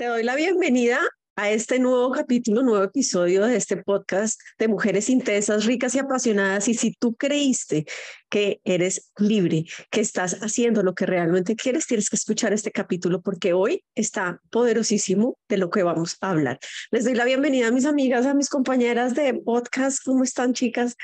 Te 0.00 0.06
doy 0.06 0.22
la 0.22 0.34
bienvenida 0.34 0.98
a 1.36 1.50
este 1.50 1.78
nuevo 1.78 2.10
capítulo, 2.10 2.62
nuevo 2.62 2.82
episodio 2.82 3.44
de 3.44 3.56
este 3.56 3.76
podcast 3.76 4.40
de 4.58 4.66
mujeres 4.66 5.10
intensas, 5.10 5.66
ricas 5.66 5.94
y 5.94 5.98
apasionadas. 5.98 6.68
Y 6.68 6.74
si 6.74 6.94
tú 6.94 7.16
creíste 7.16 7.84
que 8.30 8.62
eres 8.64 9.12
libre, 9.18 9.66
que 9.90 10.00
estás 10.00 10.38
haciendo 10.40 10.82
lo 10.82 10.94
que 10.94 11.04
realmente 11.04 11.54
quieres, 11.54 11.86
tienes 11.86 12.08
que 12.08 12.16
escuchar 12.16 12.54
este 12.54 12.70
capítulo 12.70 13.20
porque 13.20 13.52
hoy 13.52 13.84
está 13.94 14.40
poderosísimo 14.48 15.36
de 15.50 15.58
lo 15.58 15.68
que 15.68 15.82
vamos 15.82 16.16
a 16.22 16.30
hablar. 16.30 16.58
Les 16.90 17.04
doy 17.04 17.14
la 17.14 17.26
bienvenida 17.26 17.66
a 17.66 17.70
mis 17.70 17.84
amigas, 17.84 18.24
a 18.24 18.32
mis 18.32 18.48
compañeras 18.48 19.14
de 19.14 19.34
podcast. 19.34 19.98
¿Cómo 20.02 20.24
están, 20.24 20.54
chicas? 20.54 20.96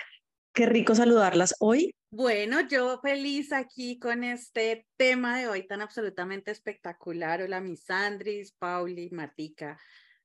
Qué 0.56 0.64
rico 0.64 0.94
saludarlas 0.94 1.54
hoy. 1.58 1.94
Bueno, 2.08 2.66
yo 2.66 2.98
feliz 3.02 3.52
aquí 3.52 3.98
con 3.98 4.24
este 4.24 4.86
tema 4.96 5.38
de 5.38 5.48
hoy 5.48 5.66
tan 5.66 5.82
absolutamente 5.82 6.50
espectacular. 6.50 7.42
Hola, 7.42 7.60
mis 7.60 7.90
Andris, 7.90 8.52
Pauli, 8.52 9.10
Martica. 9.10 9.78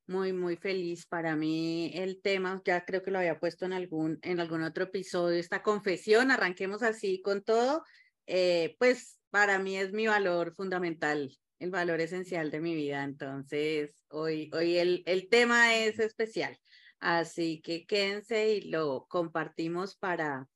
Muy, 0.07 0.31
muy 0.31 0.55
feliz. 0.55 1.05
Para 1.05 1.35
mí 1.35 1.91
el 1.95 2.21
tema, 2.21 2.61
ya 2.63 2.85
creo 2.85 3.03
que 3.03 3.11
lo 3.11 3.19
había 3.19 3.41
puesto 3.41 3.65
en 3.65 3.73
algún, 3.73 4.19
en 4.21 4.39
algún 4.39 4.63
otro 4.63 4.85
episodio, 4.85 5.37
esta 5.37 5.61
confesión, 5.63 6.31
arranquemos 6.31 6.81
así 6.81 7.21
con 7.21 7.43
todo. 7.43 7.83
Eh, 8.25 8.77
pues 8.79 9.19
para 9.31 9.59
mí 9.59 9.75
es 9.75 9.91
mi 9.91 10.07
valor 10.07 10.55
fundamental, 10.55 11.37
el 11.59 11.71
valor 11.71 11.99
esencial 11.99 12.51
de 12.51 12.61
mi 12.61 12.73
vida. 12.73 13.03
Entonces, 13.03 13.91
hoy, 14.07 14.49
hoy 14.53 14.77
el, 14.77 15.03
el 15.07 15.27
tema 15.27 15.75
es 15.75 15.99
especial. 15.99 16.57
Así 17.01 17.61
que 17.61 17.87
quédense 17.87 18.53
y 18.53 18.61
lo 18.69 19.07
compartimos 19.09 19.95
para, 19.95 20.47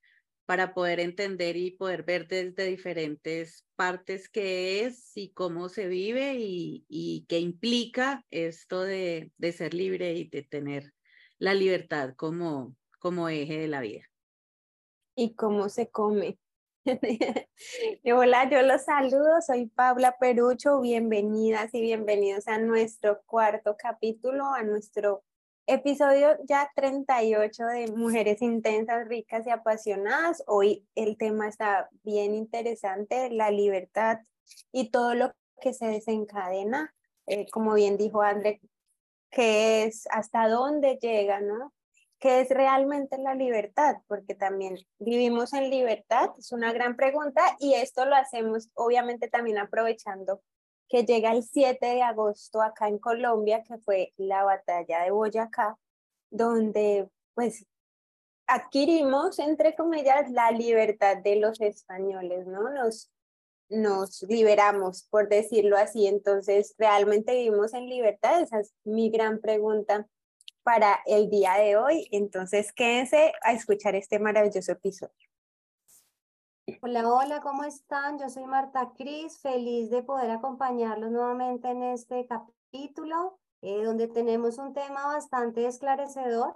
para 0.46 0.76
poder 0.76 1.00
entender 1.00 1.58
y 1.58 1.72
poder 1.72 2.04
ver 2.04 2.28
desde 2.28 2.66
diferentes 2.66 3.66
partes 3.76 4.30
qué 4.30 4.86
es 4.86 5.12
y 5.18 5.34
cómo 5.34 5.70
se 5.70 5.88
vive 5.88 6.36
y, 6.36 6.86
y 6.88 7.26
qué 7.28 7.40
implica 7.40 8.24
esto 8.30 8.84
de, 8.84 9.32
de, 9.40 9.52
ser 9.54 9.74
libre 9.74 10.14
y 10.14 10.30
de 10.30 10.44
tener 10.44 10.94
la 11.40 11.56
libertad 11.56 12.14
como, 12.16 12.76
como 13.00 13.28
eje 13.28 13.58
de 13.58 13.68
la 13.68 13.82
vida. 13.82 14.04
Y 15.16 15.34
cómo 15.34 15.68
se 15.68 15.90
come. 15.90 16.38
Hola, 18.04 18.48
yo 18.52 18.62
los 18.62 18.84
saludo, 18.84 19.42
soy 19.42 19.66
Paula 19.66 20.16
Perucho, 20.20 20.80
bienvenidas 20.80 21.74
y 21.74 21.82
bienvenidos 21.82 22.48
a 22.48 22.60
nuestro 22.60 23.24
cuarto 23.26 23.76
capítulo, 23.80 24.46
a 24.54 24.62
nuestro 24.62 25.24
Episodio 25.68 26.38
ya 26.44 26.72
38 26.76 27.66
de 27.66 27.88
Mujeres 27.88 28.40
Intensas, 28.44 29.08
Ricas 29.08 29.48
y 29.48 29.50
Apasionadas. 29.50 30.44
Hoy 30.46 30.88
el 30.94 31.18
tema 31.18 31.48
está 31.48 31.90
bien 32.04 32.36
interesante, 32.36 33.32
la 33.32 33.50
libertad 33.50 34.20
y 34.72 34.92
todo 34.92 35.16
lo 35.16 35.32
que 35.60 35.74
se 35.74 35.88
desencadena, 35.88 36.94
eh, 37.26 37.48
como 37.50 37.74
bien 37.74 37.98
dijo 37.98 38.22
André, 38.22 38.62
que 39.32 39.86
es 39.86 40.08
hasta 40.12 40.48
dónde 40.50 41.00
llega, 41.02 41.42
¿no? 41.42 41.74
¿Qué 42.20 42.42
es 42.42 42.50
realmente 42.50 43.18
la 43.18 43.34
libertad? 43.34 43.96
Porque 44.06 44.36
también 44.36 44.78
vivimos 45.00 45.52
en 45.54 45.72
libertad, 45.72 46.30
es 46.38 46.52
una 46.52 46.74
gran 46.74 46.96
pregunta 46.96 47.42
y 47.60 47.74
esto 47.74 48.06
lo 48.06 48.16
hacemos 48.16 48.70
obviamente 48.76 49.30
también 49.30 49.58
aprovechando 49.58 50.44
que 50.96 51.04
llega 51.04 51.34
el 51.34 51.44
7 51.44 51.86
de 51.86 52.02
agosto 52.02 52.62
acá 52.62 52.88
en 52.88 53.00
Colombia, 53.00 53.64
que 53.64 53.78
fue 53.80 54.14
la 54.16 54.46
batalla 54.46 55.04
de 55.04 55.12
Boyacá, 55.12 55.78
donde 56.32 57.10
pues 57.34 57.66
adquirimos, 58.48 59.40
entre 59.40 59.76
comillas, 59.76 60.32
la 60.32 60.52
libertad 60.52 61.18
de 61.18 61.36
los 61.36 61.60
españoles, 61.60 62.48
¿no? 62.48 62.70
Nos, 62.70 63.12
nos 63.68 64.24
liberamos, 64.24 65.04
por 65.10 65.28
decirlo 65.28 65.76
así. 65.76 66.08
Entonces, 66.08 66.74
¿realmente 66.78 67.34
vivimos 67.34 67.74
en 67.74 67.90
libertad? 67.90 68.40
Esa 68.40 68.62
es 68.62 68.74
mi 68.86 69.10
gran 69.10 69.42
pregunta 69.42 70.08
para 70.64 71.02
el 71.06 71.30
día 71.30 71.56
de 71.56 71.76
hoy. 71.76 72.08
Entonces, 72.12 72.72
quédense 72.72 73.34
a 73.42 73.52
escuchar 73.52 73.96
este 73.96 74.18
maravilloso 74.18 74.72
episodio. 74.72 75.12
Hola, 76.82 77.08
hola, 77.14 77.42
¿cómo 77.42 77.64
están? 77.64 78.18
Yo 78.18 78.28
soy 78.28 78.46
Marta 78.48 78.92
Cris, 78.98 79.38
feliz 79.38 79.92
de 79.92 80.02
poder 80.02 80.32
acompañarlos 80.32 81.12
nuevamente 81.12 81.70
en 81.70 81.84
este 81.84 82.26
capítulo, 82.26 83.38
eh, 83.62 83.84
donde 83.84 84.08
tenemos 84.08 84.58
un 84.58 84.74
tema 84.74 85.06
bastante 85.06 85.68
esclarecedor. 85.68 86.56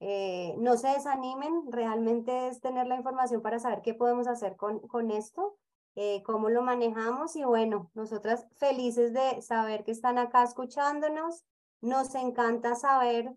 Eh, 0.00 0.54
no 0.58 0.76
se 0.76 0.88
desanimen, 0.88 1.72
realmente 1.72 2.48
es 2.48 2.60
tener 2.60 2.86
la 2.86 2.96
información 2.96 3.40
para 3.40 3.58
saber 3.58 3.80
qué 3.80 3.94
podemos 3.94 4.26
hacer 4.26 4.56
con, 4.56 4.80
con 4.80 5.10
esto, 5.10 5.56
eh, 5.94 6.22
cómo 6.22 6.50
lo 6.50 6.60
manejamos 6.60 7.34
y 7.34 7.44
bueno, 7.44 7.90
nosotras 7.94 8.46
felices 8.56 9.14
de 9.14 9.40
saber 9.40 9.84
que 9.84 9.92
están 9.92 10.18
acá 10.18 10.42
escuchándonos. 10.42 11.46
Nos 11.80 12.14
encanta 12.14 12.74
saber 12.74 13.34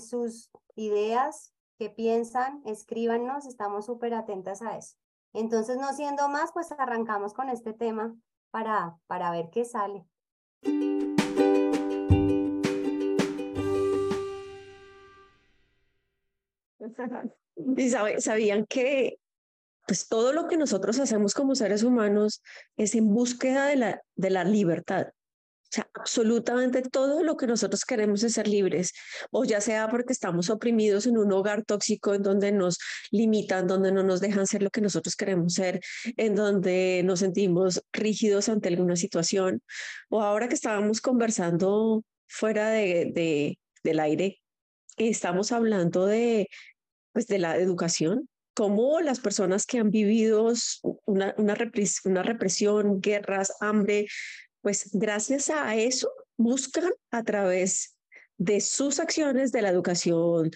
sus 0.00 0.50
ideas, 0.76 1.52
qué 1.78 1.90
piensan, 1.90 2.62
escríbanos, 2.64 3.46
estamos 3.46 3.84
súper 3.84 4.14
atentas 4.14 4.62
a 4.62 4.78
eso. 4.78 4.96
Entonces, 5.36 5.76
no 5.76 5.92
siendo 5.92 6.28
más, 6.30 6.50
pues 6.52 6.72
arrancamos 6.72 7.34
con 7.34 7.50
este 7.50 7.74
tema 7.74 8.16
para, 8.50 8.96
para 9.06 9.30
ver 9.30 9.50
qué 9.52 9.66
sale. 9.66 10.06
Sabían 18.18 18.64
que 18.64 19.18
pues 19.86 20.08
todo 20.08 20.32
lo 20.32 20.48
que 20.48 20.56
nosotros 20.56 20.98
hacemos 20.98 21.34
como 21.34 21.54
seres 21.54 21.82
humanos 21.82 22.42
es 22.78 22.94
en 22.94 23.12
búsqueda 23.12 23.66
de 23.66 23.76
la, 23.76 24.02
de 24.14 24.30
la 24.30 24.42
libertad. 24.42 25.08
O 25.66 25.74
sea, 25.76 25.90
absolutamente 25.94 26.82
todo 26.82 27.24
lo 27.24 27.36
que 27.36 27.46
nosotros 27.46 27.84
queremos 27.84 28.22
es 28.22 28.34
ser 28.34 28.46
libres, 28.46 28.92
o 29.32 29.44
ya 29.44 29.60
sea 29.60 29.88
porque 29.88 30.12
estamos 30.12 30.48
oprimidos 30.48 31.06
en 31.06 31.18
un 31.18 31.32
hogar 31.32 31.64
tóxico 31.64 32.14
en 32.14 32.22
donde 32.22 32.52
nos 32.52 32.78
limitan, 33.10 33.66
donde 33.66 33.90
no 33.90 34.02
nos 34.04 34.20
dejan 34.20 34.46
ser 34.46 34.62
lo 34.62 34.70
que 34.70 34.80
nosotros 34.80 35.16
queremos 35.16 35.54
ser, 35.54 35.80
en 36.16 36.36
donde 36.36 37.02
nos 37.04 37.20
sentimos 37.20 37.82
rígidos 37.92 38.48
ante 38.48 38.68
alguna 38.68 38.96
situación, 38.96 39.60
o 40.08 40.22
ahora 40.22 40.48
que 40.48 40.54
estábamos 40.54 41.00
conversando 41.00 42.04
fuera 42.28 42.70
de, 42.70 43.10
de 43.14 43.58
del 43.82 44.00
aire, 44.00 44.40
estamos 44.96 45.52
hablando 45.52 46.06
de, 46.06 46.48
pues, 47.12 47.26
de 47.26 47.38
la 47.38 47.56
educación, 47.56 48.28
cómo 48.54 49.00
las 49.00 49.20
personas 49.20 49.66
que 49.66 49.78
han 49.78 49.90
vivido 49.90 50.52
una, 51.06 51.34
una, 51.38 51.54
una 52.04 52.22
represión, 52.22 53.00
guerras, 53.00 53.52
hambre, 53.60 54.06
pues 54.66 54.90
gracias 54.92 55.48
a 55.48 55.76
eso 55.76 56.10
buscan 56.36 56.90
a 57.12 57.22
través 57.22 57.96
de 58.36 58.60
sus 58.60 58.98
acciones 58.98 59.52
de 59.52 59.62
la 59.62 59.68
educación, 59.68 60.50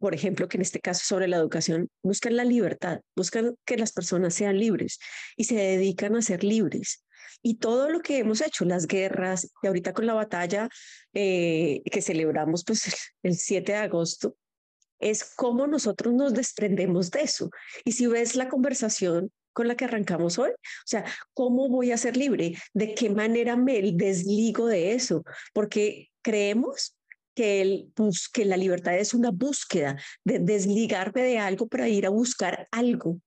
por 0.00 0.16
ejemplo, 0.16 0.48
que 0.48 0.56
en 0.56 0.62
este 0.62 0.80
caso 0.80 1.04
sobre 1.04 1.28
la 1.28 1.36
educación, 1.36 1.88
buscan 2.02 2.34
la 2.34 2.42
libertad, 2.42 3.02
buscan 3.14 3.54
que 3.64 3.76
las 3.76 3.92
personas 3.92 4.34
sean 4.34 4.58
libres 4.58 4.98
y 5.36 5.44
se 5.44 5.54
dedican 5.54 6.16
a 6.16 6.22
ser 6.22 6.42
libres. 6.42 7.04
Y 7.40 7.58
todo 7.58 7.88
lo 7.88 8.00
que 8.00 8.18
hemos 8.18 8.40
hecho, 8.40 8.64
las 8.64 8.88
guerras, 8.88 9.48
y 9.62 9.68
ahorita 9.68 9.92
con 9.92 10.06
la 10.06 10.14
batalla 10.14 10.68
eh, 11.14 11.82
que 11.84 12.02
celebramos 12.02 12.64
pues 12.64 12.82
el 13.22 13.36
7 13.36 13.70
de 13.70 13.78
agosto, 13.78 14.34
es 14.98 15.22
cómo 15.36 15.68
nosotros 15.68 16.12
nos 16.14 16.34
desprendemos 16.34 17.12
de 17.12 17.20
eso. 17.20 17.48
Y 17.84 17.92
si 17.92 18.08
ves 18.08 18.34
la 18.34 18.48
conversación 18.48 19.30
con 19.52 19.68
la 19.68 19.76
que 19.76 19.84
arrancamos 19.84 20.38
hoy. 20.38 20.50
O 20.50 20.86
sea, 20.86 21.04
¿cómo 21.34 21.68
voy 21.68 21.92
a 21.92 21.96
ser 21.96 22.16
libre? 22.16 22.56
¿De 22.74 22.94
qué 22.94 23.10
manera 23.10 23.56
me 23.56 23.80
desligo 23.92 24.66
de 24.66 24.92
eso? 24.92 25.24
Porque 25.52 26.10
creemos 26.22 26.96
que, 27.34 27.60
el, 27.60 27.92
que 28.32 28.44
la 28.44 28.56
libertad 28.56 28.96
es 28.96 29.14
una 29.14 29.30
búsqueda 29.30 29.98
de 30.24 30.38
desligarme 30.38 31.22
de 31.22 31.38
algo 31.38 31.68
para 31.68 31.88
ir 31.88 32.06
a 32.06 32.10
buscar 32.10 32.68
algo. 32.70 33.20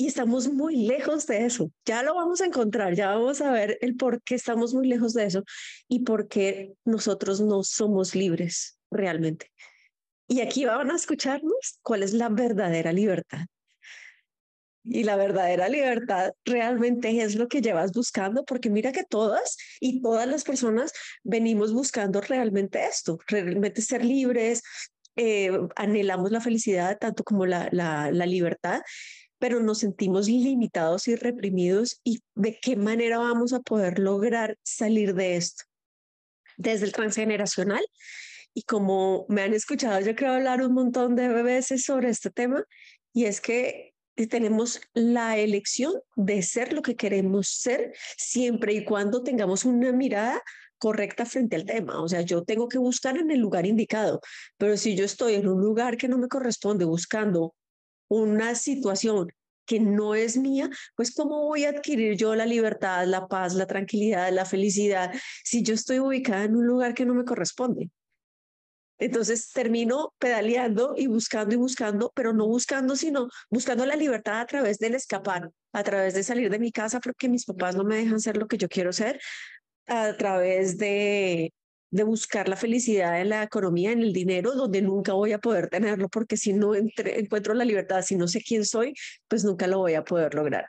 Y 0.00 0.06
estamos 0.06 0.46
muy 0.46 0.76
lejos 0.76 1.26
de 1.26 1.44
eso. 1.44 1.72
Ya 1.84 2.04
lo 2.04 2.14
vamos 2.14 2.40
a 2.40 2.46
encontrar, 2.46 2.94
ya 2.94 3.08
vamos 3.08 3.40
a 3.40 3.50
ver 3.50 3.78
el 3.80 3.96
por 3.96 4.22
qué 4.22 4.36
estamos 4.36 4.72
muy 4.72 4.86
lejos 4.86 5.12
de 5.12 5.24
eso 5.24 5.42
y 5.88 6.00
por 6.00 6.28
qué 6.28 6.74
nosotros 6.84 7.40
no 7.40 7.64
somos 7.64 8.14
libres 8.14 8.78
realmente. 8.92 9.50
Y 10.28 10.40
aquí 10.40 10.66
van 10.66 10.90
a 10.92 10.96
escucharnos 10.96 11.80
cuál 11.82 12.04
es 12.04 12.12
la 12.12 12.28
verdadera 12.28 12.92
libertad. 12.92 13.46
Y 14.90 15.04
la 15.04 15.16
verdadera 15.16 15.68
libertad 15.68 16.32
realmente 16.44 17.20
es 17.22 17.34
lo 17.34 17.48
que 17.48 17.60
llevas 17.60 17.92
buscando, 17.92 18.44
porque 18.44 18.70
mira 18.70 18.92
que 18.92 19.04
todas 19.04 19.56
y 19.80 20.00
todas 20.00 20.26
las 20.26 20.44
personas 20.44 20.92
venimos 21.22 21.72
buscando 21.72 22.20
realmente 22.20 22.84
esto, 22.86 23.18
realmente 23.26 23.82
ser 23.82 24.04
libres, 24.04 24.62
eh, 25.16 25.50
anhelamos 25.76 26.30
la 26.30 26.40
felicidad 26.40 26.96
tanto 26.98 27.24
como 27.24 27.44
la, 27.44 27.68
la, 27.72 28.10
la 28.12 28.24
libertad, 28.24 28.80
pero 29.38 29.60
nos 29.60 29.78
sentimos 29.78 30.28
limitados 30.28 31.08
y 31.08 31.16
reprimidos 31.16 32.00
y 32.04 32.20
de 32.34 32.58
qué 32.60 32.76
manera 32.76 33.18
vamos 33.18 33.52
a 33.52 33.60
poder 33.60 33.98
lograr 33.98 34.56
salir 34.62 35.14
de 35.14 35.36
esto. 35.36 35.64
Desde 36.56 36.86
el 36.86 36.92
transgeneracional, 36.92 37.84
y 38.54 38.62
como 38.62 39.26
me 39.28 39.42
han 39.42 39.54
escuchado, 39.54 40.00
yo 40.00 40.16
creo 40.16 40.32
hablar 40.32 40.62
un 40.62 40.74
montón 40.74 41.14
de 41.14 41.28
veces 41.28 41.84
sobre 41.84 42.08
este 42.08 42.30
tema, 42.30 42.64
y 43.12 43.26
es 43.26 43.40
que 43.40 43.87
tenemos 44.26 44.80
la 44.94 45.36
elección 45.38 45.94
de 46.16 46.42
ser 46.42 46.72
lo 46.72 46.82
que 46.82 46.96
queremos 46.96 47.48
ser 47.48 47.92
siempre 48.16 48.72
y 48.72 48.84
cuando 48.84 49.22
tengamos 49.22 49.64
una 49.64 49.92
mirada 49.92 50.42
correcta 50.78 51.26
frente 51.26 51.56
al 51.56 51.64
tema. 51.64 52.00
O 52.02 52.08
sea, 52.08 52.22
yo 52.22 52.44
tengo 52.44 52.68
que 52.68 52.78
buscar 52.78 53.18
en 53.18 53.30
el 53.30 53.40
lugar 53.40 53.66
indicado, 53.66 54.20
pero 54.56 54.76
si 54.76 54.96
yo 54.96 55.04
estoy 55.04 55.34
en 55.34 55.48
un 55.48 55.60
lugar 55.60 55.96
que 55.96 56.08
no 56.08 56.18
me 56.18 56.28
corresponde 56.28 56.84
buscando 56.84 57.54
una 58.08 58.54
situación 58.54 59.28
que 59.66 59.80
no 59.80 60.14
es 60.14 60.38
mía, 60.38 60.70
pues 60.96 61.14
¿cómo 61.14 61.44
voy 61.44 61.64
a 61.64 61.70
adquirir 61.70 62.16
yo 62.16 62.34
la 62.34 62.46
libertad, 62.46 63.06
la 63.06 63.28
paz, 63.28 63.54
la 63.54 63.66
tranquilidad, 63.66 64.32
la 64.32 64.46
felicidad 64.46 65.12
si 65.44 65.62
yo 65.62 65.74
estoy 65.74 65.98
ubicada 65.98 66.44
en 66.44 66.56
un 66.56 66.66
lugar 66.66 66.94
que 66.94 67.04
no 67.04 67.14
me 67.14 67.24
corresponde? 67.24 67.90
Entonces 68.98 69.52
termino 69.52 70.14
pedaleando 70.18 70.94
y 70.96 71.06
buscando 71.06 71.54
y 71.54 71.58
buscando, 71.58 72.12
pero 72.14 72.32
no 72.32 72.46
buscando, 72.46 72.96
sino 72.96 73.28
buscando 73.50 73.86
la 73.86 73.96
libertad 73.96 74.40
a 74.40 74.46
través 74.46 74.78
del 74.78 74.94
escapar, 74.94 75.50
a 75.72 75.82
través 75.84 76.14
de 76.14 76.22
salir 76.22 76.50
de 76.50 76.58
mi 76.58 76.72
casa 76.72 77.00
porque 77.00 77.28
mis 77.28 77.44
papás 77.44 77.76
no 77.76 77.84
me 77.84 77.96
dejan 77.96 78.20
ser 78.20 78.36
lo 78.36 78.48
que 78.48 78.58
yo 78.58 78.68
quiero 78.68 78.92
ser, 78.92 79.20
a 79.86 80.16
través 80.16 80.78
de, 80.78 81.52
de 81.90 82.02
buscar 82.02 82.48
la 82.48 82.56
felicidad 82.56 83.20
en 83.20 83.30
la 83.30 83.42
economía, 83.42 83.92
en 83.92 84.02
el 84.02 84.12
dinero, 84.12 84.52
donde 84.54 84.82
nunca 84.82 85.12
voy 85.12 85.32
a 85.32 85.38
poder 85.38 85.68
tenerlo, 85.68 86.08
porque 86.08 86.36
si 86.36 86.52
no 86.52 86.74
encuentro 86.74 87.54
la 87.54 87.64
libertad, 87.64 88.02
si 88.02 88.16
no 88.16 88.28
sé 88.28 88.42
quién 88.42 88.64
soy, 88.64 88.94
pues 89.28 89.44
nunca 89.44 89.66
lo 89.66 89.78
voy 89.78 89.94
a 89.94 90.04
poder 90.04 90.34
lograr. 90.34 90.66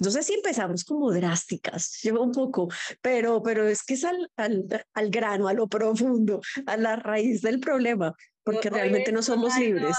No 0.00 0.10
sé 0.10 0.22
si 0.22 0.34
empezamos 0.34 0.84
como 0.84 1.12
drásticas, 1.12 2.00
lleva 2.02 2.20
un 2.20 2.32
poco, 2.32 2.68
pero, 3.00 3.42
pero 3.42 3.68
es 3.68 3.82
que 3.82 3.94
es 3.94 4.04
al, 4.04 4.30
al, 4.36 4.66
al 4.94 5.10
grano, 5.10 5.46
a 5.46 5.52
lo 5.52 5.68
profundo, 5.68 6.40
a 6.66 6.76
la 6.76 6.96
raíz 6.96 7.42
del 7.42 7.60
problema, 7.60 8.14
porque 8.42 8.70
realmente 8.70 9.12
no 9.12 9.22
somos 9.22 9.56
libres. 9.58 9.94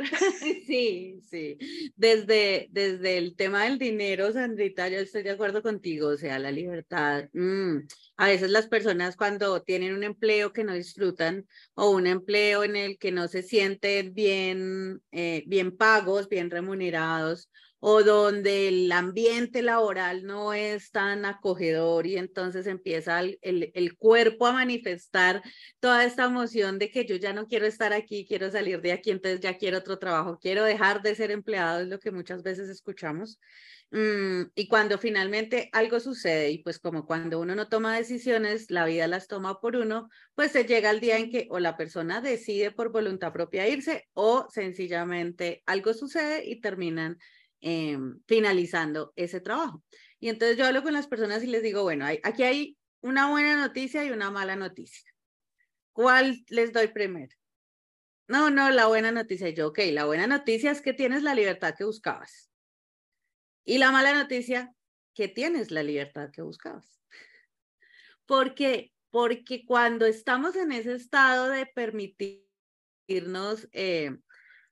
sí, 0.66 1.20
sí. 1.28 1.58
Desde, 1.94 2.68
desde 2.70 3.18
el 3.18 3.36
tema 3.36 3.64
del 3.64 3.78
dinero, 3.78 4.32
Sandrita, 4.32 4.88
yo 4.88 4.98
estoy 4.98 5.22
de 5.22 5.30
acuerdo 5.30 5.62
contigo, 5.62 6.08
o 6.08 6.16
sea, 6.16 6.38
la 6.38 6.50
libertad. 6.50 7.28
Mm, 7.32 7.80
a 8.16 8.26
veces 8.26 8.50
las 8.50 8.66
personas 8.68 9.16
cuando 9.16 9.62
tienen 9.62 9.94
un 9.94 10.04
empleo 10.04 10.52
que 10.52 10.64
no 10.64 10.72
disfrutan 10.72 11.46
o 11.74 11.90
un 11.90 12.06
empleo 12.06 12.64
en 12.64 12.76
el 12.76 12.98
que 12.98 13.12
no 13.12 13.28
se 13.28 13.42
sienten 13.42 14.14
bien, 14.14 15.02
eh, 15.10 15.44
bien 15.46 15.76
pagos, 15.76 16.28
bien 16.28 16.50
remunerados, 16.50 17.50
o 17.84 18.04
donde 18.04 18.68
el 18.68 18.92
ambiente 18.92 19.60
laboral 19.60 20.24
no 20.24 20.54
es 20.54 20.92
tan 20.92 21.24
acogedor 21.24 22.06
y 22.06 22.16
entonces 22.16 22.68
empieza 22.68 23.18
el, 23.18 23.40
el, 23.42 23.96
cuerpo 23.98 24.46
a 24.46 24.52
manifestar 24.52 25.42
toda 25.80 26.04
esta 26.04 26.26
emoción 26.26 26.78
de 26.78 26.92
que 26.92 27.04
yo 27.06 27.16
ya 27.16 27.32
no 27.32 27.48
quiero 27.48 27.66
estar 27.66 27.92
aquí, 27.92 28.24
quiero 28.24 28.48
salir 28.52 28.80
de 28.82 28.92
aquí, 28.92 29.10
entonces 29.10 29.40
ya 29.40 29.58
quiero 29.58 29.78
otro 29.78 29.98
trabajo, 29.98 30.38
quiero 30.40 30.62
dejar 30.62 31.02
de 31.02 31.16
ser 31.16 31.32
empleado, 31.32 31.80
es 31.80 31.88
lo 31.88 31.98
que 31.98 32.12
muchas 32.12 32.44
veces 32.44 32.68
escuchamos. 32.68 33.40
Mm, 33.90 34.44
y 34.54 34.68
cuando 34.68 34.96
finalmente 34.96 35.68
algo 35.72 35.98
sucede 35.98 36.50
y 36.52 36.58
pues 36.58 36.78
como 36.78 37.04
cuando 37.04 37.40
uno 37.40 37.56
no 37.56 37.68
toma 37.68 37.96
decisiones, 37.96 38.70
la 38.70 38.86
vida 38.86 39.08
las 39.08 39.26
toma 39.26 39.60
por 39.60 39.74
uno, 39.74 40.08
pues 40.36 40.52
se 40.52 40.64
llega 40.64 40.90
el 40.90 41.00
día 41.00 41.18
en 41.18 41.30
que 41.32 41.48
o 41.50 41.58
la 41.58 41.76
persona 41.76 42.20
decide 42.20 42.70
por 42.70 42.92
voluntad 42.92 43.32
propia 43.32 43.66
irse 43.68 44.08
o 44.12 44.46
sencillamente 44.50 45.64
algo 45.66 45.92
sucede 45.94 46.44
y 46.48 46.60
terminan 46.60 47.18
Em, 47.64 48.20
finalizando 48.26 49.12
ese 49.14 49.40
trabajo. 49.40 49.84
Y 50.18 50.30
entonces 50.30 50.56
yo 50.56 50.66
hablo 50.66 50.82
con 50.82 50.92
las 50.92 51.06
personas 51.06 51.44
y 51.44 51.46
les 51.46 51.62
digo, 51.62 51.84
bueno, 51.84 52.04
aquí 52.24 52.42
hay 52.42 52.76
una 53.02 53.30
buena 53.30 53.54
noticia 53.54 54.04
y 54.04 54.10
una 54.10 54.32
mala 54.32 54.56
noticia. 54.56 55.08
¿Cuál 55.92 56.44
les 56.48 56.72
doy 56.72 56.88
primero? 56.88 57.32
No, 58.26 58.50
no, 58.50 58.70
la 58.70 58.88
buena 58.88 59.12
noticia. 59.12 59.48
yo, 59.50 59.68
ok, 59.68 59.78
la 59.92 60.06
buena 60.06 60.26
noticia 60.26 60.72
es 60.72 60.80
que 60.80 60.92
tienes 60.92 61.22
la 61.22 61.36
libertad 61.36 61.76
que 61.78 61.84
buscabas. 61.84 62.50
Y 63.64 63.78
la 63.78 63.92
mala 63.92 64.12
noticia, 64.12 64.74
que 65.14 65.28
tienes 65.28 65.70
la 65.70 65.84
libertad 65.84 66.30
que 66.32 66.42
buscabas. 66.42 67.00
Porque, 68.26 68.92
porque 69.10 69.64
cuando 69.64 70.06
estamos 70.06 70.56
en 70.56 70.72
ese 70.72 70.94
estado 70.94 71.48
de 71.48 71.66
permitirnos 71.66 73.68
eh, 73.70 74.16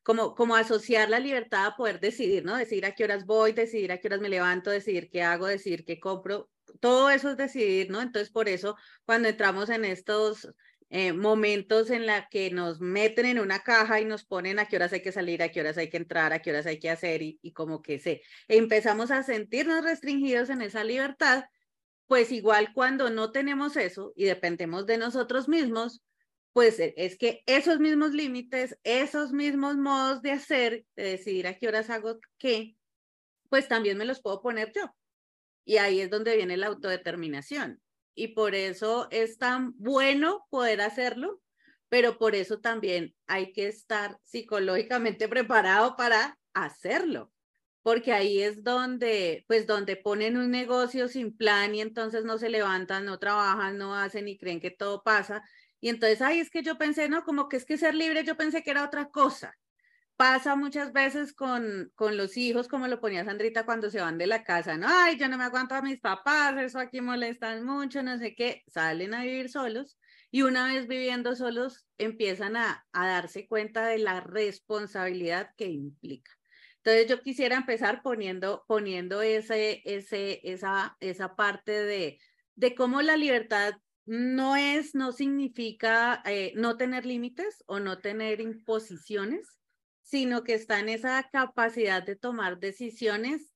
como, 0.02 0.34
como 0.34 0.56
asociar 0.56 1.10
la 1.10 1.18
libertad 1.18 1.66
a 1.66 1.76
poder 1.76 2.00
decidir, 2.00 2.44
¿no? 2.44 2.56
Decidir 2.56 2.86
a 2.86 2.94
qué 2.94 3.04
horas 3.04 3.26
voy, 3.26 3.52
decidir 3.52 3.92
a 3.92 3.98
qué 3.98 4.08
horas 4.08 4.20
me 4.20 4.28
levanto, 4.28 4.70
decidir 4.70 5.10
qué 5.10 5.22
hago, 5.22 5.46
decidir 5.46 5.84
qué 5.84 6.00
compro. 6.00 6.50
Todo 6.80 7.10
eso 7.10 7.30
es 7.30 7.36
decidir, 7.36 7.90
¿no? 7.90 8.00
Entonces, 8.00 8.30
por 8.30 8.48
eso, 8.48 8.76
cuando 9.04 9.28
entramos 9.28 9.68
en 9.70 9.84
estos 9.84 10.48
eh, 10.88 11.12
momentos 11.12 11.90
en 11.90 12.06
la 12.06 12.28
que 12.28 12.50
nos 12.50 12.80
meten 12.80 13.26
en 13.26 13.38
una 13.38 13.60
caja 13.60 14.00
y 14.00 14.04
nos 14.04 14.24
ponen 14.24 14.58
a 14.58 14.66
qué 14.66 14.76
horas 14.76 14.92
hay 14.92 15.02
que 15.02 15.12
salir, 15.12 15.42
a 15.42 15.50
qué 15.50 15.60
horas 15.60 15.78
hay 15.78 15.88
que 15.88 15.98
entrar, 15.98 16.32
a 16.32 16.40
qué 16.40 16.50
horas 16.50 16.66
hay 16.66 16.80
que 16.80 16.90
hacer 16.90 17.22
y, 17.22 17.38
y 17.42 17.52
como 17.52 17.80
que 17.80 17.98
se 17.98 18.22
empezamos 18.48 19.10
a 19.10 19.22
sentirnos 19.22 19.84
restringidos 19.84 20.50
en 20.50 20.62
esa 20.62 20.82
libertad, 20.82 21.44
pues 22.08 22.32
igual 22.32 22.72
cuando 22.74 23.08
no 23.08 23.30
tenemos 23.30 23.76
eso 23.76 24.12
y 24.16 24.24
dependemos 24.24 24.84
de 24.86 24.98
nosotros 24.98 25.48
mismos, 25.48 26.02
pues 26.52 26.78
e, 26.80 26.94
es 26.96 27.16
que 27.16 27.42
esos 27.46 27.78
mismos 27.78 28.12
límites, 28.12 28.78
esos 28.84 29.32
mismos 29.32 29.76
modos 29.76 30.22
de 30.22 30.32
hacer, 30.32 30.84
de 30.96 31.02
decidir 31.04 31.46
a 31.46 31.58
qué 31.58 31.68
horas 31.68 31.90
hago 31.90 32.18
qué, 32.38 32.76
pues 33.48 33.68
también 33.68 33.98
me 33.98 34.04
los 34.04 34.20
puedo 34.20 34.42
poner 34.42 34.72
yo. 34.74 34.94
Y 35.64 35.76
ahí 35.76 36.00
es 36.00 36.10
donde 36.10 36.36
viene 36.36 36.56
la 36.56 36.68
autodeterminación. 36.68 37.80
Y 38.14 38.28
por 38.28 38.54
eso 38.54 39.08
es 39.10 39.38
tan 39.38 39.72
bueno 39.76 40.46
poder 40.50 40.80
hacerlo, 40.80 41.40
pero 41.88 42.18
por 42.18 42.34
eso 42.34 42.60
también 42.60 43.14
hay 43.26 43.52
que 43.52 43.68
estar 43.68 44.18
psicológicamente 44.22 45.28
preparado 45.28 45.96
para 45.96 46.38
hacerlo. 46.54 47.32
Porque 47.82 48.12
ahí 48.12 48.42
es 48.42 48.62
donde, 48.62 49.44
pues 49.48 49.66
donde 49.66 49.96
ponen 49.96 50.36
un 50.36 50.50
negocio 50.50 51.08
sin 51.08 51.34
plan 51.34 51.74
y 51.74 51.80
entonces 51.80 52.24
no 52.24 52.36
se 52.36 52.50
levantan, 52.50 53.06
no 53.06 53.18
trabajan, 53.18 53.78
no 53.78 53.94
hacen 53.94 54.28
y 54.28 54.36
creen 54.36 54.60
que 54.60 54.70
todo 54.70 55.02
pasa 55.02 55.42
y 55.80 55.88
entonces, 55.88 56.22
ahí 56.22 56.40
es 56.40 56.50
que 56.50 56.62
yo 56.62 56.76
pensé, 56.78 57.08
no, 57.08 57.24
como 57.24 57.48
que 57.48 57.56
es 57.56 57.64
que 57.64 57.78
ser 57.78 57.94
libre, 57.94 58.24
yo 58.24 58.36
pensé 58.36 58.62
que 58.62 58.70
era 58.70 58.84
otra 58.84 59.10
cosa. 59.10 59.56
Pasa 60.16 60.54
muchas 60.54 60.92
veces 60.92 61.32
con, 61.32 61.90
con 61.94 62.18
los 62.18 62.36
hijos, 62.36 62.68
como 62.68 62.86
lo 62.86 63.00
ponía 63.00 63.24
Sandrita 63.24 63.64
cuando 63.64 63.88
se 63.88 64.02
van 64.02 64.18
de 64.18 64.26
la 64.26 64.44
casa, 64.44 64.76
no, 64.76 64.86
ay, 64.88 65.16
yo 65.16 65.28
no 65.28 65.38
me 65.38 65.44
aguanto 65.44 65.74
a 65.74 65.80
mis 65.80 65.98
papás, 65.98 66.54
eso 66.58 66.78
aquí 66.78 67.00
molestan 67.00 67.64
mucho, 67.64 68.02
no 68.02 68.18
sé 68.18 68.34
qué, 68.34 68.62
salen 68.66 69.14
a 69.14 69.22
vivir 69.22 69.48
solos 69.48 69.98
y 70.30 70.42
una 70.42 70.66
vez 70.66 70.86
viviendo 70.86 71.34
solos 71.34 71.86
empiezan 71.96 72.56
a, 72.56 72.86
a 72.92 73.08
darse 73.08 73.48
cuenta 73.48 73.86
de 73.86 73.98
la 73.98 74.20
responsabilidad 74.20 75.50
que 75.56 75.68
implica. 75.68 76.30
Entonces 76.82 77.08
yo 77.08 77.22
quisiera 77.22 77.56
empezar 77.56 78.02
poniendo, 78.02 78.64
poniendo 78.66 79.22
ese, 79.22 79.82
ese, 79.84 80.40
esa, 80.44 80.96
esa 81.00 81.34
parte 81.34 81.72
de, 81.72 82.18
de 82.54 82.74
cómo 82.74 83.02
la 83.02 83.16
libertad 83.16 83.74
no 84.06 84.56
es, 84.56 84.94
no 84.94 85.12
significa 85.12 86.22
eh, 86.24 86.52
no 86.56 86.76
tener 86.76 87.06
límites 87.06 87.62
o 87.66 87.80
no 87.80 87.98
tener 87.98 88.40
imposiciones, 88.40 89.58
sino 90.02 90.42
que 90.42 90.54
está 90.54 90.80
en 90.80 90.88
esa 90.88 91.28
capacidad 91.30 92.02
de 92.02 92.16
tomar 92.16 92.58
decisiones, 92.58 93.52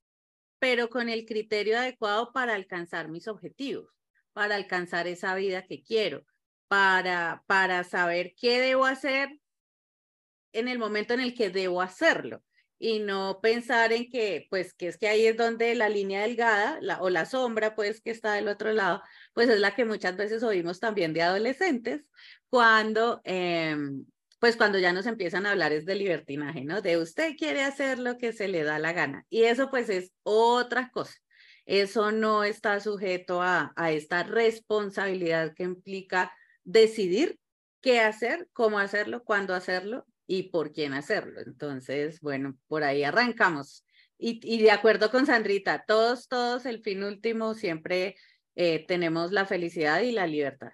pero 0.59 0.89
con 0.89 1.09
el 1.09 1.27
criterio 1.27 1.79
adecuado 1.79 2.33
para 2.33 2.55
alcanzar 2.55 3.09
mis 3.09 3.27
objetivos, 3.27 3.91
para 4.33 4.55
alcanzar 4.55 5.07
esa 5.07 5.35
vida 5.35 5.67
que 5.67 5.83
quiero, 5.83 6.25
para, 6.69 7.43
para 7.47 7.83
saber 7.85 8.35
qué 8.41 8.61
debo 8.61 8.85
hacer 8.85 9.41
en 10.53 10.69
el 10.69 10.79
momento 10.79 11.15
en 11.15 11.21
el 11.21 11.35
que 11.35 11.51
debo 11.51 11.83
hacerlo 11.83 12.43
y 12.85 12.99
no 12.99 13.41
pensar 13.41 13.95
en 13.95 14.11
que, 14.11 14.47
pues, 14.50 14.75
que 14.75 14.88
es 14.88 14.99
que 14.99 15.09
ahí 15.09 15.26
es 15.26 15.38
donde 15.38 15.75
la 15.75 15.88
línea 15.88 16.21
delgada 16.21 16.79
o 17.00 17.09
la 17.09 17.25
sombra, 17.25 17.75
pues, 17.75 18.03
que 18.03 18.11
está 18.11 18.35
del 18.35 18.47
otro 18.47 18.75
lado, 18.75 19.03
pues 19.33 19.49
es 19.49 19.59
la 19.59 19.75
que 19.75 19.87
muchas 19.87 20.19
veces 20.19 20.43
oímos 20.43 20.81
también 20.81 21.14
de 21.14 21.23
adolescentes 21.23 22.03
cuando, 22.50 23.23
em, 23.25 24.05
pues, 24.38 24.57
cuando 24.57 24.79
ya 24.79 24.93
nos 24.93 25.07
empiezan 25.07 25.47
a 25.47 25.53
hablar 25.53 25.73
es 25.73 25.87
de 25.87 25.95
libertinaje, 25.95 26.62
¿no? 26.67 26.83
De 26.83 26.99
usted 26.99 27.37
quiere 27.38 27.62
hacer 27.62 27.99
lo 27.99 28.19
que 28.19 28.35
se 28.35 28.49
le 28.49 28.64
da 28.64 28.79
la 28.79 28.93
gana. 28.93 29.25
Y 29.31 29.45
eso, 29.45 29.71
pues, 29.71 29.88
es 29.88 30.12
otra 30.23 30.91
cosa. 30.91 31.14
Eso 31.64 32.12
no 32.12 32.45
está 32.45 32.81
sujeto 32.81 33.41
a, 33.41 33.73
a 33.76 33.93
esta 33.93 34.25
responsabilidad 34.25 35.55
que 35.55 35.62
implica 35.62 36.35
decidir 36.64 37.38
qué 37.81 38.00
hacer, 38.00 38.47
cómo 38.53 38.79
hacerlo, 38.79 39.25
cuándo 39.25 39.55
hacerlo 39.55 40.07
y 40.26 40.45
por 40.45 40.73
quién 40.73 40.93
hacerlo. 40.95 41.40
Entonces, 41.40 42.21
bueno, 42.21 42.57
por 42.66 42.85
ahí 42.85 43.04
arrancamos. 43.04 43.85
Y, 44.16 44.62
de 44.62 44.71
acuerdo 44.71 45.11
con 45.11 45.26
Sandrita, 45.26 45.85
todos, 45.87 46.28
todos, 46.28 46.66
el 46.66 46.81
fin 46.81 47.02
último, 47.02 47.54
siempre 47.54 48.14
eh, 48.54 48.87
tenemos 48.87 49.33
la 49.33 49.45
felicidad 49.45 50.00
y 50.00 50.12
la 50.12 50.26
libertad. 50.26 50.71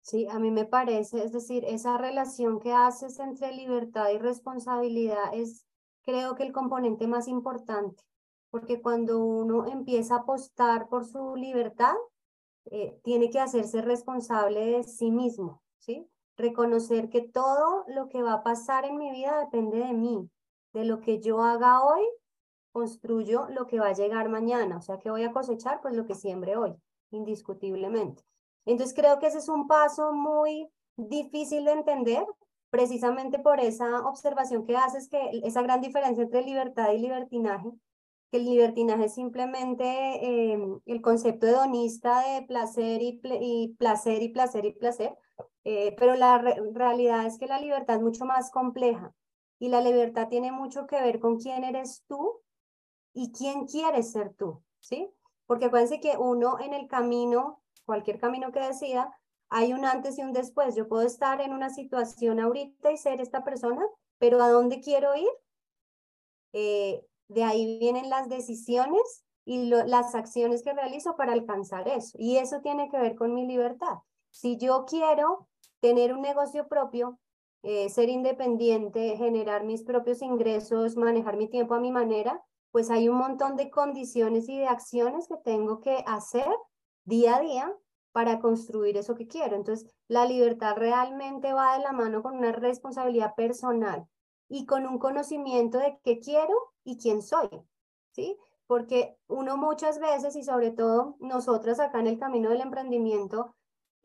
Sí, 0.00 0.26
a 0.30 0.38
mí 0.38 0.50
me 0.50 0.64
parece, 0.64 1.24
es 1.24 1.32
decir, 1.32 1.64
esa 1.64 1.98
relación 1.98 2.58
que 2.58 2.72
haces 2.72 3.18
entre 3.18 3.52
libertad 3.52 4.10
y 4.12 4.18
responsabilidad 4.18 5.34
es, 5.34 5.66
creo 6.02 6.34
que 6.34 6.42
el 6.44 6.52
componente 6.52 7.06
más 7.06 7.28
importante, 7.28 8.02
porque 8.50 8.80
cuando 8.80 9.18
uno 9.18 9.66
empieza 9.70 10.16
a 10.16 10.18
apostar 10.20 10.88
por 10.88 11.04
su 11.04 11.36
libertad, 11.36 11.94
eh, 12.70 12.98
tiene 13.04 13.30
que 13.30 13.40
hacerse 13.40 13.82
responsable 13.82 14.60
de 14.66 14.84
sí 14.84 15.10
mismo, 15.10 15.62
¿sí? 15.78 16.08
Reconocer 16.36 17.08
que 17.08 17.20
todo 17.20 17.84
lo 17.88 18.08
que 18.08 18.22
va 18.22 18.34
a 18.34 18.42
pasar 18.42 18.84
en 18.84 18.98
mi 18.98 19.10
vida 19.10 19.38
depende 19.40 19.78
de 19.78 19.92
mí, 19.92 20.30
de 20.72 20.84
lo 20.84 21.00
que 21.00 21.20
yo 21.20 21.42
haga 21.42 21.82
hoy, 21.82 22.02
construyo 22.72 23.46
lo 23.50 23.66
que 23.66 23.78
va 23.78 23.88
a 23.88 23.94
llegar 23.94 24.28
mañana, 24.28 24.78
o 24.78 24.82
sea 24.82 24.98
que 24.98 25.10
voy 25.10 25.22
a 25.24 25.32
cosechar 25.32 25.80
pues 25.82 25.94
lo 25.94 26.06
que 26.06 26.14
siembre 26.14 26.56
hoy, 26.56 26.74
indiscutiblemente. 27.10 28.22
Entonces 28.64 28.94
creo 28.94 29.18
que 29.18 29.26
ese 29.26 29.38
es 29.38 29.48
un 29.48 29.66
paso 29.66 30.12
muy 30.12 30.68
difícil 30.96 31.64
de 31.64 31.72
entender, 31.72 32.24
precisamente 32.70 33.38
por 33.38 33.60
esa 33.60 34.00
observación 34.08 34.64
que 34.64 34.76
haces, 34.76 35.08
que 35.08 35.42
esa 35.44 35.60
gran 35.60 35.82
diferencia 35.82 36.24
entre 36.24 36.42
libertad 36.42 36.92
y 36.92 36.98
libertinaje, 36.98 37.70
que 38.30 38.38
el 38.38 38.46
libertinaje 38.46 39.04
es 39.04 39.14
simplemente 39.14 39.84
em, 40.52 40.80
el 40.86 41.02
concepto 41.02 41.46
hedonista 41.46 42.22
de 42.26 42.46
placer 42.46 43.02
y, 43.02 43.20
y, 43.22 43.74
placer 43.78 44.22
y 44.22 44.30
placer 44.30 44.64
y 44.64 44.72
placer, 44.72 45.14
eh, 45.64 45.94
pero 45.98 46.16
la 46.16 46.38
realidad 46.38 47.26
es 47.26 47.38
que 47.38 47.46
la 47.46 47.60
libertad 47.60 47.96
es 47.96 48.02
mucho 48.02 48.24
más 48.24 48.50
compleja 48.50 49.14
y 49.58 49.68
la 49.68 49.80
libertad 49.80 50.28
tiene 50.28 50.50
mucho 50.50 50.86
que 50.86 51.00
ver 51.00 51.20
con 51.20 51.38
quién 51.38 51.62
eres 51.62 52.04
tú 52.08 52.40
y 53.12 53.30
quién 53.32 53.66
quieres 53.66 54.10
ser 54.10 54.34
tú, 54.34 54.62
¿sí? 54.80 55.08
Porque 55.46 55.66
acuérdense 55.66 56.00
que 56.00 56.16
uno 56.16 56.58
en 56.58 56.72
el 56.72 56.88
camino, 56.88 57.62
cualquier 57.84 58.18
camino 58.18 58.50
que 58.50 58.60
decida, 58.60 59.16
hay 59.48 59.72
un 59.72 59.84
antes 59.84 60.18
y 60.18 60.22
un 60.22 60.32
después. 60.32 60.74
Yo 60.74 60.88
puedo 60.88 61.02
estar 61.02 61.40
en 61.40 61.52
una 61.52 61.70
situación 61.70 62.40
ahorita 62.40 62.90
y 62.90 62.96
ser 62.96 63.20
esta 63.20 63.44
persona, 63.44 63.86
pero 64.18 64.42
¿a 64.42 64.48
dónde 64.48 64.80
quiero 64.80 65.14
ir? 65.14 65.28
Eh, 66.54 67.06
de 67.28 67.44
ahí 67.44 67.78
vienen 67.78 68.10
las 68.10 68.28
decisiones 68.28 69.24
y 69.44 69.68
las 69.68 70.14
acciones 70.14 70.62
que 70.62 70.72
realizo 70.72 71.16
para 71.16 71.32
alcanzar 71.32 71.86
eso. 71.88 72.16
Y 72.18 72.38
eso 72.38 72.60
tiene 72.62 72.88
que 72.90 72.98
ver 72.98 73.14
con 73.14 73.34
mi 73.34 73.46
libertad. 73.46 73.98
Si 74.30 74.56
yo 74.56 74.86
quiero 74.86 75.48
tener 75.82 76.14
un 76.14 76.22
negocio 76.22 76.68
propio, 76.68 77.18
eh, 77.62 77.88
ser 77.90 78.08
independiente, 78.08 79.16
generar 79.16 79.64
mis 79.64 79.82
propios 79.82 80.22
ingresos, 80.22 80.96
manejar 80.96 81.36
mi 81.36 81.48
tiempo 81.48 81.74
a 81.74 81.80
mi 81.80 81.90
manera, 81.90 82.42
pues 82.70 82.88
hay 82.88 83.08
un 83.08 83.16
montón 83.16 83.56
de 83.56 83.68
condiciones 83.68 84.48
y 84.48 84.58
de 84.58 84.68
acciones 84.68 85.26
que 85.26 85.36
tengo 85.36 85.80
que 85.80 86.04
hacer 86.06 86.48
día 87.04 87.36
a 87.36 87.40
día 87.40 87.76
para 88.12 88.38
construir 88.38 88.96
eso 88.96 89.16
que 89.16 89.26
quiero. 89.26 89.56
Entonces, 89.56 89.92
la 90.06 90.24
libertad 90.24 90.76
realmente 90.76 91.52
va 91.52 91.76
de 91.76 91.82
la 91.82 91.92
mano 91.92 92.22
con 92.22 92.38
una 92.38 92.52
responsabilidad 92.52 93.34
personal 93.34 94.06
y 94.48 94.66
con 94.66 94.86
un 94.86 94.98
conocimiento 94.98 95.78
de 95.78 95.98
qué 96.04 96.20
quiero 96.20 96.54
y 96.84 96.96
quién 96.96 97.22
soy, 97.22 97.48
¿sí? 98.12 98.38
Porque 98.68 99.16
uno 99.26 99.56
muchas 99.56 99.98
veces, 99.98 100.36
y 100.36 100.44
sobre 100.44 100.70
todo 100.70 101.16
nosotras 101.18 101.80
acá 101.80 101.98
en 101.98 102.06
el 102.06 102.18
camino 102.18 102.50
del 102.50 102.60
emprendimiento, 102.60 103.56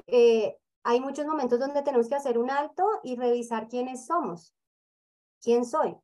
eh, 0.07 0.57
hay 0.87 1.01
muchos 1.01 1.25
momentos 1.25 1.59
donde 1.59 1.81
tenemos 1.81 2.07
que 2.07 2.15
hacer 2.15 2.37
un 2.37 2.49
alto 2.49 2.87
y 3.03 3.17
revisar 3.17 3.67
quiénes 3.67 4.05
somos, 4.05 4.55
quién 5.41 5.65
soy, 5.65 5.97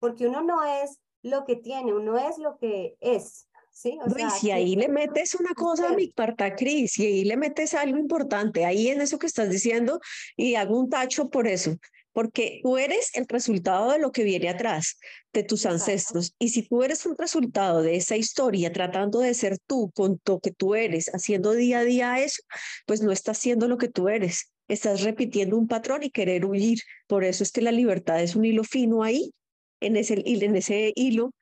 porque 0.00 0.26
uno 0.26 0.42
no 0.42 0.64
es 0.64 0.98
lo 1.22 1.44
que 1.44 1.54
tiene, 1.54 1.94
uno 1.94 2.18
es 2.18 2.38
lo 2.38 2.58
que 2.58 2.96
es. 2.98 3.46
Sí, 3.70 3.96
o 4.04 4.10
sea, 4.10 4.30
y 4.42 4.50
ahí 4.50 4.76
le 4.76 4.88
metes 4.88 5.36
una 5.36 5.54
cosa 5.54 5.88
a 5.88 5.94
mi 5.94 6.08
parta, 6.08 6.56
Cris, 6.56 6.98
y 6.98 7.06
ahí 7.06 7.24
le 7.24 7.36
metes 7.36 7.74
algo 7.74 7.96
importante, 7.96 8.64
ahí 8.64 8.88
en 8.88 9.00
eso 9.00 9.20
que 9.20 9.26
estás 9.26 9.50
diciendo, 9.50 10.00
y 10.36 10.56
hago 10.56 10.78
un 10.80 10.90
tacho 10.90 11.30
por 11.30 11.46
eso 11.46 11.76
porque 12.14 12.60
tú 12.62 12.78
eres 12.78 13.10
el 13.14 13.26
resultado 13.28 13.90
de 13.90 13.98
lo 13.98 14.12
que 14.12 14.22
viene 14.22 14.48
atrás, 14.48 14.98
de 15.32 15.42
tus 15.42 15.66
ancestros. 15.66 16.34
Y 16.38 16.50
si 16.50 16.62
tú 16.62 16.82
eres 16.84 17.04
un 17.04 17.18
resultado 17.18 17.82
de 17.82 17.96
esa 17.96 18.16
historia, 18.16 18.72
tratando 18.72 19.18
de 19.18 19.34
ser 19.34 19.58
tú 19.66 19.90
con 19.94 20.20
lo 20.24 20.38
que 20.38 20.52
tú 20.52 20.76
eres, 20.76 21.10
haciendo 21.12 21.52
día 21.52 21.80
a 21.80 21.84
día 21.84 22.20
eso, 22.20 22.40
pues 22.86 23.02
no 23.02 23.10
estás 23.10 23.36
siendo 23.38 23.68
lo 23.68 23.76
que 23.76 23.88
tú 23.88 24.08
eres. 24.08 24.52
Estás 24.68 25.02
repitiendo 25.02 25.58
un 25.58 25.66
patrón 25.66 26.04
y 26.04 26.10
querer 26.10 26.46
huir. 26.46 26.78
Por 27.08 27.24
eso 27.24 27.42
es 27.42 27.50
que 27.50 27.60
la 27.60 27.72
libertad 27.72 28.22
es 28.22 28.36
un 28.36 28.44
hilo 28.44 28.62
fino 28.62 29.02
ahí, 29.02 29.32
en 29.80 29.96
ese, 29.96 30.22
en 30.24 30.56
ese 30.56 30.92
hilo 30.94 31.32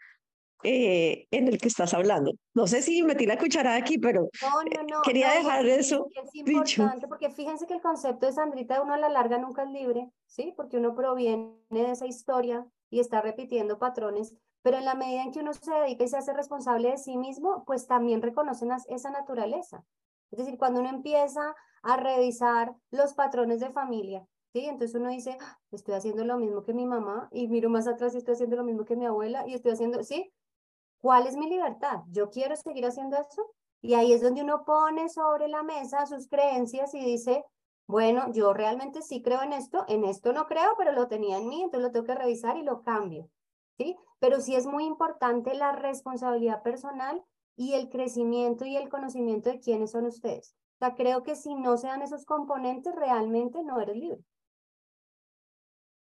eh, 0.64 1.26
en 1.32 1.48
el 1.48 1.58
que 1.58 1.68
estás 1.68 1.92
hablando. 1.92 2.32
No 2.54 2.66
sé 2.66 2.82
si 2.82 3.02
metí 3.02 3.26
la 3.26 3.36
cucharada 3.36 3.76
aquí, 3.76 3.98
pero 3.98 4.30
quería 5.04 5.32
dejar 5.32 5.66
eso 5.66 6.06
es 6.14 6.34
importante 6.34 7.08
porque 7.08 7.30
fíjense 7.30 7.66
que 7.66 7.74
el 7.74 7.80
concepto 7.80 8.26
de 8.26 8.32
Sandrita 8.32 8.80
uno 8.80 8.94
a 8.94 8.98
la 8.98 9.08
larga 9.08 9.38
nunca 9.38 9.64
es 9.64 9.70
libre, 9.70 10.08
¿sí? 10.32 10.54
Porque 10.56 10.78
uno 10.78 10.94
proviene 10.94 11.54
de 11.68 11.90
esa 11.90 12.06
historia 12.06 12.66
y 12.90 13.00
está 13.00 13.20
repitiendo 13.20 13.78
patrones, 13.78 14.34
pero 14.62 14.78
en 14.78 14.86
la 14.86 14.94
medida 14.94 15.22
en 15.22 15.30
que 15.30 15.40
uno 15.40 15.52
se 15.52 15.72
dedica 15.74 16.04
y 16.04 16.08
se 16.08 16.16
hace 16.16 16.32
responsable 16.32 16.90
de 16.90 16.98
sí 16.98 17.18
mismo, 17.18 17.64
pues 17.66 17.86
también 17.86 18.22
reconocen 18.22 18.70
esa 18.88 19.10
naturaleza. 19.10 19.84
Es 20.30 20.38
decir, 20.38 20.56
cuando 20.56 20.80
uno 20.80 20.88
empieza 20.88 21.54
a 21.82 21.96
revisar 21.96 22.74
los 22.90 23.12
patrones 23.12 23.60
de 23.60 23.70
familia, 23.70 24.26
¿sí? 24.54 24.64
Entonces 24.64 24.98
uno 24.98 25.10
dice, 25.10 25.36
ah, 25.40 25.58
estoy 25.70 25.94
haciendo 25.94 26.24
lo 26.24 26.38
mismo 26.38 26.62
que 26.62 26.72
mi 26.72 26.86
mamá 26.86 27.28
y 27.30 27.48
miro 27.48 27.68
más 27.68 27.86
atrás 27.86 28.14
y 28.14 28.18
estoy 28.18 28.34
haciendo 28.34 28.56
lo 28.56 28.64
mismo 28.64 28.84
que 28.84 28.96
mi 28.96 29.04
abuela 29.04 29.46
y 29.46 29.52
estoy 29.52 29.72
haciendo, 29.72 30.02
¿sí? 30.02 30.32
¿Cuál 31.00 31.26
es 31.26 31.36
mi 31.36 31.50
libertad? 31.50 32.04
¿Yo 32.08 32.30
quiero 32.30 32.56
seguir 32.56 32.86
haciendo 32.86 33.18
eso? 33.18 33.54
Y 33.82 33.94
ahí 33.94 34.12
es 34.12 34.22
donde 34.22 34.42
uno 34.42 34.64
pone 34.64 35.08
sobre 35.10 35.48
la 35.48 35.62
mesa 35.62 36.06
sus 36.06 36.28
creencias 36.28 36.94
y 36.94 37.04
dice, 37.04 37.44
bueno, 37.92 38.32
yo 38.32 38.54
realmente 38.54 39.02
sí 39.02 39.20
creo 39.20 39.42
en 39.42 39.52
esto, 39.52 39.84
en 39.87 40.04
esto 40.04 40.32
no 40.32 40.46
creo, 40.46 40.75
pero 40.78 40.92
lo 40.92 41.08
tenía 41.08 41.37
en 41.37 41.46
mí, 41.46 41.62
entonces 41.62 41.82
lo 41.82 41.92
tengo 41.92 42.06
que 42.06 42.14
revisar 42.14 42.56
y 42.56 42.62
lo 42.62 42.82
cambio. 42.82 43.28
¿sí? 43.76 43.99
Pero 44.18 44.40
sí 44.40 44.56
es 44.56 44.64
muy 44.66 44.87
importante 44.87 45.52
la 45.54 45.72
responsabilidad 45.72 46.62
personal 46.62 47.22
y 47.54 47.75
el 47.75 47.90
crecimiento 47.90 48.64
y 48.64 48.78
el 48.78 48.88
conocimiento 48.88 49.50
de 49.50 49.61
quiénes 49.61 49.90
son 49.90 50.06
ustedes. 50.06 50.56
O 50.76 50.78
sea, 50.78 50.94
creo 50.94 51.22
que 51.22 51.37
si 51.37 51.54
no 51.54 51.76
se 51.76 51.88
dan 51.88 52.00
esos 52.00 52.25
componentes, 52.25 52.94
realmente 52.94 53.62
no 53.62 53.78
eres 53.78 53.96
libre. 53.96 54.25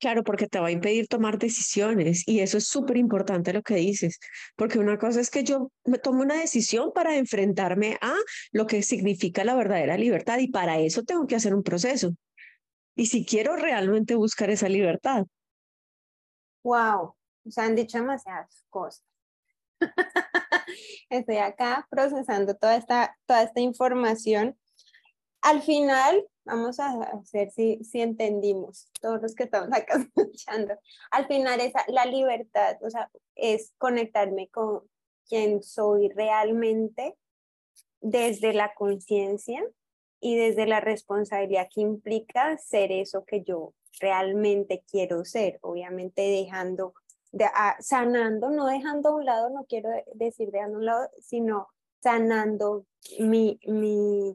Claro, 0.02 0.24
porque 0.24 0.48
te 0.48 0.60
va 0.60 0.70
a 0.70 0.72
impedir 0.72 1.08
tomar 1.08 1.38
decisiones 1.38 2.28
y 2.28 2.40
eso 2.40 2.58
es 2.58 2.68
súper 2.68 2.98
importante 2.98 3.54
lo 3.54 3.62
que 3.62 3.76
dices, 3.76 4.20
porque 4.56 4.80
una 4.80 4.98
cosa 4.98 5.22
es 5.22 5.30
que 5.30 5.44
yo 5.44 5.72
me 5.86 6.00
tomo 6.00 6.24
una 6.24 6.40
decisión 6.40 6.92
para 6.92 7.18
enfrentarme 7.18 8.00
a 8.02 8.16
lo 8.52 8.66
que 8.66 8.82
significa 8.82 9.44
la 9.44 9.54
verdadera 9.54 9.98
libertad 9.98 10.40
y 10.40 10.48
para 10.48 10.80
eso 10.80 11.04
tengo 11.04 11.28
que 11.28 11.36
hacer 11.36 11.54
un 11.54 11.62
proceso. 11.62 12.16
Y 12.96 13.06
si 13.06 13.28
quiero 13.28 13.56
realmente 13.56 14.16
buscar 14.16 14.50
esa 14.50 14.68
libertad. 14.68 15.28
Wow, 16.64 17.14
se 17.48 17.62
han 17.62 17.76
dicho 17.76 18.00
demasiadas 18.00 18.66
cosas. 18.72 19.06
Estoy 21.12 21.38
acá 21.38 21.88
procesando 21.92 22.56
toda 22.56 22.76
esta, 22.76 23.16
toda 23.28 23.44
esta 23.44 23.60
información. 23.60 24.58
Al 25.44 25.62
final, 25.62 26.26
Vamos 26.44 26.80
a 26.80 27.22
ver 27.34 27.52
si, 27.52 27.84
si 27.84 28.02
entendimos, 28.02 28.90
todos 29.00 29.22
los 29.22 29.36
que 29.36 29.44
estamos 29.44 29.72
acá 29.72 29.96
escuchando. 30.16 30.76
Al 31.12 31.28
final, 31.28 31.60
esa, 31.60 31.84
la 31.88 32.06
libertad, 32.06 32.78
o 32.82 32.90
sea, 32.90 33.10
es 33.36 33.74
conectarme 33.78 34.50
con 34.50 34.82
quien 35.28 35.62
soy 35.64 36.10
realmente 36.10 37.16
desde 38.02 38.54
la 38.54 38.74
conciencia 38.74 39.64
y 40.20 40.36
desde 40.36 40.68
la 40.68 40.80
responsabilidad 40.80 41.70
que 41.74 41.82
implica 41.82 42.58
ser 42.58 42.92
eso 42.92 43.24
que 43.26 43.44
yo 43.44 43.74
realmente 44.00 44.84
quiero 44.90 45.26
ser, 45.26 45.60
obviamente 45.62 46.22
dejando, 46.22 46.94
de, 47.32 47.46
ah, 47.46 47.76
sanando, 47.80 48.50
no 48.50 48.66
dejando 48.68 49.10
a 49.10 49.16
un 49.16 49.26
lado, 49.26 49.50
no 49.50 49.66
quiero 49.66 49.90
decir 50.14 50.52
dejando 50.52 50.78
a 50.78 50.80
un 50.80 50.86
lado, 50.86 51.10
sino 51.20 51.68
sanando 52.02 52.86
mi, 53.20 53.60
mm, 53.66 54.32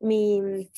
mi, 0.00 0.70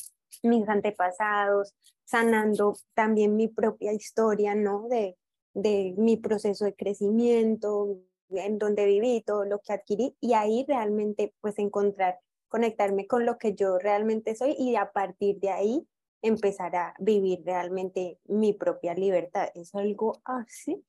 mis 0.43 0.69
antepasados, 0.69 1.75
sanando 2.05 2.77
también 2.95 3.37
mi 3.37 3.49
propia 3.49 3.93
historia, 3.93 4.55
¿no? 4.55 4.89
De, 4.89 5.17
de 5.55 5.95
mi 5.97 6.17
proceso 6.17 6.65
de 6.65 6.75
crecimiento, 6.75 7.99
en 8.31 8.59
donde 8.59 8.87
viví, 8.87 9.23
todo 9.23 9.45
lo 9.45 9.61
que 9.61 9.73
adquirí, 9.73 10.17
y 10.21 10.35
ahí 10.35 10.65
realmente 10.67 11.35
pues 11.41 11.59
encontrar, 11.59 12.19
conectarme 12.49 13.07
con 13.07 13.27
lo 13.27 13.39
que 13.39 13.55
yo 13.55 13.79
realmente 13.79 14.35
soy 14.35 14.55
y 14.59 14.77
a 14.77 14.93
partir 14.93 15.39
de 15.41 15.51
ahí 15.51 15.87
empezar 16.23 16.75
a 16.77 16.95
vivir 16.99 17.41
realmente 17.45 18.19
mi 18.27 18.53
propia 18.53 18.95
libertad. 18.95 19.49
Es 19.55 19.75
algo 19.75 20.23
así. 20.25 20.83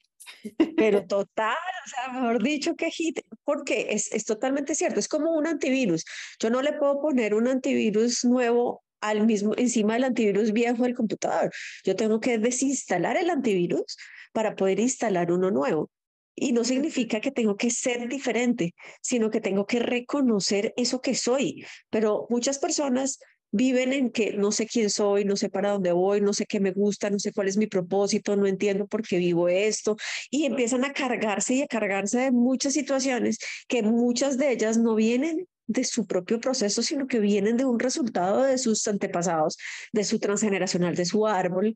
Pero 0.78 1.06
total, 1.08 1.58
o 1.86 1.90
sea, 1.90 2.14
mejor 2.14 2.42
dicho 2.42 2.76
que 2.76 2.92
hit, 2.92 3.20
porque 3.44 3.88
es, 3.90 4.12
es 4.14 4.26
totalmente 4.26 4.76
cierto, 4.76 5.00
es 5.00 5.08
como 5.08 5.36
un 5.36 5.48
antivirus. 5.48 6.06
Yo 6.40 6.50
no 6.50 6.62
le 6.62 6.74
puedo 6.74 7.02
poner 7.02 7.34
un 7.34 7.48
antivirus 7.48 8.24
nuevo 8.24 8.84
al 9.04 9.26
mismo, 9.26 9.54
encima 9.58 9.94
del 9.94 10.06
antivirus 10.06 10.54
viejo 10.54 10.84
del 10.84 10.96
computador. 10.96 11.52
Yo 11.84 11.96
tengo 11.96 12.20
que 12.20 12.38
desinstalar 12.38 13.18
el 13.18 13.30
antivirus 13.30 13.98
para 14.32 14.56
poder 14.56 14.80
instalar 14.80 15.32
uno 15.32 15.52
nuevo. 15.52 15.90
Y 16.36 16.52
no 16.52 16.64
significa 16.64 17.22
que 17.22 17.32
tengo 17.32 17.56
que 17.58 17.70
ser 17.70 18.08
diferente, 18.08 18.74
sino 19.02 19.30
que 19.30 19.42
tengo 19.42 19.68
que 19.68 19.80
reconocer 19.80 20.74
eso 20.78 21.00
que 21.02 21.14
soy. 21.14 21.64
Pero 21.92 22.26
muchas 22.30 22.58
personas 22.58 23.20
viven 23.52 23.94
en 23.94 24.10
que 24.10 24.34
no 24.34 24.52
sé 24.52 24.66
quién 24.66 24.90
soy, 24.90 25.26
no 25.26 25.36
sé 25.36 25.50
para 25.50 25.74
dónde 25.74 25.92
voy, 25.92 26.22
no 26.22 26.34
sé 26.34 26.46
qué 26.48 26.60
me 26.60 26.72
gusta, 26.72 27.12
no 27.12 27.20
sé 27.20 27.32
cuál 27.32 27.48
es 27.48 27.58
mi 27.58 27.68
propósito, 27.68 28.36
no 28.36 28.48
entiendo 28.48 28.88
por 28.88 29.04
qué 29.04 29.18
vivo 29.18 29.48
esto, 29.48 29.96
y 30.32 30.46
empiezan 30.46 30.84
a 30.86 30.94
cargarse 30.94 31.54
y 31.54 31.62
a 31.62 31.68
cargarse 31.68 32.18
de 32.20 32.32
muchas 32.32 32.74
situaciones 32.74 33.38
que 33.68 33.84
muchas 33.84 34.40
de 34.40 34.52
ellas 34.52 34.80
no 34.80 34.96
vienen 34.96 35.48
de 35.68 35.84
su 35.84 36.06
propio 36.06 36.40
proceso, 36.40 36.82
sino 36.82 37.08
que 37.08 37.20
vienen 37.20 37.58
de 37.58 37.66
un 37.66 37.80
resultado 37.80 38.44
de 38.44 38.58
sus 38.58 38.88
antepasados, 38.88 39.58
de 39.92 40.04
su 40.04 40.20
transgeneracional, 40.20 40.96
de 40.96 41.06
su 41.06 41.26
árbol, 41.28 41.76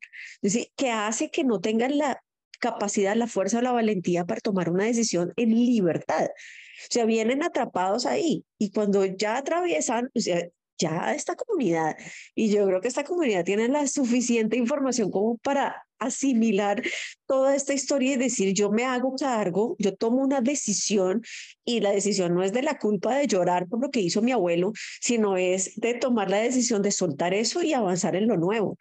que 0.76 0.92
hace 0.92 1.32
que 1.32 1.44
no 1.44 1.60
tengan 1.60 1.98
la 1.98 2.22
capacidad, 2.60 3.16
la 3.16 3.28
fuerza 3.28 3.60
o 3.60 3.62
la 3.62 3.72
valentía 3.72 4.26
para 4.26 4.42
tomar 4.42 4.70
una 4.70 4.86
decisión 4.86 5.34
en 5.36 5.50
libertad. 5.52 6.26
O 6.26 6.88
sea, 6.90 7.06
vienen 7.06 7.44
atrapados 7.44 8.06
ahí 8.06 8.46
y 8.58 8.72
cuando 8.72 9.06
ya 9.06 9.38
atraviesan, 9.38 10.10
o 10.16 10.20
sea, 10.20 10.48
ya 10.80 11.14
esta 11.16 11.36
comunidad, 11.36 11.96
y 12.36 12.52
yo 12.52 12.66
creo 12.68 12.82
que 12.82 12.88
esta 12.88 13.04
comunidad 13.04 13.44
tiene 13.44 13.68
la 13.68 13.88
suficiente 13.88 14.58
información 14.58 15.10
como 15.10 15.38
para 15.38 15.87
asimilar 16.00 16.82
toda 17.26 17.56
esta 17.56 17.74
historia 17.74 18.14
y 18.14 18.18
decir, 18.18 18.54
yo 18.54 18.72
me 18.72 18.86
hago 18.86 19.16
cargo, 19.16 19.76
yo 19.80 19.96
tomo 19.96 20.22
una 20.22 20.42
decisión 20.42 21.22
y 21.66 21.80
la 21.80 21.92
decisión 21.92 22.34
no 22.34 22.44
es 22.44 22.54
de 22.54 22.64
la 22.64 22.78
culpa 22.78 23.18
de 23.18 23.28
llorar 23.28 23.68
por 23.68 23.82
lo 23.82 23.90
que 23.90 24.00
hizo 24.00 24.22
mi 24.22 24.32
abuelo, 24.32 24.74
sino 25.02 25.38
es 25.38 25.76
de 25.76 25.94
tomar 25.94 26.30
la 26.30 26.38
decisión 26.38 26.82
de 26.82 26.92
soltar 26.92 27.34
eso 27.34 27.62
y 27.64 27.74
avanzar 27.74 28.16
en 28.16 28.28
lo 28.28 28.38
nuevo. 28.38 28.78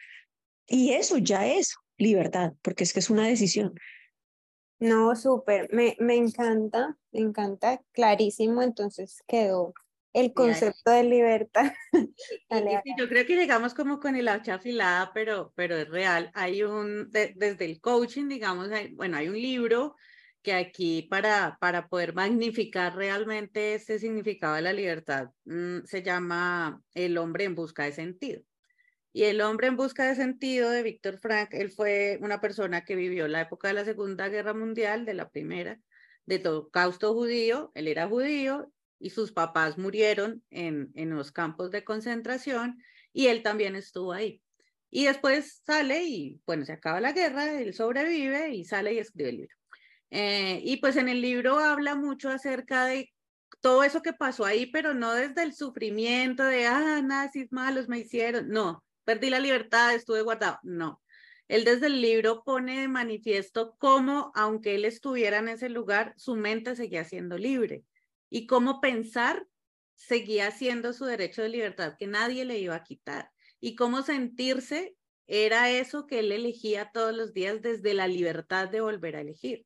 Y 0.67 0.93
eso 0.93 1.19
ya 1.19 1.47
es 1.47 1.75
libertad, 1.97 2.53
porque 2.63 2.85
es 2.85 2.93
que 2.93 3.01
es 3.01 3.11
una 3.11 3.27
decisión. 3.27 3.75
No, 4.79 5.17
súper, 5.17 5.73
me, 5.73 5.97
me 6.01 6.17
encanta, 6.17 6.99
me 7.11 7.21
encanta, 7.21 7.81
clarísimo, 7.93 8.63
entonces 8.63 9.23
quedó 9.27 9.73
el 10.17 10.33
concepto 10.33 10.91
de 10.91 11.05
libertad. 11.05 11.75
yo 12.99 13.09
creo 13.09 13.27
que 13.27 13.37
llegamos 13.37 13.75
como 13.75 14.01
con 14.01 14.17
el 14.17 14.29
hacha 14.29 14.55
afilada, 14.55 15.13
pero, 15.13 15.53
pero 15.55 15.77
es 15.77 15.91
real. 15.91 16.31
Hay 16.33 16.63
un, 16.63 17.11
desde 17.11 17.67
el 17.67 17.83
coaching, 17.83 18.27
digamos, 18.27 18.71
bueno, 18.93 19.19
hay 19.19 19.29
un 19.29 19.35
libro 19.35 19.95
que 20.41 20.55
aquí 20.55 21.03
para, 21.03 21.59
para 21.61 21.89
poder 21.89 22.15
magnificar 22.15 22.97
realmente 22.97 23.75
este 23.75 23.99
significado 23.99 24.55
de 24.55 24.63
la 24.63 24.73
libertad 24.73 25.29
mm, 25.45 25.81
se 25.85 26.03
llama 26.03 26.81
El 26.95 27.19
hombre 27.19 27.45
en 27.45 27.55
busca 27.55 27.85
de 27.85 27.93
sentido. 27.93 28.41
Y 29.13 29.25
El 29.25 29.43
hombre 29.43 29.67
en 29.67 29.77
busca 29.77 30.07
de 30.07 30.15
sentido 30.15 30.71
de 30.71 30.83
Víctor 30.83 31.19
Frank, 31.19 31.51
él 31.53 31.71
fue 31.71 32.19
una 32.23 32.41
persona 32.41 32.87
que 32.87 32.97
vivió 32.97 33.29
la 33.29 33.43
época 33.43 33.69
de 33.69 33.75
la 33.75 33.85
Segunda 33.85 34.31
Guerra 34.31 34.55
Mundial, 34.55 35.05
de 35.05 35.13
la 35.13 35.29
Primera, 35.29 35.79
de 36.25 36.39
todo 36.39 36.71
causto 36.71 37.13
judío, 37.13 37.71
él 37.75 37.87
era 37.87 38.09
judío 38.09 38.73
y 38.99 39.11
sus 39.11 39.33
papás 39.33 39.79
murieron 39.79 40.43
en, 40.51 40.91
en 40.95 41.11
los 41.11 41.33
campos 41.33 41.71
de 41.71 41.85
concentración 41.85 42.83
y 43.13 43.29
él 43.29 43.43
también 43.43 43.77
estuvo 43.77 44.13
ahí. 44.13 44.43
Y 44.91 45.07
después 45.07 45.63
sale 45.65 46.05
y, 46.05 46.41
bueno, 46.47 46.65
se 46.65 46.73
acaba 46.73 47.01
la 47.01 47.13
guerra, 47.13 47.61
él 47.61 47.75
sobrevive 47.75 48.55
y 48.55 48.65
sale 48.65 48.95
y 48.95 48.99
escribe 48.99 49.31
el 49.31 49.37
libro. 49.37 49.57
Eh, 50.11 50.61
y 50.63 50.77
pues 50.77 50.97
en 50.97 51.09
el 51.09 51.21
libro 51.21 51.59
habla 51.59 51.95
mucho 51.97 52.31
acerca 52.31 52.87
de 52.87 53.13
todo 53.61 53.83
eso 53.83 54.03
que 54.03 54.13
pasó 54.13 54.45
ahí, 54.45 54.67
pero 54.67 54.95
no 54.95 55.13
desde 55.13 55.43
el 55.43 55.55
sufrimiento 55.55 56.45
de, 56.45 56.67
ah, 56.67 57.03
nazis 57.03 57.51
malos 57.51 57.89
me 57.89 57.99
hicieron, 57.99 58.49
no, 58.49 58.85
perdí 59.05 59.31
la 59.31 59.41
libertad, 59.41 59.95
estuve 59.95 60.23
guardado. 60.23 60.59
No. 60.63 61.03
Él 61.49 61.65
desde 61.65 61.87
el 61.87 62.01
libro 62.01 62.43
pone 62.45 62.81
de 62.81 62.89
manifiesto 62.89 63.77
cómo, 63.79 64.33
aunque 64.35 64.75
él 64.75 64.85
estuviera 64.85 65.39
en 65.39 65.49
ese 65.49 65.69
lugar, 65.69 66.15
su 66.17 66.37
mente 66.37 66.77
seguía 66.77 67.05
siendo 67.05 67.39
libre 67.39 67.85
y 68.37 68.47
cómo 68.47 68.83
pensar 68.83 69.47
seguía 69.95 70.51
siendo 70.51 70.93
su 70.93 71.07
derecho 71.07 71.41
de 71.41 71.49
libertad 71.49 71.95
que 71.99 72.07
nadie 72.07 72.45
le 72.45 72.59
iba 72.59 72.75
a 72.75 72.85
quitar 72.85 73.31
y 73.61 73.77
cómo 73.77 74.03
sentirse 74.03 74.95
era 75.27 75.71
eso 75.71 76.07
que 76.07 76.19
él 76.19 76.31
elegía 76.31 76.91
todos 76.93 77.17
los 77.17 77.33
días 77.33 77.63
desde 77.63 77.95
la 77.95 78.07
libertad 78.07 78.69
de 78.69 78.83
volver 78.83 79.17
a 79.17 79.23
elegir. 79.23 79.65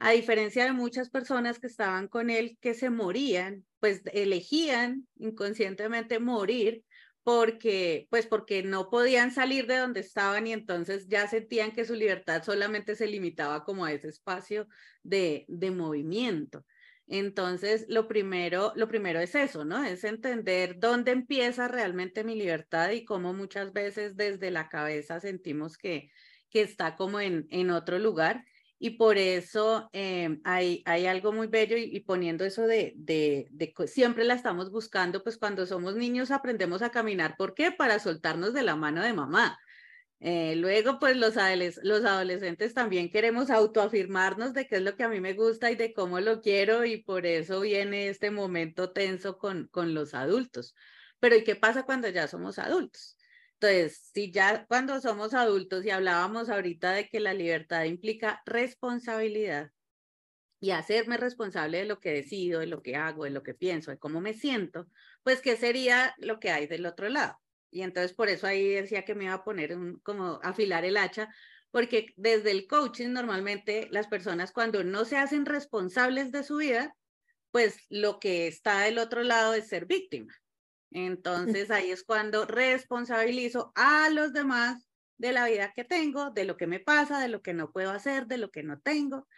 A 0.00 0.10
diferencia 0.10 0.64
de 0.64 0.72
muchas 0.72 1.08
personas 1.08 1.60
que 1.60 1.68
estaban 1.68 2.08
con 2.08 2.30
él 2.30 2.58
que 2.60 2.74
se 2.74 2.90
morían, 2.90 3.64
pues 3.78 4.02
elegían 4.12 5.06
inconscientemente 5.16 6.18
morir 6.18 6.82
porque, 7.22 8.08
pues 8.10 8.26
porque 8.26 8.64
no 8.64 8.90
podían 8.90 9.30
salir 9.30 9.68
de 9.68 9.76
donde 9.76 10.00
estaban 10.00 10.48
y 10.48 10.52
entonces 10.52 11.06
ya 11.06 11.28
sentían 11.28 11.70
que 11.70 11.84
su 11.84 11.94
libertad 11.94 12.42
solamente 12.42 12.96
se 12.96 13.06
limitaba 13.06 13.62
como 13.62 13.84
a 13.84 13.92
ese 13.92 14.08
espacio 14.08 14.66
de, 15.04 15.44
de 15.46 15.70
movimiento. 15.70 16.64
Entonces, 17.12 17.86
lo 17.88 18.06
primero, 18.06 18.72
lo 18.76 18.86
primero 18.86 19.18
es 19.18 19.34
eso, 19.34 19.64
¿no? 19.64 19.82
Es 19.82 20.04
entender 20.04 20.78
dónde 20.78 21.10
empieza 21.10 21.66
realmente 21.66 22.22
mi 22.22 22.36
libertad 22.36 22.92
y 22.92 23.04
cómo 23.04 23.34
muchas 23.34 23.72
veces 23.72 24.16
desde 24.16 24.52
la 24.52 24.68
cabeza 24.68 25.18
sentimos 25.18 25.76
que, 25.76 26.12
que 26.50 26.62
está 26.62 26.94
como 26.94 27.18
en, 27.18 27.48
en 27.50 27.70
otro 27.70 27.98
lugar 27.98 28.44
y 28.78 28.90
por 28.90 29.18
eso 29.18 29.90
em, 29.92 30.40
hay, 30.44 30.84
hay 30.86 31.06
algo 31.06 31.32
muy 31.32 31.48
bello 31.48 31.76
y, 31.76 31.98
poniendo 32.00 32.44
eso 32.44 32.66
de, 32.68 32.94
de, 32.96 33.48
de, 33.50 33.74
siempre 33.88 34.22
la 34.24 34.34
estamos 34.34 34.70
buscando, 34.70 35.24
pues 35.24 35.36
cuando 35.36 35.66
somos 35.66 35.96
niños 35.96 36.30
aprendemos 36.30 36.80
a 36.80 36.90
caminar. 36.90 37.34
¿Por 37.36 37.54
qué? 37.54 37.72
Para 37.72 37.98
soltarnos 37.98 38.54
de 38.54 38.62
la 38.62 38.76
mano 38.76 39.02
de 39.02 39.12
mamá. 39.12 39.58
Eh, 40.22 40.54
luego, 40.56 40.98
pues 40.98 41.16
los, 41.16 41.34
los 41.82 42.04
adolescentes 42.04 42.74
también 42.74 43.10
queremos 43.10 43.48
autoafirmarnos 43.50 44.52
de 44.52 44.66
qué 44.66 44.76
es 44.76 44.82
lo 44.82 44.94
que 44.94 45.02
a 45.04 45.08
mí 45.08 45.18
me 45.20 45.32
gusta 45.32 45.70
y 45.70 45.76
de 45.76 45.94
cómo 45.94 46.20
lo 46.20 46.42
quiero 46.42 46.84
y 46.84 47.02
por 47.02 47.24
eso 47.26 47.60
viene 47.62 48.08
este 48.08 48.30
momento 48.30 48.92
tenso 48.92 49.38
con, 49.38 49.68
con 49.68 49.94
los 49.94 50.12
adultos. 50.14 50.74
Pero 51.20 51.36
¿y 51.36 51.44
qué 51.44 51.56
pasa 51.56 51.84
cuando 51.84 52.08
ya 52.08 52.28
somos 52.28 52.58
adultos? 52.58 53.16
Entonces, 53.54 54.10
si 54.12 54.30
ya 54.30 54.66
cuando 54.66 55.00
somos 55.00 55.32
adultos 55.34 55.84
y 55.86 55.90
hablábamos 55.90 56.50
ahorita 56.50 56.92
de 56.92 57.08
que 57.08 57.20
la 57.20 57.34
libertad 57.34 57.84
implica 57.84 58.42
responsabilidad 58.46 59.70
y 60.60 60.72
hacerme 60.72 61.16
responsable 61.16 61.78
de 61.78 61.84
lo 61.86 62.00
que 62.00 62.12
decido, 62.12 62.60
de 62.60 62.66
lo 62.66 62.82
que 62.82 62.96
hago, 62.96 63.24
de 63.24 63.30
lo 63.30 63.42
que 63.42 63.54
pienso, 63.54 63.90
de 63.90 63.98
cómo 63.98 64.20
me 64.20 64.34
siento, 64.34 64.88
pues 65.22 65.40
qué 65.42 65.56
sería 65.56 66.14
lo 66.18 66.40
que 66.40 66.50
hay 66.50 66.66
del 66.66 66.86
otro 66.86 67.08
lado. 67.08 67.38
Y 67.70 67.82
entonces 67.82 68.12
por 68.12 68.28
eso 68.28 68.46
ahí 68.46 68.68
decía 68.68 69.04
que 69.04 69.14
me 69.14 69.24
iba 69.24 69.34
a 69.34 69.44
poner 69.44 69.76
un, 69.76 70.00
como 70.00 70.40
afilar 70.42 70.84
el 70.84 70.96
hacha, 70.96 71.32
porque 71.70 72.12
desde 72.16 72.50
el 72.50 72.66
coaching 72.66 73.10
normalmente 73.10 73.88
las 73.90 74.08
personas 74.08 74.52
cuando 74.52 74.82
no 74.82 75.04
se 75.04 75.16
hacen 75.16 75.46
responsables 75.46 76.32
de 76.32 76.42
su 76.42 76.56
vida, 76.56 76.96
pues 77.52 77.78
lo 77.88 78.18
que 78.18 78.46
está 78.46 78.80
del 78.80 78.98
otro 78.98 79.22
lado 79.22 79.54
es 79.54 79.68
ser 79.68 79.86
víctima. 79.86 80.34
Entonces 80.90 81.70
ahí 81.70 81.90
es 81.90 82.02
cuando 82.02 82.44
responsabilizo 82.44 83.72
a 83.76 84.10
los 84.10 84.32
demás 84.32 84.88
de 85.18 85.32
la 85.32 85.46
vida 85.46 85.72
que 85.74 85.84
tengo, 85.84 86.30
de 86.30 86.44
lo 86.44 86.56
que 86.56 86.66
me 86.66 86.80
pasa, 86.80 87.20
de 87.20 87.28
lo 87.28 87.42
que 87.42 87.54
no 87.54 87.70
puedo 87.70 87.90
hacer, 87.90 88.26
de 88.26 88.38
lo 88.38 88.50
que 88.50 88.62
no 88.62 88.80
tengo. 88.80 89.28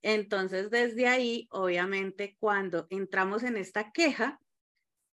Entonces 0.00 0.70
desde 0.70 1.08
ahí, 1.08 1.48
obviamente, 1.50 2.36
cuando 2.38 2.86
entramos 2.90 3.42
en 3.42 3.56
esta 3.56 3.90
queja 3.90 4.40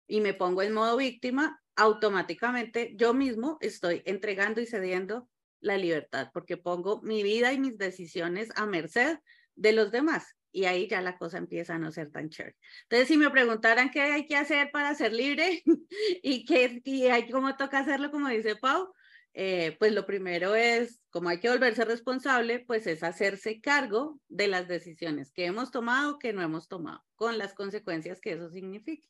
y 0.08 0.22
me 0.22 0.34
pongo 0.34 0.62
en 0.62 0.74
modo 0.74 0.98
víctima, 0.98 1.62
automáticamente 1.76 2.94
yo 2.96 3.14
mismo 3.14 3.58
estoy 3.62 4.02
entregando 4.06 4.62
y 4.62 4.66
cediendo 4.66 5.30
la 5.60 5.78
libertad 5.78 6.30
porque 6.34 6.58
pongo 6.58 7.02
mi 7.02 7.24
vida 7.24 7.54
y 7.54 7.60
mis 7.60 7.78
decisiones 7.78 8.50
a 8.56 8.66
merced 8.66 9.20
de 9.56 9.72
los 9.72 9.92
demás 9.92 10.36
y 10.56 10.66
ahí 10.66 10.88
ya 10.88 11.02
la 11.02 11.18
cosa 11.18 11.38
empieza 11.38 11.76
a 11.76 11.80
no 11.80 11.92
ser 11.92 12.12
tan 12.12 12.30
chévere. 12.30 12.56
Entonces, 12.84 13.10
si 13.10 13.18
me 13.18 13.30
preguntaran 13.30 13.92
qué 13.92 14.02
hay 14.02 14.26
que 14.26 14.38
hacer 14.38 14.72
para 14.72 14.96
ser 14.96 15.12
libre 15.12 15.64
y, 16.24 16.46
qué, 16.46 16.82
y 16.86 17.08
hay, 17.08 17.30
cómo 17.30 17.58
toca 17.58 17.80
hacerlo, 17.80 18.10
como 18.10 18.30
dice 18.30 18.56
Pau, 18.56 18.94
eh, 19.34 19.76
pues 19.80 19.92
lo 19.92 20.06
primero 20.06 20.56
es, 20.56 21.02
como 21.10 21.28
hay 21.28 21.42
que 21.42 21.50
volverse 21.50 21.84
responsable, 21.84 22.60
pues 22.60 22.88
es 22.88 23.04
hacerse 23.04 23.60
cargo 23.60 24.18
de 24.30 24.48
las 24.48 24.70
decisiones 24.70 25.34
que 25.34 25.44
hemos 25.44 25.72
tomado, 25.72 26.20
que 26.20 26.32
no 26.32 26.42
hemos 26.42 26.70
tomado, 26.70 27.04
con 27.16 27.38
las 27.38 27.54
consecuencias 27.54 28.22
que 28.22 28.32
eso 28.32 28.50
signifique. 28.50 29.10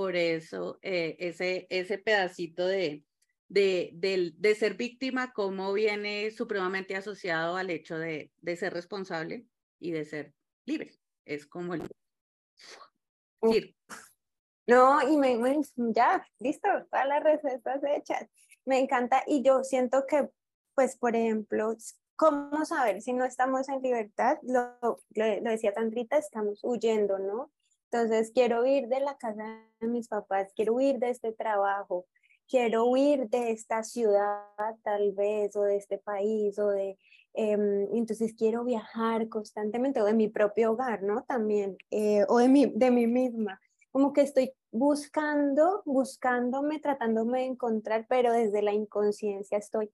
Por 0.00 0.16
eso, 0.16 0.78
eh, 0.80 1.14
ese, 1.18 1.66
ese 1.68 1.98
pedacito 1.98 2.66
de, 2.66 3.04
de, 3.48 3.90
de, 3.92 4.32
de, 4.34 4.54
ser 4.54 4.72
víctima, 4.72 5.34
cómo 5.34 5.74
viene 5.74 6.30
supremamente 6.30 6.96
asociado 6.96 7.58
al 7.58 7.68
hecho 7.68 7.98
de, 7.98 8.32
de 8.38 8.56
ser 8.56 8.72
responsable 8.72 9.44
y 9.78 9.90
de 9.90 10.06
ser 10.06 10.32
libre. 10.64 10.98
Es 11.26 11.44
como 11.44 11.74
el... 11.74 11.82
No, 14.66 15.06
y 15.06 15.18
me, 15.18 15.38
ya, 15.92 16.26
listo, 16.38 16.70
todas 16.90 17.06
las 17.06 17.22
recetas 17.22 17.82
hechas. 17.84 18.26
Me 18.64 18.78
encanta 18.78 19.22
y 19.26 19.42
yo 19.42 19.64
siento 19.64 20.06
que, 20.08 20.30
pues, 20.74 20.96
por 20.96 21.14
ejemplo, 21.14 21.76
¿cómo 22.16 22.64
saber 22.64 23.02
si 23.02 23.12
no 23.12 23.26
estamos 23.26 23.68
en 23.68 23.82
libertad? 23.82 24.38
Lo, 24.44 24.78
lo, 25.10 25.50
decía 25.50 25.74
Tandrita, 25.74 26.16
estamos 26.16 26.60
huyendo, 26.62 27.18
¿no? 27.18 27.52
Entonces, 27.90 28.30
quiero 28.32 28.62
huir 28.62 28.88
de 28.88 29.00
la 29.00 29.16
casa 29.16 29.62
de 29.80 29.88
mis 29.88 30.08
papás, 30.08 30.52
quiero 30.54 30.74
huir 30.74 30.98
de 30.98 31.10
este 31.10 31.32
trabajo, 31.32 32.06
quiero 32.48 32.86
huir 32.86 33.28
de 33.28 33.50
esta 33.50 33.82
ciudad 33.82 34.44
tal 34.82 35.12
vez, 35.12 35.56
o 35.56 35.62
de 35.62 35.76
este 35.76 35.98
país, 35.98 36.58
o 36.58 36.68
de 36.68 36.96
Em, 37.32 37.88
entonces 37.94 38.34
quiero 38.36 38.64
viajar 38.64 39.28
constantemente 39.28 40.02
o 40.02 40.04
de 40.04 40.14
mi 40.14 40.28
propio 40.28 40.72
hogar, 40.72 41.02
¿no? 41.02 41.22
También, 41.24 41.76
eh, 41.90 42.24
o 42.28 42.38
de 42.38 42.48
mí, 42.48 42.72
de 42.74 42.90
mí 42.90 43.06
misma. 43.06 43.60
Como 43.92 44.12
que 44.12 44.22
estoy 44.22 44.52
buscando, 44.72 45.82
buscándome, 45.84 46.80
tratándome 46.80 47.40
de 47.40 47.46
encontrar, 47.46 48.06
pero 48.08 48.32
desde 48.32 48.62
la 48.62 48.72
inconsciencia 48.72 49.58
estoy, 49.58 49.90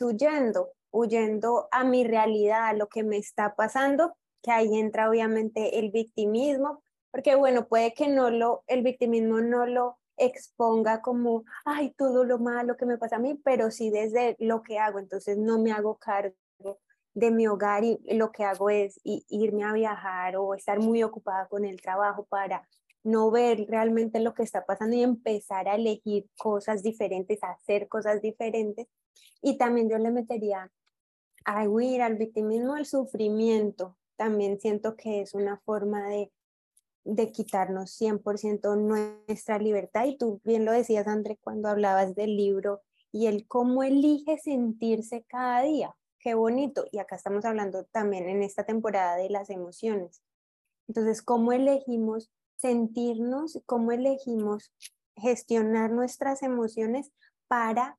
huyendo, 0.00 0.70
huyendo 0.90 1.68
a 1.70 1.84
mi 1.84 2.04
realidad, 2.04 2.68
a 2.68 2.72
lo 2.74 2.88
que 2.88 3.02
me 3.02 3.18
está 3.18 3.54
pasando, 3.54 4.14
que 4.42 4.50
ahí 4.50 4.78
entra 4.78 5.10
obviamente 5.10 5.78
el 5.78 5.90
victimismo, 5.90 6.82
porque 7.10 7.34
bueno, 7.34 7.66
puede 7.68 7.94
que 7.94 8.08
no 8.08 8.30
lo, 8.30 8.64
el 8.66 8.82
victimismo 8.82 9.40
no 9.40 9.66
lo 9.66 9.98
exponga 10.16 11.00
como, 11.00 11.44
ay, 11.64 11.94
todo 11.96 12.24
lo 12.24 12.38
malo 12.38 12.76
que 12.76 12.86
me 12.86 12.98
pasa 12.98 13.16
a 13.16 13.20
mí, 13.20 13.40
pero 13.44 13.70
sí 13.70 13.90
desde 13.90 14.36
lo 14.38 14.62
que 14.62 14.78
hago, 14.78 14.98
entonces 14.98 15.38
no 15.38 15.58
me 15.58 15.72
hago 15.72 15.96
cargo 15.96 16.34
de 17.14 17.30
mi 17.30 17.46
hogar 17.46 17.84
y 17.84 17.98
lo 18.12 18.30
que 18.30 18.44
hago 18.44 18.70
es 18.70 19.00
irme 19.02 19.64
a 19.64 19.72
viajar 19.72 20.36
o 20.36 20.54
estar 20.54 20.78
muy 20.78 21.02
ocupada 21.02 21.48
con 21.48 21.64
el 21.64 21.80
trabajo 21.80 22.26
para 22.26 22.68
no 23.02 23.30
ver 23.30 23.66
realmente 23.68 24.20
lo 24.20 24.34
que 24.34 24.42
está 24.42 24.64
pasando 24.66 24.94
y 24.96 25.02
empezar 25.02 25.68
a 25.68 25.74
elegir 25.74 26.28
cosas 26.36 26.82
diferentes, 26.82 27.42
a 27.42 27.52
hacer 27.52 27.88
cosas 27.88 28.20
diferentes. 28.22 28.86
Y 29.40 29.56
también 29.56 29.88
yo 29.88 29.98
le 29.98 30.10
metería 30.10 30.70
a 31.44 31.68
huir 31.68 32.02
al 32.02 32.16
victimismo, 32.16 32.74
al 32.74 32.86
sufrimiento. 32.86 33.96
También 34.16 34.60
siento 34.60 34.96
que 34.96 35.22
es 35.22 35.34
una 35.34 35.58
forma 35.64 36.08
de, 36.08 36.30
de 37.08 37.32
quitarnos 37.32 37.90
100% 37.98 38.76
nuestra 38.76 39.58
libertad. 39.58 40.04
Y 40.04 40.18
tú 40.18 40.40
bien 40.44 40.64
lo 40.64 40.72
decías, 40.72 41.06
André, 41.06 41.38
cuando 41.40 41.68
hablabas 41.68 42.14
del 42.14 42.36
libro 42.36 42.82
y 43.10 43.26
el 43.26 43.46
cómo 43.46 43.82
elige 43.82 44.38
sentirse 44.38 45.24
cada 45.26 45.62
día. 45.62 45.96
Qué 46.20 46.34
bonito. 46.34 46.84
Y 46.92 46.98
acá 46.98 47.16
estamos 47.16 47.44
hablando 47.44 47.84
también 47.84 48.28
en 48.28 48.42
esta 48.42 48.64
temporada 48.64 49.16
de 49.16 49.30
las 49.30 49.48
emociones. 49.48 50.22
Entonces, 50.86 51.22
¿cómo 51.22 51.52
elegimos 51.52 52.30
sentirnos, 52.56 53.60
cómo 53.66 53.92
elegimos 53.92 54.72
gestionar 55.16 55.90
nuestras 55.90 56.42
emociones 56.42 57.10
para 57.46 57.98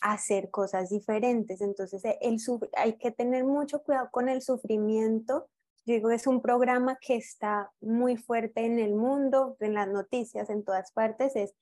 hacer 0.00 0.50
cosas 0.50 0.90
diferentes? 0.90 1.60
Entonces, 1.60 2.02
el, 2.20 2.38
hay 2.76 2.98
que 2.98 3.12
tener 3.12 3.44
mucho 3.44 3.82
cuidado 3.84 4.08
con 4.10 4.28
el 4.28 4.42
sufrimiento. 4.42 5.48
Digo, 5.94 6.10
es 6.10 6.26
un 6.26 6.40
programa 6.42 6.98
que 7.00 7.16
está 7.16 7.70
muy 7.80 8.16
fuerte 8.16 8.64
en 8.64 8.78
el 8.78 8.94
mundo, 8.94 9.56
en 9.60 9.74
las 9.74 9.88
noticias, 9.88 10.50
en 10.50 10.64
todas 10.64 10.92
partes, 10.92 11.34
es 11.36 11.54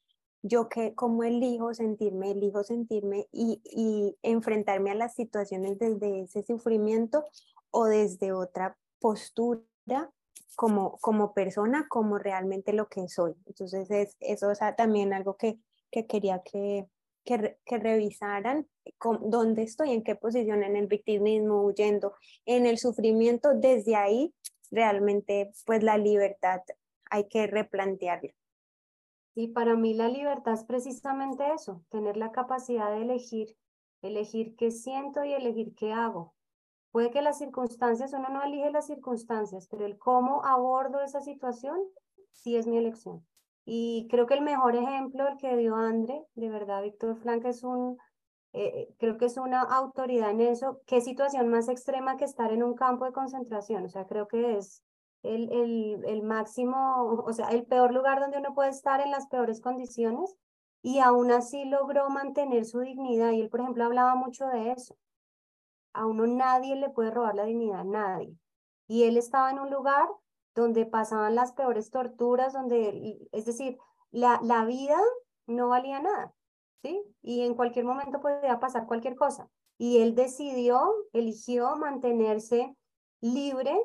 yo 0.42 0.68
que 0.68 0.94
cómo 0.94 1.24
elijo 1.24 1.74
sentirme, 1.74 2.32
elijo 2.32 2.62
sentirme 2.62 3.28
y, 3.32 3.60
y 3.64 4.16
enfrentarme 4.22 4.90
a 4.90 4.94
las 4.94 5.14
situaciones 5.14 5.78
desde 5.78 6.20
ese 6.20 6.42
sufrimiento 6.44 7.24
o 7.70 7.86
desde 7.86 8.32
otra 8.32 8.76
postura 9.00 9.62
como, 10.56 10.98
como 10.98 11.34
persona, 11.34 11.86
como 11.88 12.18
realmente 12.18 12.72
lo 12.72 12.88
que 12.88 13.08
soy. 13.08 13.34
Entonces, 13.46 13.90
es, 13.90 14.16
eso 14.20 14.50
es 14.50 14.58
también 14.76 15.12
algo 15.12 15.36
que, 15.36 15.58
que 15.90 16.06
quería 16.06 16.42
que, 16.42 16.88
que, 17.26 17.76
revisaran 17.78 18.66
con, 18.96 19.28
dónde 19.28 19.64
estoy, 19.64 19.90
en 19.90 20.04
qué 20.04 20.14
posición, 20.14 20.62
en 20.62 20.76
el 20.76 20.86
victimismo, 20.86 21.62
huyendo, 21.62 22.14
en 22.46 22.64
el 22.64 22.78
sufrimiento. 22.78 23.52
Desde 23.54 23.96
ahí, 23.96 24.32
realmente, 24.70 25.52
pues 25.66 25.82
la 25.82 25.98
libertad 25.98 26.62
hay 27.10 27.28
que 27.28 27.46
replantearla. 27.46 28.32
Y 29.34 29.48
para 29.48 29.76
mí 29.76 29.92
la 29.92 30.08
libertad 30.08 30.54
es 30.54 30.64
precisamente 30.64 31.44
eso, 31.52 31.84
tener 31.90 32.16
la 32.16 32.32
capacidad 32.32 32.90
de 32.90 33.02
elegir, 33.02 33.54
elegir 34.00 34.56
qué 34.56 34.70
siento 34.70 35.24
y 35.24 35.34
elegir 35.34 35.74
qué 35.74 35.92
hago. 35.92 36.34
Puede 36.90 37.10
que 37.10 37.20
las 37.20 37.36
circunstancias, 37.36 38.14
uno 38.14 38.30
no 38.30 38.42
elige 38.42 38.70
las 38.70 38.86
circunstancias, 38.86 39.68
pero 39.70 39.84
el 39.84 39.98
cómo 39.98 40.42
abordo 40.46 41.02
esa 41.02 41.20
situación 41.20 41.78
sí 42.32 42.56
es 42.56 42.66
mi 42.66 42.78
elección. 42.78 43.26
Y 43.66 44.08
creo 44.10 44.26
que 44.26 44.34
el 44.34 44.42
mejor 44.42 44.76
ejemplo, 44.76 45.28
el 45.28 45.36
que 45.36 45.56
dio 45.56 45.76
André, 45.76 46.24
de 46.34 46.48
verdad, 46.48 46.82
Víctor 46.82 47.16
Frank 47.16 47.44
es 47.44 47.62
un, 47.64 47.98
eh, 48.54 48.88
creo 48.98 49.18
que 49.18 49.26
es 49.26 49.36
una 49.36 49.60
autoridad 49.62 50.30
en 50.30 50.40
eso. 50.40 50.80
¿Qué 50.86 51.02
situación 51.02 51.48
más 51.48 51.68
extrema 51.68 52.16
que 52.16 52.24
estar 52.24 52.52
en 52.52 52.62
un 52.62 52.74
campo 52.74 53.04
de 53.04 53.12
concentración? 53.12 53.84
O 53.84 53.88
sea, 53.88 54.06
creo 54.06 54.28
que 54.28 54.56
es 54.56 54.82
el, 55.22 55.52
el, 55.52 56.04
el 56.06 56.22
máximo, 56.22 57.22
o 57.26 57.32
sea, 57.34 57.48
el 57.48 57.66
peor 57.66 57.92
lugar 57.92 58.20
donde 58.20 58.38
uno 58.38 58.54
puede 58.54 58.70
estar 58.70 59.00
en 59.00 59.10
las 59.10 59.26
peores 59.26 59.60
condiciones 59.60 60.34
y 60.82 61.00
aún 61.00 61.30
así 61.32 61.64
logró 61.66 62.08
mantener 62.08 62.64
su 62.64 62.80
dignidad. 62.80 63.32
Y 63.32 63.42
él, 63.42 63.50
por 63.50 63.60
ejemplo, 63.60 63.84
hablaba 63.84 64.14
mucho 64.14 64.46
de 64.46 64.72
eso 64.72 64.96
a 65.96 66.04
uno 66.04 66.26
nadie 66.26 66.76
le 66.76 66.90
puede 66.90 67.10
robar 67.10 67.34
la 67.34 67.44
dignidad, 67.44 67.84
nadie. 67.84 68.36
Y 68.86 69.04
él 69.04 69.16
estaba 69.16 69.50
en 69.50 69.58
un 69.58 69.70
lugar 69.70 70.06
donde 70.56 70.86
pasaban 70.86 71.34
las 71.34 71.52
peores 71.52 71.90
torturas, 71.90 72.54
donde, 72.54 73.28
es 73.30 73.44
decir, 73.44 73.76
la, 74.10 74.40
la 74.42 74.64
vida 74.64 74.98
no 75.46 75.68
valía 75.68 76.00
nada, 76.00 76.32
¿sí? 76.82 77.00
Y 77.22 77.42
en 77.42 77.54
cualquier 77.54 77.84
momento 77.84 78.20
podía 78.20 78.58
pasar 78.58 78.86
cualquier 78.86 79.14
cosa. 79.14 79.48
Y 79.78 79.98
él 79.98 80.14
decidió, 80.14 80.80
eligió 81.12 81.76
mantenerse 81.76 82.74
libre, 83.20 83.78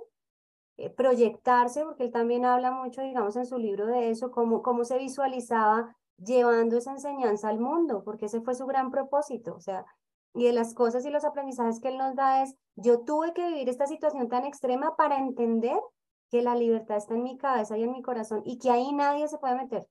eh, 0.77 0.89
proyectarse, 0.89 1.84
porque 1.84 2.03
él 2.03 2.12
también 2.12 2.45
habla 2.45 2.71
mucho, 2.71 3.01
digamos, 3.01 3.36
en 3.36 3.45
su 3.45 3.57
libro 3.57 3.86
de 3.86 4.10
eso, 4.10 4.31
cómo, 4.31 4.62
cómo 4.62 4.86
se 4.86 4.97
visualizaba 4.97 5.95
llevando 6.17 6.77
esa 6.77 6.91
enseñanza 6.91 7.49
al 7.49 7.60
mundo, 7.60 8.03
porque 8.05 8.27
ese 8.27 8.41
fue 8.41 8.55
su 8.55 8.65
gran 8.65 8.91
propósito. 8.91 9.53
O 9.55 9.60
sea, 9.60 9.86
y 10.34 10.45
de 10.45 10.53
las 10.53 10.73
cosas 10.73 11.05
y 11.05 11.10
los 11.10 11.25
aprendizajes 11.25 11.81
que 11.81 11.89
él 11.89 11.97
nos 11.97 12.15
da 12.15 12.43
es, 12.43 12.55
yo 12.75 13.01
tuve 13.01 13.34
que 13.34 13.45
vivir 13.47 13.67
esta 13.67 13.88
situación 13.88 14.29
tan 14.29 14.45
extrema 14.45 14.95
para 14.95 15.17
entender 15.17 15.77
que 16.31 16.41
la 16.41 16.55
libertad 16.55 16.97
está 16.97 17.13
en 17.13 17.23
mi 17.23 17.37
cabeza 17.37 17.77
y 17.77 17.83
en 17.83 17.91
mi 17.91 18.01
corazón 18.01 18.41
y 18.45 18.57
que 18.57 18.71
ahí 18.71 18.91
nadie 18.93 19.27
se 19.27 19.37
puede 19.37 19.55
meter. 19.55 19.87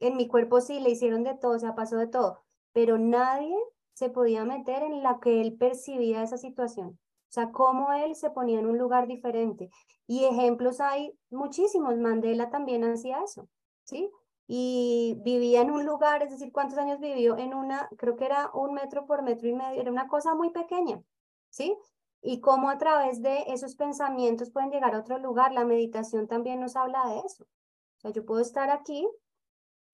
En 0.00 0.16
mi 0.16 0.26
cuerpo 0.28 0.60
sí, 0.60 0.80
le 0.80 0.90
hicieron 0.90 1.22
de 1.22 1.34
todo, 1.34 1.56
o 1.56 1.58
sea, 1.58 1.74
pasó 1.74 1.96
de 1.96 2.08
todo, 2.08 2.40
pero 2.72 2.98
nadie 2.98 3.56
se 3.94 4.10
podía 4.10 4.44
meter 4.44 4.82
en 4.82 5.02
la 5.02 5.20
que 5.20 5.40
él 5.40 5.56
percibía 5.56 6.22
esa 6.22 6.38
situación. 6.38 6.98
O 7.28 7.32
sea, 7.36 7.52
cómo 7.52 7.92
él 7.92 8.14
se 8.14 8.30
ponía 8.30 8.58
en 8.58 8.66
un 8.66 8.78
lugar 8.78 9.06
diferente. 9.06 9.70
Y 10.06 10.24
ejemplos 10.24 10.80
hay 10.80 11.12
muchísimos. 11.30 11.96
Mandela 11.96 12.50
también 12.50 12.84
hacía 12.84 13.22
eso, 13.22 13.48
¿sí? 13.84 14.10
y 14.46 15.20
vivía 15.24 15.60
en 15.62 15.70
un 15.70 15.84
lugar, 15.84 16.22
es 16.22 16.30
decir, 16.30 16.52
¿cuántos 16.52 16.78
años 16.78 17.00
vivió? 17.00 17.36
En 17.36 17.54
una, 17.54 17.88
creo 17.96 18.16
que 18.16 18.26
era 18.26 18.50
un 18.54 18.74
metro 18.74 19.06
por 19.06 19.22
metro 19.22 19.48
y 19.48 19.52
medio, 19.52 19.80
era 19.80 19.90
una 19.90 20.08
cosa 20.08 20.34
muy 20.34 20.50
pequeña, 20.50 21.02
¿sí? 21.50 21.76
Y 22.22 22.40
cómo 22.40 22.70
a 22.70 22.78
través 22.78 23.22
de 23.22 23.44
esos 23.48 23.76
pensamientos 23.76 24.50
pueden 24.50 24.70
llegar 24.70 24.94
a 24.94 25.00
otro 25.00 25.18
lugar. 25.18 25.52
La 25.52 25.64
meditación 25.64 26.26
también 26.26 26.60
nos 26.60 26.76
habla 26.76 27.08
de 27.08 27.20
eso. 27.20 27.44
O 27.44 28.00
sea, 28.00 28.10
yo 28.10 28.24
puedo 28.24 28.40
estar 28.40 28.70
aquí 28.70 29.06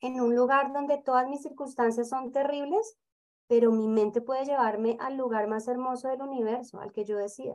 en 0.01 0.21
un 0.21 0.35
lugar 0.35 0.73
donde 0.73 0.99
todas 0.99 1.29
mis 1.29 1.43
circunstancias 1.43 2.09
son 2.09 2.33
terribles, 2.33 2.97
pero 3.47 3.71
mi 3.71 3.89
mente 3.89 4.21
puede 4.21 4.45
llevarme 4.45 4.97
al 5.01 5.17
lugar 5.17 5.47
más 5.47 5.69
hermoso 5.69 6.09
del 6.09 6.23
universo, 6.23 6.81
al 6.81 6.93
que 6.93 7.05
yo 7.05 7.17
decida. 7.17 7.55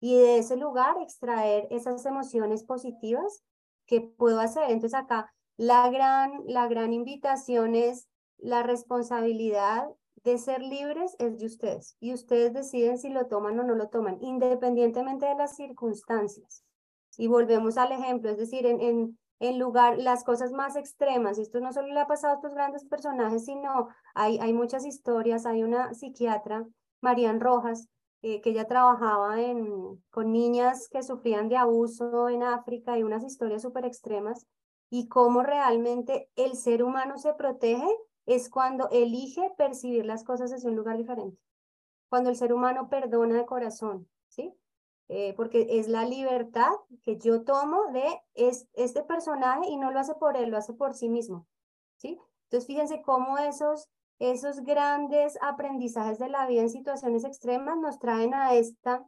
Y 0.00 0.16
de 0.16 0.38
ese 0.38 0.56
lugar 0.56 0.96
extraer 1.00 1.66
esas 1.70 2.04
emociones 2.06 2.64
positivas 2.64 3.42
que 3.86 4.00
puedo 4.00 4.40
hacer. 4.40 4.64
Entonces 4.70 4.98
acá 4.98 5.32
la 5.56 5.88
gran, 5.90 6.42
la 6.46 6.66
gran 6.66 6.92
invitación 6.92 7.74
es 7.74 8.08
la 8.38 8.62
responsabilidad 8.62 9.88
de 10.24 10.38
ser 10.38 10.62
libres 10.62 11.16
es 11.18 11.38
de 11.38 11.46
ustedes 11.46 11.96
y 12.00 12.12
ustedes 12.12 12.52
deciden 12.52 12.98
si 12.98 13.08
lo 13.08 13.26
toman 13.26 13.58
o 13.58 13.64
no 13.64 13.74
lo 13.74 13.88
toman, 13.88 14.18
independientemente 14.20 15.26
de 15.26 15.34
las 15.34 15.56
circunstancias. 15.56 16.64
Y 17.16 17.26
volvemos 17.26 17.76
al 17.76 17.92
ejemplo, 17.92 18.30
es 18.30 18.38
decir, 18.38 18.64
en, 18.66 18.80
en, 18.80 19.18
en 19.40 19.58
lugar, 19.58 19.98
las 19.98 20.24
cosas 20.24 20.52
más 20.52 20.76
extremas, 20.76 21.38
esto 21.38 21.60
no 21.60 21.72
solo 21.72 21.88
le 21.88 22.00
ha 22.00 22.06
pasado 22.06 22.34
a 22.34 22.36
estos 22.36 22.54
grandes 22.54 22.84
personajes, 22.84 23.44
sino 23.44 23.88
hay, 24.14 24.38
hay 24.38 24.52
muchas 24.52 24.86
historias, 24.86 25.44
hay 25.44 25.62
una 25.62 25.92
psiquiatra, 25.94 26.66
Marian 27.00 27.40
Rojas, 27.40 27.88
eh, 28.22 28.40
que 28.40 28.50
ella 28.50 28.68
trabajaba 28.68 29.36
con 30.10 30.30
niñas 30.30 30.88
que 30.88 31.02
sufrían 31.02 31.48
de 31.48 31.56
abuso 31.56 32.28
en 32.28 32.44
África 32.44 32.96
y 32.96 33.02
unas 33.02 33.24
historias 33.24 33.62
súper 33.62 33.84
extremas, 33.84 34.46
y 34.88 35.08
cómo 35.08 35.42
realmente 35.42 36.30
el 36.36 36.54
ser 36.54 36.84
humano 36.84 37.18
se 37.18 37.34
protege 37.34 37.88
es 38.26 38.48
cuando 38.48 38.88
elige 38.90 39.50
percibir 39.56 40.04
las 40.04 40.24
cosas 40.24 40.50
desde 40.50 40.68
un 40.68 40.76
lugar 40.76 40.96
diferente, 40.96 41.38
cuando 42.08 42.30
el 42.30 42.36
ser 42.36 42.52
humano 42.52 42.88
perdona 42.88 43.36
de 43.36 43.46
corazón, 43.46 44.08
¿sí? 44.28 44.54
Eh, 45.08 45.34
porque 45.36 45.66
es 45.78 45.88
la 45.88 46.04
libertad 46.04 46.72
que 47.02 47.18
yo 47.18 47.42
tomo 47.42 47.92
de 47.92 48.06
es, 48.34 48.68
este 48.74 49.02
personaje 49.02 49.68
y 49.68 49.76
no 49.76 49.90
lo 49.90 49.98
hace 49.98 50.14
por 50.14 50.36
él, 50.36 50.50
lo 50.50 50.56
hace 50.56 50.72
por 50.72 50.94
sí 50.94 51.08
mismo, 51.08 51.46
¿sí? 51.96 52.18
Entonces 52.44 52.66
fíjense 52.66 53.02
cómo 53.02 53.38
esos, 53.38 53.90
esos 54.18 54.60
grandes 54.60 55.38
aprendizajes 55.42 56.18
de 56.18 56.28
la 56.28 56.46
vida 56.46 56.62
en 56.62 56.70
situaciones 56.70 57.24
extremas 57.24 57.76
nos 57.78 57.98
traen 57.98 58.34
a 58.34 58.54
esta, 58.54 59.04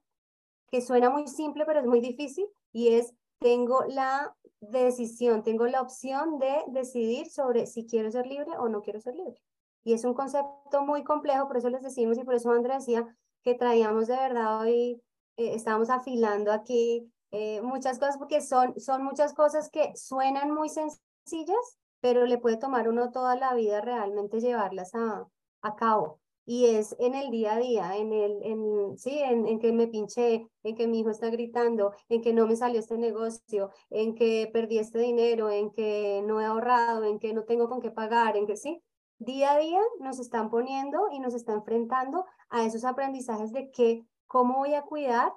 que 0.71 0.81
suena 0.81 1.09
muy 1.09 1.29
simple 1.29 1.65
pero 1.65 1.81
es 1.81 1.87
muy 1.87 2.01
difícil, 2.01 2.47
y 2.73 2.89
es 2.89 3.15
tengo 3.39 3.85
la 3.89 4.35
decisión, 4.61 5.43
tengo 5.43 5.67
la 5.67 5.81
opción 5.81 6.39
de 6.39 6.65
decidir 6.69 7.31
sobre 7.31 7.67
si 7.67 7.87
quiero 7.87 8.11
ser 8.11 8.27
libre 8.27 8.51
o 8.59 8.69
no 8.69 8.83
quiero 8.83 9.01
ser 9.01 9.15
libre. 9.15 9.41
Y 9.85 9.93
es 9.93 10.05
un 10.05 10.15
concepto 10.15 10.83
muy 10.83 11.05
complejo, 11.05 11.47
por 11.47 11.59
eso 11.59 11.69
les 11.69 11.83
decimos 11.83 12.17
y 12.19 12.25
por 12.25 12.35
eso 12.35 12.51
Andrés 12.51 12.87
decía 12.87 13.07
que 13.43 13.55
traíamos 13.55 14.07
de 14.07 14.17
verdad 14.17 14.61
hoy, 14.61 15.03
eh, 15.37 15.55
estamos 15.55 15.91
afilando 15.91 16.53
aquí 16.53 17.13
eh, 17.31 17.61
muchas 17.61 17.99
cosas 17.99 18.17
porque 18.17 18.41
son, 18.41 18.79
son 18.81 19.05
muchas 19.05 19.35
cosas 19.35 19.69
que 19.69 19.95
suenan 19.97 20.51
muy 20.51 20.71
sencillas, 20.71 21.79
pero 22.01 22.25
le 22.25 22.39
puede 22.39 22.57
tomar 22.57 22.89
uno 22.89 23.11
toda 23.11 23.37
la 23.37 23.55
vida 23.55 23.81
realmente 23.81 24.41
llevarlas 24.41 24.95
a, 24.95 25.27
a 25.61 25.77
cabo 25.77 26.21
y 26.47 26.67
es 26.67 26.95
en 26.99 27.15
el 27.15 27.31
día 27.31 27.55
a 27.55 27.59
día, 27.59 27.97
en 27.97 28.13
el, 28.13 28.43
en, 28.43 28.99
sí, 28.99 29.19
en, 29.19 29.47
en, 29.47 29.59
que 29.59 29.73
me 29.73 29.87
pinché, 29.87 30.47
en 30.63 30.75
que 30.75 30.87
mi 30.87 31.01
hijo 31.01 31.11
está 31.11 31.31
gritando, 31.31 31.93
en 32.09 32.21
que 32.21 32.33
no 32.33 32.47
me 32.47 32.57
salió 32.57 32.81
este 32.81 32.99
negocio, 32.99 33.71
en 33.91 34.15
que 34.15 34.51
perdí 34.53 34.79
este 34.79 34.99
dinero, 34.99 35.51
en 35.51 35.71
que 35.71 36.23
no 36.27 36.41
he 36.41 36.45
ahorrado, 36.45 37.05
en 37.05 37.19
que 37.19 37.33
no 37.33 37.45
tengo 37.45 37.69
con 37.69 37.81
qué 37.81 37.91
pagar, 37.91 38.37
en 38.37 38.47
que 38.47 38.57
sí, 38.57 38.83
día 39.19 39.53
a 39.53 39.59
día 39.59 39.81
nos 40.01 40.19
están 40.19 40.51
poniendo 40.51 41.09
y 41.13 41.21
nos 41.21 41.35
está 41.35 41.53
enfrentando 41.53 42.27
a 42.51 42.65
esos 42.65 42.85
aprendizajes 42.85 43.53
de 43.53 43.71
que 43.71 44.05
cómo 44.27 44.59
voy 44.59 44.75
a 44.75 44.83
cuidar 44.83 45.33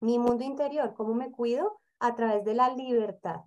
mi 0.00 0.18
mundo 0.18 0.44
interior, 0.44 0.94
cómo 0.94 1.14
me 1.14 1.30
cuido 1.30 1.80
a 2.00 2.14
través 2.14 2.44
de 2.44 2.54
la 2.54 2.74
libertad. 2.74 3.42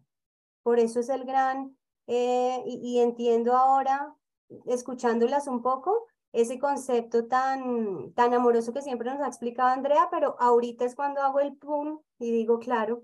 Por 0.64 0.80
eso 0.80 1.00
es 1.00 1.10
el 1.10 1.26
gran, 1.26 1.78
eh, 2.08 2.64
y, 2.66 3.00
entiendo 3.00 3.56
ahora, 3.56 4.16
escuchándolas 4.66 5.48
un 5.48 5.62
poco, 5.62 6.08
ese 6.36 6.60
concepto 6.60 7.26
tan, 7.28 8.12
tan 8.14 8.34
amoroso 8.34 8.74
que 8.74 8.82
siempre 8.82 9.10
nos 9.10 9.22
ha 9.22 9.28
explicado 9.28 9.70
Andrea, 9.70 10.10
pero 10.12 10.36
ahorita 10.40 10.84
es 10.84 10.94
cuando 10.94 11.22
hago 11.22 11.40
el 11.40 11.56
pum 11.56 12.02
y 12.20 12.32
digo, 12.32 12.60
claro, 12.60 13.04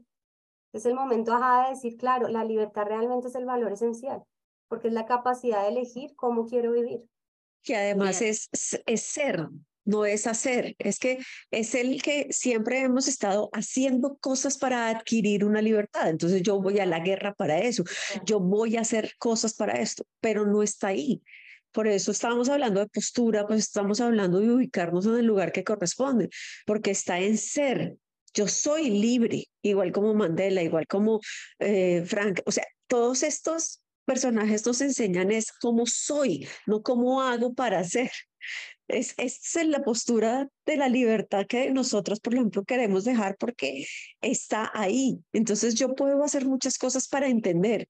es 0.73 0.85
el 0.85 0.93
momento 0.93 1.33
ajá, 1.33 1.63
de 1.63 1.75
decir, 1.75 1.95
claro, 1.97 2.27
la 2.27 2.43
libertad 2.43 2.85
realmente 2.85 3.29
es 3.29 3.35
el 3.35 3.45
valor 3.45 3.71
esencial, 3.71 4.21
porque 4.67 4.89
es 4.89 4.93
la 4.93 5.05
capacidad 5.05 5.63
de 5.63 5.69
elegir 5.69 6.13
cómo 6.15 6.45
quiero 6.45 6.73
vivir. 6.73 7.01
Que 7.63 7.77
además 7.77 8.21
es, 8.21 8.49
es 8.85 9.01
ser, 9.01 9.47
no 9.85 10.05
es 10.05 10.27
hacer, 10.27 10.75
es 10.77 10.99
que 10.99 11.19
es 11.51 11.73
el 11.73 12.01
que 12.01 12.27
siempre 12.31 12.81
hemos 12.81 13.07
estado 13.07 13.49
haciendo 13.53 14.17
cosas 14.17 14.57
para 14.57 14.89
adquirir 14.89 15.45
una 15.45 15.61
libertad. 15.61 16.09
Entonces 16.09 16.41
yo 16.41 16.61
voy 16.61 16.79
a 16.79 16.85
la 16.85 16.99
guerra 16.99 17.33
para 17.33 17.59
eso, 17.59 17.85
yo 18.25 18.41
voy 18.41 18.75
a 18.75 18.81
hacer 18.81 19.13
cosas 19.19 19.53
para 19.53 19.73
esto, 19.73 20.05
pero 20.19 20.45
no 20.45 20.63
está 20.63 20.87
ahí. 20.87 21.21
Por 21.71 21.87
eso 21.87 22.11
estábamos 22.11 22.49
hablando 22.49 22.79
de 22.79 22.87
postura, 22.87 23.47
pues 23.47 23.59
estamos 23.61 24.01
hablando 24.01 24.39
de 24.39 24.51
ubicarnos 24.51 25.05
en 25.05 25.17
el 25.17 25.25
lugar 25.25 25.51
que 25.51 25.63
corresponde, 25.63 26.29
porque 26.65 26.91
está 26.91 27.19
en 27.19 27.37
ser. 27.37 27.95
Yo 28.33 28.47
soy 28.47 28.89
libre, 28.89 29.45
igual 29.61 29.91
como 29.91 30.13
Mandela, 30.13 30.61
igual 30.61 30.87
como 30.87 31.19
eh, 31.59 32.03
Frank. 32.05 32.41
O 32.45 32.51
sea, 32.51 32.65
todos 32.87 33.23
estos 33.23 33.81
personajes 34.05 34.65
nos 34.65 34.81
enseñan 34.81 35.31
es 35.31 35.51
cómo 35.51 35.85
soy, 35.85 36.47
no 36.65 36.81
cómo 36.81 37.21
hago 37.21 37.53
para 37.53 37.83
ser. 37.83 38.11
Es, 38.87 39.13
es 39.17 39.55
la 39.65 39.83
postura 39.83 40.49
de 40.65 40.75
la 40.75 40.89
libertad 40.89 41.45
que 41.47 41.71
nosotros, 41.71 42.19
por 42.19 42.33
ejemplo, 42.33 42.65
queremos 42.65 43.05
dejar 43.05 43.37
porque 43.37 43.85
está 44.19 44.69
ahí. 44.73 45.19
Entonces 45.31 45.75
yo 45.75 45.95
puedo 45.95 46.23
hacer 46.23 46.45
muchas 46.45 46.77
cosas 46.77 47.07
para 47.07 47.27
entender. 47.27 47.87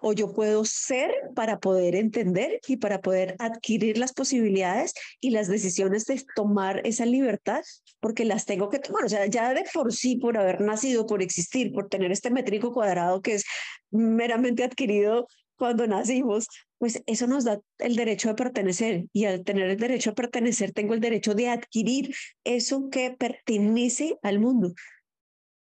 O 0.00 0.12
yo 0.12 0.32
puedo 0.32 0.64
ser 0.64 1.12
para 1.34 1.58
poder 1.58 1.94
entender 1.94 2.60
y 2.66 2.76
para 2.76 3.00
poder 3.00 3.36
adquirir 3.38 3.98
las 3.98 4.12
posibilidades 4.12 4.94
y 5.20 5.30
las 5.30 5.48
decisiones 5.48 6.06
de 6.06 6.22
tomar 6.34 6.80
esa 6.86 7.04
libertad, 7.06 7.62
porque 8.00 8.24
las 8.24 8.46
tengo 8.46 8.70
que 8.70 8.78
tomar. 8.78 9.04
O 9.04 9.08
sea, 9.08 9.26
ya 9.26 9.52
de 9.52 9.64
por 9.74 9.92
sí, 9.92 10.16
por 10.16 10.38
haber 10.38 10.60
nacido, 10.60 11.06
por 11.06 11.22
existir, 11.22 11.72
por 11.72 11.88
tener 11.88 12.12
este 12.12 12.30
métrico 12.30 12.72
cuadrado 12.72 13.20
que 13.20 13.34
es 13.34 13.44
meramente 13.90 14.64
adquirido 14.64 15.26
cuando 15.56 15.86
nacimos, 15.86 16.48
pues 16.78 17.02
eso 17.04 17.26
nos 17.26 17.44
da 17.44 17.60
el 17.78 17.94
derecho 17.94 18.28
de 18.28 18.34
pertenecer 18.34 19.04
y 19.12 19.26
al 19.26 19.44
tener 19.44 19.68
el 19.68 19.76
derecho 19.76 20.10
a 20.10 20.14
pertenecer 20.14 20.72
tengo 20.72 20.94
el 20.94 21.00
derecho 21.00 21.34
de 21.34 21.50
adquirir 21.50 22.14
eso 22.44 22.88
que 22.88 23.10
pertenece 23.10 24.16
al 24.22 24.38
mundo 24.38 24.72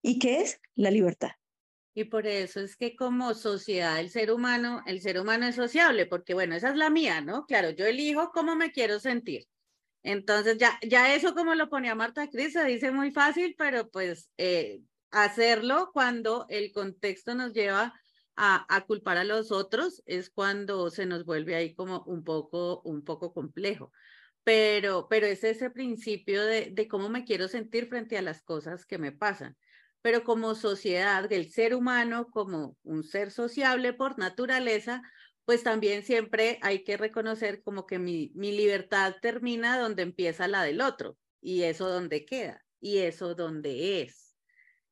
y 0.01 0.17
que 0.17 0.39
es 0.39 0.61
la 0.75 0.91
libertad. 0.91 1.31
Y 1.93 2.05
por 2.05 2.27
eso 2.27 2.61
es 2.61 2.75
que 2.75 2.95
como 2.95 3.33
sociedad 3.33 3.99
el 3.99 4.09
ser 4.09 4.31
humano, 4.31 4.81
el 4.85 5.01
ser 5.01 5.19
humano 5.19 5.47
es 5.47 5.55
sociable, 5.55 6.05
porque 6.05 6.33
bueno, 6.33 6.55
esa 6.55 6.69
es 6.69 6.75
la 6.77 6.89
mía, 6.89 7.21
¿no? 7.21 7.45
Claro, 7.45 7.71
yo 7.71 7.85
elijo 7.85 8.31
cómo 8.31 8.55
me 8.55 8.71
quiero 8.71 8.99
sentir. 8.99 9.47
Entonces 10.03 10.57
ya, 10.57 10.79
ya 10.81 11.13
eso 11.13 11.33
como 11.33 11.55
lo 11.55 11.69
ponía 11.69 11.95
Marta 11.95 12.29
Cris, 12.29 12.53
se 12.53 12.63
dice 12.65 12.91
muy 12.91 13.11
fácil, 13.11 13.55
pero 13.57 13.89
pues 13.89 14.29
eh, 14.37 14.81
hacerlo 15.11 15.89
cuando 15.93 16.45
el 16.49 16.71
contexto 16.71 17.35
nos 17.35 17.53
lleva 17.53 17.93
a, 18.41 18.85
culpar 18.87 19.17
a 19.17 19.25
los 19.25 19.51
otros 19.51 20.01
es 20.05 20.29
cuando 20.29 20.89
se 20.91 21.05
nos 21.05 21.25
vuelve 21.25 21.55
ahí 21.55 21.75
como 21.75 22.03
un 22.03 22.23
poco, 22.23 22.81
un 22.85 23.03
poco 23.03 23.33
complejo. 23.33 23.91
Pero, 24.43 25.07
pero 25.09 25.27
es 25.27 25.43
ese 25.43 25.69
principio 25.69 26.45
de, 26.45 26.69
de 26.71 26.87
cómo 26.87 27.09
me 27.09 27.25
quiero 27.25 27.49
sentir 27.49 27.87
frente 27.87 28.17
a 28.17 28.21
las 28.21 28.41
cosas 28.41 28.85
que 28.85 28.97
me 28.97 29.11
pasan. 29.11 29.57
Pero 30.01 30.23
como 30.23 30.55
sociedad, 30.55 31.31
el 31.31 31.51
ser 31.51 31.75
humano 31.75 32.27
como 32.31 32.77
un 32.83 33.03
ser 33.03 33.31
sociable 33.31 33.93
por 33.93 34.17
naturaleza, 34.17 35.01
pues 35.49 35.63
también 35.63 36.03
siempre 36.03 36.59
hay 36.61 36.83
que 36.83 36.95
reconocer 36.95 37.63
como 37.63 37.87
que 37.87 37.97
mi, 37.97 38.31
libertad 38.35 39.15
termina 39.21 39.79
donde 39.79 40.03
empieza 40.03 40.47
la 40.47 40.63
del 40.63 40.79
otro 40.79 41.17
y 41.41 41.63
eso 41.63 41.89
donde 41.89 42.23
queda 42.23 42.63
y 42.79 42.99
eso 42.99 43.33
donde 43.33 44.03
es. 44.03 44.28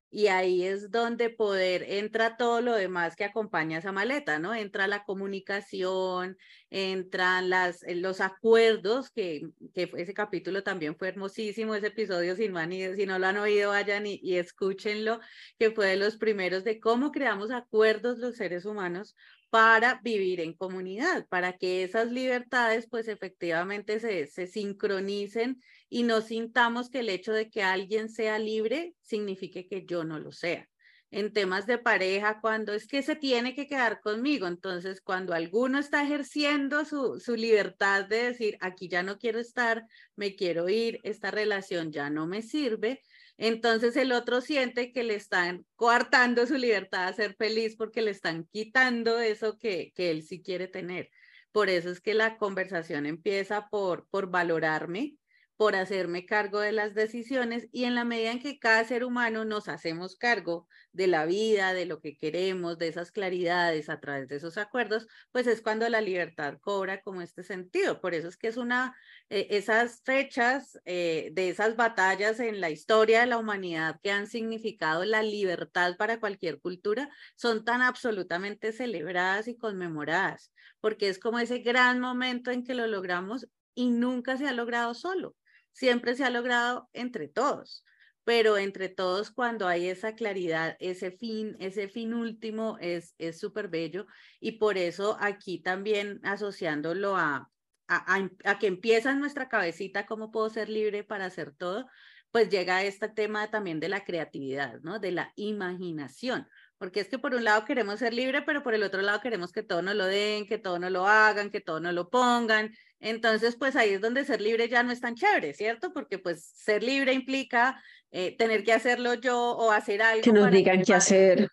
Y 0.10 0.28
ahí 0.28 0.64
es 0.64 0.90
donde 0.90 1.30
poder 1.30 1.84
entra 1.84 2.38
todo 2.38 2.62
lo 2.62 2.74
demás 2.74 3.16
que 3.16 3.26
acompaña 3.26 3.80
esa 3.80 3.92
maleta, 3.92 4.40
¿no? 4.40 4.56
Entra 4.56 4.88
la 4.88 5.04
comunicación, 5.04 6.38
entran 6.70 7.50
las, 7.50 7.84
eh, 7.84 7.96
los 7.96 8.22
acuerdos, 8.22 9.10
que, 9.10 9.50
que 9.74 9.92
ese 9.98 10.14
capítulo 10.14 10.64
también 10.64 10.96
fue 10.96 11.10
hermosísimo, 11.10 11.76
ese 11.76 11.88
episodio, 11.88 12.36
sin 12.36 12.56
y 12.72 12.96
si 12.96 13.06
no 13.06 13.20
lo 13.20 13.28
han 13.28 13.38
oído, 13.38 13.72
vayan 13.72 14.08
y, 14.08 14.20
y 14.24 14.38
escúchenlo, 14.38 15.20
que 15.60 15.72
fue 15.72 15.88
de 15.88 15.98
los 15.98 16.18
primeros 16.18 16.64
de 16.64 16.80
cómo 16.80 17.12
creamos 17.12 17.52
acuerdos 17.52 18.18
los 18.20 18.38
seres 18.38 18.66
humanos 18.66 19.16
para 19.50 20.02
vivir 20.04 20.42
en 20.42 20.54
comunidad, 20.54 21.26
para 21.28 21.58
que 21.58 21.84
esas 21.84 22.12
libertades 22.12 22.88
pues 22.90 23.08
efectivamente 23.08 24.00
se, 24.00 24.28
se 24.28 24.48
sincronicen 24.48 25.62
y 25.90 26.04
no 26.04 26.22
sintamos 26.22 26.90
que 26.90 27.00
el 27.00 27.10
hecho 27.10 27.32
de 27.34 27.50
que 27.50 27.64
alguien 27.64 28.10
sea 28.10 28.40
libre 28.40 28.96
signifique 29.02 29.68
que 29.68 29.86
yo 29.86 30.04
no 30.04 30.20
lo 30.20 30.32
sea. 30.32 30.68
En 31.10 31.32
temas 31.32 31.66
de 31.66 31.78
pareja, 31.78 32.42
cuando 32.42 32.74
es 32.74 32.86
que 32.86 33.02
se 33.02 33.16
tiene 33.16 33.56
que 33.56 33.66
quedar 33.66 34.02
conmigo, 34.02 34.46
entonces 34.46 35.00
cuando 35.00 35.34
alguno 35.34 35.80
está 35.80 36.04
ejerciendo 36.04 36.84
su, 36.84 37.22
su 37.22 37.38
libertad 37.38 38.06
de 38.06 38.24
decir, 38.24 38.58
aquí 38.60 38.90
ya 38.90 39.04
no 39.04 39.18
quiero 39.18 39.40
estar, 39.40 39.86
me 40.18 40.36
quiero 40.36 40.68
ir, 40.68 41.00
esta 41.04 41.32
relación 41.32 41.94
ya 41.94 42.10
no 42.10 42.28
me 42.28 42.42
sirve, 42.42 43.02
entonces 43.38 43.96
el 43.96 44.12
otro 44.12 44.42
siente 44.42 44.92
que 44.92 45.04
le 45.04 45.16
están 45.16 45.66
coartando 45.76 46.46
su 46.46 46.56
libertad 46.56 47.08
a 47.08 47.14
ser 47.14 47.36
feliz 47.36 47.76
porque 47.78 48.02
le 48.02 48.12
están 48.12 48.46
quitando 48.52 49.20
eso 49.20 49.58
que, 49.58 49.94
que 49.96 50.12
él 50.12 50.24
sí 50.24 50.42
quiere 50.42 50.68
tener. 50.68 51.10
Por 51.54 51.70
eso 51.70 51.90
es 51.90 52.02
que 52.02 52.16
la 52.16 52.38
conversación 52.38 53.06
empieza 53.06 53.70
por, 53.70 54.08
por 54.10 54.30
valorarme, 54.30 55.16
por 55.58 55.76
hacerme 55.76 56.26
cargo 56.28 56.60
de 56.60 56.72
las 56.72 56.94
decisiones 56.94 57.68
y 57.72 57.86
en 57.86 57.96
la 57.96 58.06
medida 58.06 58.32
en 58.32 58.40
que 58.40 58.60
cada 58.60 58.84
ser 58.86 59.04
humano 59.04 59.44
nos 59.44 59.68
hacemos 59.68 60.16
cargo 60.16 60.68
de 60.92 61.08
la 61.08 61.26
vida, 61.26 61.74
de 61.74 61.88
lo 61.88 62.00
que 62.00 62.16
queremos, 62.16 62.78
de 62.78 62.88
esas 62.88 63.12
claridades 63.12 63.90
a 63.90 64.00
través 64.00 64.28
de 64.28 64.36
esos 64.36 64.58
acuerdos, 64.58 65.08
pues 65.32 65.48
es 65.48 65.62
cuando 65.62 65.90
la 65.90 66.00
libertad 66.00 66.60
cobra 66.62 67.02
como 67.02 67.22
este 67.24 67.44
sentido. 67.44 68.00
Por 68.02 68.14
eso 68.14 68.28
es 68.28 68.38
que 68.38 68.48
es 68.48 68.58
una, 68.58 68.96
eh, 69.30 69.48
esas 69.50 70.02
fechas 70.04 70.80
eh, 70.86 71.32
de 71.34 71.50
esas 71.50 71.76
batallas 71.76 72.40
en 72.40 72.62
la 72.62 72.70
historia 72.70 73.22
de 73.22 73.28
la 73.28 73.38
humanidad 73.40 74.00
que 74.04 74.12
han 74.12 74.28
significado 74.28 75.06
la 75.06 75.24
libertad 75.24 75.96
para 75.98 76.20
cualquier 76.20 76.60
cultura 76.60 77.10
son 77.36 77.66
tan 77.66 77.82
absolutamente 77.82 78.72
celebradas 78.74 79.48
y 79.48 79.58
conmemoradas, 79.58 80.52
porque 80.82 81.10
es 81.10 81.18
como 81.20 81.40
ese 81.40 81.60
gran 81.60 82.00
momento 82.00 82.52
en 82.52 82.64
que 82.64 82.76
lo 82.76 82.86
logramos 82.86 83.48
y 83.74 83.90
nunca 83.90 84.38
se 84.38 84.48
ha 84.48 84.54
logrado 84.54 84.94
solo 84.94 85.36
siempre 85.78 86.16
se 86.16 86.24
ha 86.24 86.32
logrado 86.32 86.90
entre 86.94 87.28
todos, 87.28 87.86
pero 88.24 88.58
entre 88.58 88.90
todos 88.90 89.30
cuando 89.30 89.68
hay 89.68 89.88
esa 89.88 90.16
claridad, 90.16 90.76
ese 90.80 91.12
fin, 91.12 91.56
ese 91.60 91.88
fin 91.88 92.16
último 92.16 92.78
es 92.80 93.16
súper 93.40 93.68
bello 93.68 94.08
y 94.40 94.54
por 94.54 94.80
eso 94.80 95.18
aquí 95.22 95.60
también 95.60 96.20
asociándolo 96.24 97.16
a, 97.16 97.52
a, 97.88 98.60
que 98.60 98.68
empieza 98.68 99.12
en 99.12 99.20
nuestra 99.20 99.50
cabecita 99.50 100.08
cómo 100.08 100.32
puedo 100.32 100.50
ser 100.50 100.68
libre 100.68 101.04
para 101.04 101.26
hacer 101.26 101.54
todo, 101.54 101.86
pues 102.32 102.50
llega 102.50 102.84
este 102.84 103.08
tema 103.08 103.50
también 103.52 103.80
de 103.80 103.90
la 103.90 104.04
creatividad, 104.04 104.80
¿no? 104.82 105.00
De 105.00 105.12
la 105.12 105.32
imaginación, 105.36 106.48
porque 106.80 107.00
es 107.00 107.08
que 107.08 107.20
por 107.20 107.34
un 107.36 107.44
lado 107.44 107.66
queremos 107.66 108.00
ser 108.00 108.14
libre, 108.14 108.42
pero 108.42 108.64
por 108.64 108.74
el 108.74 108.84
otro 108.84 109.02
lado 109.02 109.22
queremos 109.22 109.52
que 109.52 109.64
todo 109.64 109.84
nos 109.84 109.96
lo 109.96 110.06
den, 110.06 110.48
que 110.48 110.58
todo 110.58 110.80
nos 110.80 110.92
lo 110.92 111.08
hagan, 111.08 111.52
que 111.52 111.62
todo 111.62 111.80
nos 111.80 111.94
lo 111.94 112.10
pongan. 112.10 112.74
Entonces, 113.00 113.56
pues 113.56 113.76
ahí 113.76 113.92
es 113.92 114.02
donde 114.02 114.26
ser 114.26 114.42
libre 114.42 114.70
ya 114.70 114.84
no 114.84 114.92
es 114.92 115.02
tan 115.02 115.16
chévere, 115.16 115.54
¿cierto? 115.54 115.94
Porque 115.94 116.18
pues 116.18 116.44
ser 116.44 116.84
libre 116.84 117.14
implica 117.14 117.82
eh, 118.12 118.36
tener 118.38 118.64
que 118.64 118.74
hacerlo 118.74 119.14
yo 119.14 119.52
o 119.52 119.72
hacer 119.72 120.02
algo. 120.02 120.24
Que 120.24 120.32
nos 120.32 120.52
digan 120.52 120.82
qué 120.84 120.94
hacer. 120.94 121.50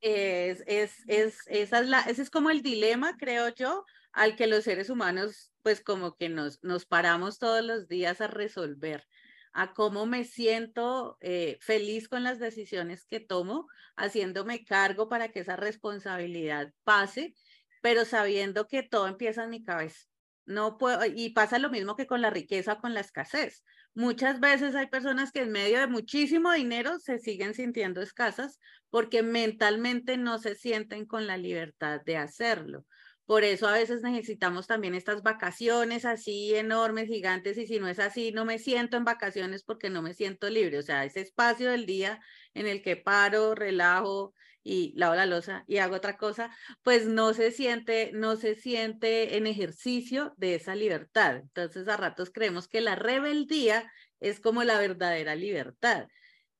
Es, 0.00 0.62
es, 0.66 0.92
es, 1.06 1.38
esa 1.46 1.80
es 1.80 1.88
la, 1.88 2.00
ese 2.00 2.22
es 2.22 2.30
como 2.30 2.50
el 2.50 2.62
dilema, 2.62 3.16
creo 3.16 3.48
yo, 3.54 3.84
al 4.12 4.36
que 4.36 4.46
los 4.46 4.64
seres 4.64 4.90
humanos, 4.90 5.52
pues 5.62 5.80
como 5.80 6.16
que 6.16 6.28
nos, 6.28 6.62
nos 6.62 6.86
paramos 6.86 7.38
todos 7.38 7.64
los 7.64 7.88
días 7.88 8.20
a 8.20 8.26
resolver 8.26 9.06
a 9.52 9.74
cómo 9.74 10.06
me 10.06 10.24
siento 10.24 11.18
eh, 11.20 11.58
feliz 11.60 12.08
con 12.08 12.24
las 12.24 12.38
decisiones 12.38 13.04
que 13.04 13.20
tomo, 13.20 13.68
haciéndome 13.96 14.64
cargo 14.64 15.08
para 15.08 15.28
que 15.28 15.40
esa 15.40 15.56
responsabilidad 15.56 16.72
pase, 16.84 17.34
pero 17.82 18.04
sabiendo 18.04 18.66
que 18.66 18.82
todo 18.82 19.08
empieza 19.08 19.44
en 19.44 19.50
mi 19.50 19.62
cabeza. 19.62 20.06
No 20.44 20.76
puedo, 20.76 21.00
y 21.06 21.30
pasa 21.30 21.58
lo 21.58 21.70
mismo 21.70 21.96
que 21.96 22.06
con 22.06 22.20
la 22.20 22.30
riqueza, 22.30 22.76
con 22.76 22.94
la 22.94 23.00
escasez. 23.00 23.62
Muchas 23.94 24.40
veces 24.40 24.74
hay 24.74 24.86
personas 24.86 25.32
que 25.32 25.40
en 25.42 25.52
medio 25.52 25.78
de 25.78 25.86
muchísimo 25.86 26.52
dinero 26.52 26.98
se 26.98 27.18
siguen 27.18 27.54
sintiendo 27.54 28.00
escasas 28.00 28.58
porque 28.90 29.22
mentalmente 29.22 30.16
no 30.16 30.38
se 30.38 30.54
sienten 30.54 31.06
con 31.06 31.26
la 31.26 31.36
libertad 31.36 32.00
de 32.04 32.16
hacerlo. 32.16 32.86
Por 33.24 33.44
eso 33.44 33.68
a 33.68 33.72
veces 33.72 34.02
necesitamos 34.02 34.66
también 34.66 34.94
estas 34.94 35.22
vacaciones 35.22 36.04
así 36.04 36.54
enormes, 36.54 37.06
gigantes, 37.06 37.56
y 37.56 37.66
si 37.66 37.78
no 37.78 37.86
es 37.86 37.98
así, 37.98 38.32
no 38.32 38.44
me 38.44 38.58
siento 38.58 38.96
en 38.96 39.04
vacaciones 39.04 39.62
porque 39.62 39.90
no 39.90 40.02
me 40.02 40.12
siento 40.12 40.50
libre. 40.50 40.78
O 40.78 40.82
sea, 40.82 41.04
ese 41.04 41.20
espacio 41.20 41.70
del 41.70 41.86
día 41.86 42.20
en 42.52 42.66
el 42.66 42.82
que 42.82 42.96
paro, 42.96 43.54
relajo 43.54 44.34
y 44.64 44.92
lavo 44.96 45.14
la 45.14 45.26
losa 45.26 45.64
y 45.66 45.78
hago 45.78 45.96
otra 45.96 46.16
cosa, 46.16 46.54
pues 46.82 47.06
no 47.06 47.34
se 47.34 47.50
siente, 47.50 48.10
no 48.14 48.36
se 48.36 48.54
siente 48.54 49.36
en 49.36 49.46
ejercicio 49.46 50.34
de 50.36 50.54
esa 50.54 50.74
libertad. 50.74 51.36
Entonces 51.36 51.88
a 51.88 51.96
ratos 51.96 52.30
creemos 52.32 52.68
que 52.68 52.80
la 52.80 52.94
rebeldía 52.94 53.90
es 54.20 54.40
como 54.40 54.64
la 54.64 54.78
verdadera 54.78 55.34
libertad. 55.34 56.06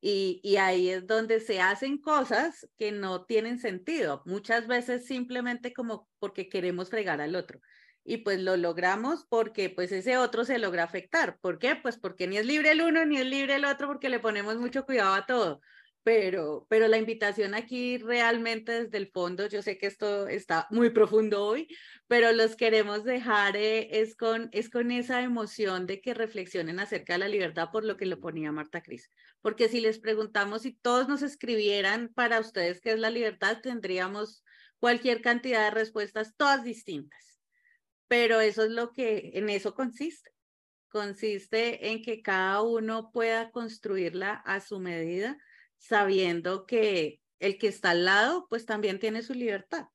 Y, 0.05 0.41
y, 0.43 0.57
ahí 0.57 0.89
es 0.91 1.07
donde 1.07 1.39
se 1.39 1.61
hacen 1.61 1.97
cosas 1.99 2.69
que 2.77 2.91
no 2.91 3.25
tienen 3.25 3.61
sentido, 3.61 4.21
muchas 4.27 4.67
veces 4.67 5.07
simplemente 5.07 5.73
como 5.73 6.09
porque 6.19 6.49
queremos 6.49 6.91
fregar 6.91 7.21
al 7.21 7.37
otro. 7.37 7.61
Y 8.05 8.17
pues 8.19 8.41
lo 8.41 8.57
logramos 8.57 9.25
porque 9.29 9.71
pues 9.71 9.93
ese 9.93 10.19
otro 10.19 10.45
se 10.45 10.59
logra 10.59 10.83
afectar. 10.83 11.39
¿Por 11.41 11.61
qué? 11.61 11.77
Pues 11.77 11.99
porque 11.99 12.27
ni 12.27 12.37
es 12.37 12.47
libre 12.47 12.73
el 12.73 12.83
uno 12.83 13.07
ni 13.07 13.19
es 13.19 13.27
libre 13.27 13.55
el 13.55 13.65
otro 13.65 13.87
porque 13.87 14.09
le 14.09 14.19
ponemos 14.19 14.57
mucho 14.57 14.85
cuidado 14.85 15.15
a 15.15 15.25
todo 15.25 15.61
pero, 16.05 16.67
pero 16.69 16.89
la 16.89 16.99
invitación 16.99 17.55
aquí 17.55 17.99
realmente 17.99 18.85
desde 18.85 18.99
el 18.99 19.11
fondo, 19.11 19.47
yo 19.47 19.63
sé 19.63 19.79
que 19.79 19.87
esto 19.87 20.27
está 20.27 20.67
muy 20.71 20.91
profundo 20.91 21.45
hoy, 21.45 21.69
pero 22.09 22.33
los 22.33 22.57
queremos 22.57 23.05
dejar 23.05 23.57
eh, 23.57 24.01
es, 24.01 24.17
con, 24.17 24.49
es 24.53 24.69
con 24.69 24.91
esa 24.91 25.23
emoción 25.23 25.87
de 25.87 26.01
que 26.01 26.15
reflexionen 26.15 26.81
acerca 26.81 27.13
de 27.13 27.21
la 27.21 27.29
libertad 27.29 27.69
por 27.73 27.85
lo 27.85 27.97
que 27.97 28.07
le 28.07 28.17
ponía 28.17 28.51
Marta 28.51 28.83
Cris. 28.83 29.11
Porque 29.41 29.69
si 29.69 29.81
les 29.81 30.01
preguntamos 30.01 30.63
si 30.63 30.73
todos 30.73 31.09
nos 31.09 31.23
escribieran 31.23 32.13
para 32.15 32.41
ustedes 32.41 32.81
qué 32.81 32.93
es 32.93 32.99
la 32.99 33.11
libertad, 33.11 33.59
tendríamos 33.63 34.43
cualquier 34.81 35.23
cantidad 35.23 35.65
de 35.65 35.71
respuestas, 35.71 36.35
todas 36.37 36.65
distintas. 36.65 37.41
Pero 38.09 38.41
eso 38.41 38.65
es 38.65 38.71
lo 38.71 38.93
que 38.93 39.31
en 39.35 39.49
eso 39.49 39.75
consiste. 39.75 40.31
Consiste 40.89 41.91
en 41.91 42.03
que 42.03 42.23
cada 42.23 42.61
uno 42.61 43.11
pueda 43.13 43.51
construirla 43.53 44.35
a 44.45 44.61
su 44.61 44.81
medida 44.81 45.39
sabiendo 45.83 46.65
que 46.65 47.21
el 47.41 47.59
que 47.59 47.67
está 47.67 47.91
al 47.91 48.05
lado, 48.05 48.47
pues 48.49 48.67
también 48.67 49.01
tiene 49.01 49.23
su 49.23 49.35
libertad. 49.35 49.87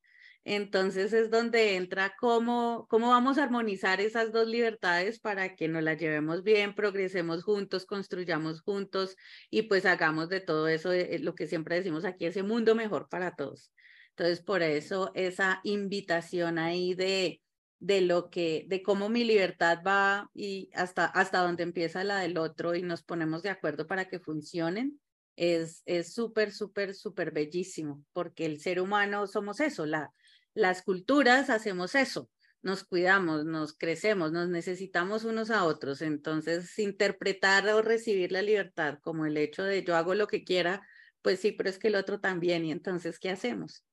Entonces 0.44 1.12
es 1.12 1.30
donde 1.30 1.76
entra 1.76 2.14
cómo, 2.18 2.86
cómo 2.88 3.08
vamos 3.10 3.36
a 3.38 3.42
armonizar 3.42 4.00
esas 4.00 4.32
dos 4.32 4.46
libertades 4.46 5.18
para 5.18 5.56
que 5.56 5.68
nos 5.68 5.82
las 5.82 5.98
llevemos 5.98 6.42
bien, 6.42 6.74
progresemos 6.74 7.42
juntos, 7.42 7.86
construyamos 7.86 8.60
juntos 8.60 9.16
y 9.50 9.62
pues 9.62 9.84
hagamos 9.84 10.28
de 10.28 10.40
todo 10.40 10.68
eso 10.68 10.92
eh, 10.92 11.18
lo 11.18 11.34
que 11.34 11.46
siempre 11.46 11.76
decimos 11.76 12.04
aquí, 12.04 12.26
ese 12.26 12.42
mundo 12.42 12.74
mejor 12.74 13.08
para 13.08 13.34
todos. 13.34 13.72
Entonces 14.10 14.40
por 14.40 14.62
eso 14.62 15.10
esa 15.14 15.60
invitación 15.64 16.58
ahí 16.58 16.94
de, 16.94 17.42
de 17.78 18.00
lo 18.02 18.30
que, 18.30 18.64
de 18.68 18.82
cómo 18.82 19.08
mi 19.08 19.24
libertad 19.24 19.80
va 19.86 20.30
y 20.34 20.70
hasta, 20.74 21.06
hasta 21.06 21.40
donde 21.40 21.62
empieza 21.62 22.04
la 22.04 22.20
del 22.20 22.38
otro 22.38 22.74
y 22.74 22.82
nos 22.82 23.02
ponemos 23.02 23.42
de 23.42 23.50
acuerdo 23.50 23.86
para 23.86 24.08
que 24.08 24.18
funcionen 24.18 24.98
es 25.38 26.12
súper, 26.12 26.52
súper, 26.52 26.94
súper 26.94 27.30
bellísimo, 27.30 28.04
porque 28.12 28.44
el 28.44 28.60
ser 28.60 28.80
humano 28.80 29.26
somos 29.26 29.60
eso, 29.60 29.86
la, 29.86 30.12
las 30.54 30.82
culturas 30.82 31.50
hacemos 31.50 31.94
eso, 31.94 32.28
nos 32.62 32.84
cuidamos, 32.84 33.44
nos 33.44 33.76
crecemos, 33.76 34.32
nos 34.32 34.48
necesitamos 34.48 35.24
unos 35.24 35.50
a 35.50 35.64
otros. 35.64 36.02
Entonces, 36.02 36.78
interpretar 36.78 37.68
o 37.68 37.82
recibir 37.82 38.32
la 38.32 38.42
libertad 38.42 38.98
como 39.00 39.26
el 39.26 39.36
hecho 39.36 39.62
de 39.62 39.84
yo 39.84 39.96
hago 39.96 40.14
lo 40.14 40.26
que 40.26 40.44
quiera, 40.44 40.82
pues 41.22 41.40
sí, 41.40 41.52
pero 41.52 41.70
es 41.70 41.78
que 41.78 41.88
el 41.88 41.94
otro 41.94 42.20
también. 42.20 42.64
Y 42.64 42.72
entonces, 42.72 43.18
¿qué 43.18 43.30
hacemos? 43.30 43.84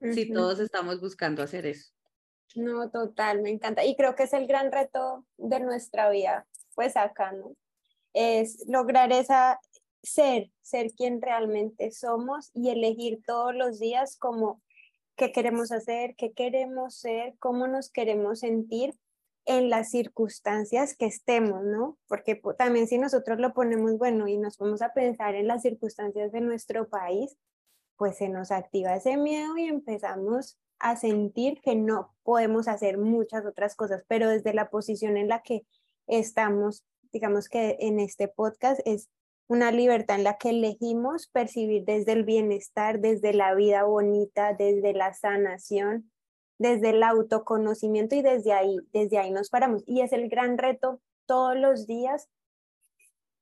Si 0.00 0.32
todos 0.32 0.58
estamos 0.58 1.00
buscando 1.00 1.42
hacer 1.42 1.66
eso. 1.66 1.92
No, 2.56 2.90
total, 2.90 3.40
me 3.40 3.50
encanta. 3.50 3.84
Y 3.84 3.96
creo 3.96 4.14
que 4.14 4.24
es 4.24 4.32
el 4.32 4.46
gran 4.46 4.72
reto 4.72 5.24
de 5.36 5.60
nuestra 5.60 6.10
vida, 6.10 6.46
pues 6.74 6.96
acá, 6.96 7.32
¿no? 7.32 7.56
Es 8.12 8.64
lograr 8.68 9.12
esa, 9.12 9.60
ser, 10.02 10.50
ser 10.62 10.92
quien 10.92 11.22
realmente 11.22 11.90
somos 11.92 12.50
y 12.54 12.70
elegir 12.70 13.22
todos 13.26 13.54
los 13.54 13.78
días 13.78 14.16
como 14.16 14.60
qué 15.16 15.32
queremos 15.32 15.72
hacer, 15.72 16.14
qué 16.16 16.32
queremos 16.32 16.96
ser, 16.96 17.34
cómo 17.38 17.66
nos 17.66 17.90
queremos 17.90 18.40
sentir 18.40 18.94
en 19.44 19.70
las 19.70 19.90
circunstancias 19.90 20.96
que 20.96 21.06
estemos, 21.06 21.64
¿no? 21.64 21.98
Porque 22.06 22.40
también 22.56 22.86
si 22.86 22.98
nosotros 22.98 23.38
lo 23.40 23.52
ponemos 23.52 23.98
bueno 23.98 24.28
y 24.28 24.36
nos 24.36 24.56
vamos 24.58 24.82
a 24.82 24.92
pensar 24.92 25.34
en 25.34 25.48
las 25.48 25.62
circunstancias 25.62 26.32
de 26.32 26.40
nuestro 26.40 26.88
país, 26.88 27.36
pues 27.96 28.16
se 28.16 28.28
nos 28.28 28.50
activa 28.50 28.96
ese 28.96 29.16
miedo 29.16 29.56
y 29.56 29.64
empezamos 29.64 30.58
a 30.78 30.96
sentir 30.96 31.60
que 31.60 31.76
no 31.76 32.14
podemos 32.22 32.66
hacer 32.68 32.98
muchas 32.98 33.44
otras 33.46 33.76
cosas, 33.76 34.04
pero 34.08 34.28
desde 34.28 34.54
la 34.54 34.70
posición 34.70 35.16
en 35.16 35.28
la 35.28 35.42
que 35.42 35.64
estamos, 36.06 36.84
digamos 37.12 37.48
que 37.48 37.76
en 37.80 38.00
este 38.00 38.28
podcast 38.28 38.80
es 38.84 39.08
una 39.52 39.70
libertad 39.70 40.16
en 40.16 40.24
la 40.24 40.38
que 40.38 40.48
elegimos 40.48 41.26
percibir 41.26 41.84
desde 41.84 42.12
el 42.12 42.24
bienestar, 42.24 43.00
desde 43.00 43.34
la 43.34 43.54
vida 43.54 43.84
bonita, 43.84 44.54
desde 44.54 44.94
la 44.94 45.12
sanación, 45.12 46.10
desde 46.58 46.90
el 46.90 47.02
autoconocimiento 47.02 48.14
y 48.14 48.22
desde 48.22 48.54
ahí, 48.54 48.78
desde 48.94 49.18
ahí 49.18 49.30
nos 49.30 49.50
paramos. 49.50 49.82
Y 49.86 50.00
es 50.00 50.14
el 50.14 50.30
gran 50.30 50.56
reto 50.56 51.02
todos 51.26 51.54
los 51.54 51.86
días 51.86 52.30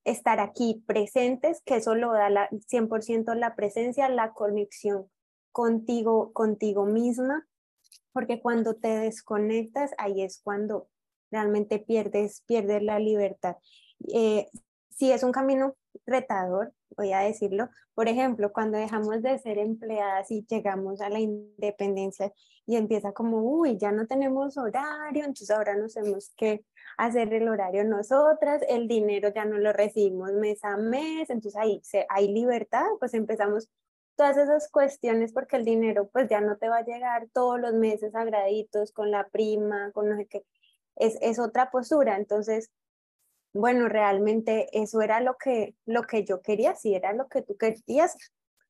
estar 0.04 0.40
aquí 0.40 0.82
presentes, 0.84 1.62
que 1.64 1.76
eso 1.76 1.94
lo 1.94 2.12
da 2.12 2.28
la, 2.28 2.50
100% 2.50 3.32
la 3.36 3.54
presencia, 3.54 4.08
la 4.08 4.32
conexión 4.32 5.08
contigo, 5.52 6.32
contigo 6.32 6.86
misma, 6.86 7.46
porque 8.12 8.40
cuando 8.40 8.74
te 8.74 8.88
desconectas, 8.88 9.92
ahí 9.96 10.22
es 10.22 10.40
cuando 10.42 10.88
realmente 11.30 11.78
pierdes, 11.78 12.42
pierdes 12.48 12.82
la 12.82 12.98
libertad. 12.98 13.58
Eh, 14.12 14.48
si 15.00 15.10
es 15.10 15.22
un 15.22 15.32
camino 15.32 15.76
retador, 16.04 16.74
voy 16.94 17.14
a 17.14 17.20
decirlo. 17.20 17.70
Por 17.94 18.06
ejemplo, 18.06 18.52
cuando 18.52 18.76
dejamos 18.76 19.22
de 19.22 19.38
ser 19.38 19.56
empleadas 19.56 20.30
y 20.30 20.44
llegamos 20.46 21.00
a 21.00 21.08
la 21.08 21.18
independencia 21.18 22.34
y 22.66 22.76
empieza 22.76 23.12
como, 23.12 23.38
uy, 23.38 23.78
ya 23.78 23.92
no 23.92 24.06
tenemos 24.06 24.58
horario, 24.58 25.24
entonces 25.24 25.50
ahora 25.50 25.74
nos 25.74 25.94
tenemos 25.94 26.34
que 26.36 26.66
hacer 26.98 27.32
el 27.32 27.48
horario 27.48 27.82
nosotras, 27.84 28.60
el 28.68 28.88
dinero 28.88 29.32
ya 29.34 29.46
no 29.46 29.56
lo 29.56 29.72
recibimos 29.72 30.34
mes 30.34 30.62
a 30.64 30.76
mes, 30.76 31.30
entonces 31.30 31.56
ahí 31.56 31.80
hay 32.10 32.28
libertad, 32.34 32.84
pues 32.98 33.14
empezamos 33.14 33.70
todas 34.16 34.36
esas 34.36 34.70
cuestiones 34.70 35.32
porque 35.32 35.56
el 35.56 35.64
dinero 35.64 36.10
pues 36.12 36.28
ya 36.28 36.42
no 36.42 36.58
te 36.58 36.68
va 36.68 36.76
a 36.76 36.84
llegar 36.84 37.26
todos 37.32 37.58
los 37.58 37.72
meses 37.72 38.14
agraditos 38.14 38.92
con 38.92 39.10
la 39.10 39.26
prima, 39.30 39.92
con 39.92 40.10
no 40.10 40.16
sé 40.16 40.26
qué, 40.26 40.44
es, 40.96 41.16
es 41.22 41.38
otra 41.38 41.70
postura, 41.70 42.18
entonces 42.18 42.70
bueno, 43.52 43.88
realmente 43.88 44.68
eso 44.72 45.00
era 45.02 45.20
lo 45.20 45.36
que, 45.36 45.74
lo 45.86 46.02
que 46.02 46.24
yo 46.24 46.40
quería, 46.42 46.74
si 46.74 46.94
era 46.94 47.12
lo 47.12 47.28
que 47.28 47.42
tú 47.42 47.56
querías, 47.56 48.16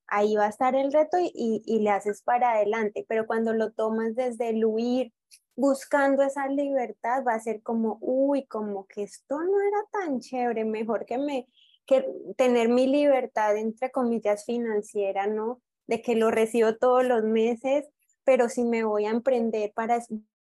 ahí 0.06 0.36
va 0.36 0.46
a 0.46 0.50
estar 0.50 0.74
el 0.74 0.92
reto 0.92 1.18
y, 1.18 1.62
y, 1.64 1.80
le 1.80 1.90
haces 1.90 2.22
para 2.22 2.52
adelante, 2.52 3.04
pero 3.08 3.26
cuando 3.26 3.52
lo 3.52 3.72
tomas 3.72 4.14
desde 4.16 4.50
el 4.50 4.64
huir, 4.64 5.12
buscando 5.56 6.22
esa 6.22 6.48
libertad, 6.48 7.22
va 7.26 7.34
a 7.34 7.40
ser 7.40 7.62
como, 7.62 7.98
uy, 8.00 8.46
como 8.46 8.86
que 8.86 9.02
esto 9.02 9.38
no 9.40 9.60
era 9.60 9.78
tan 9.92 10.20
chévere, 10.20 10.64
mejor 10.64 11.04
que 11.04 11.18
me, 11.18 11.46
que 11.86 12.06
tener 12.36 12.68
mi 12.68 12.86
libertad, 12.86 13.56
entre 13.56 13.90
comillas, 13.90 14.44
financiera, 14.44 15.26
¿no? 15.26 15.60
De 15.86 16.00
que 16.02 16.14
lo 16.14 16.30
recibo 16.30 16.76
todos 16.76 17.04
los 17.04 17.24
meses, 17.24 17.88
pero 18.24 18.48
si 18.48 18.64
me 18.64 18.84
voy 18.84 19.06
a 19.06 19.10
emprender 19.10 19.72
para 19.74 19.98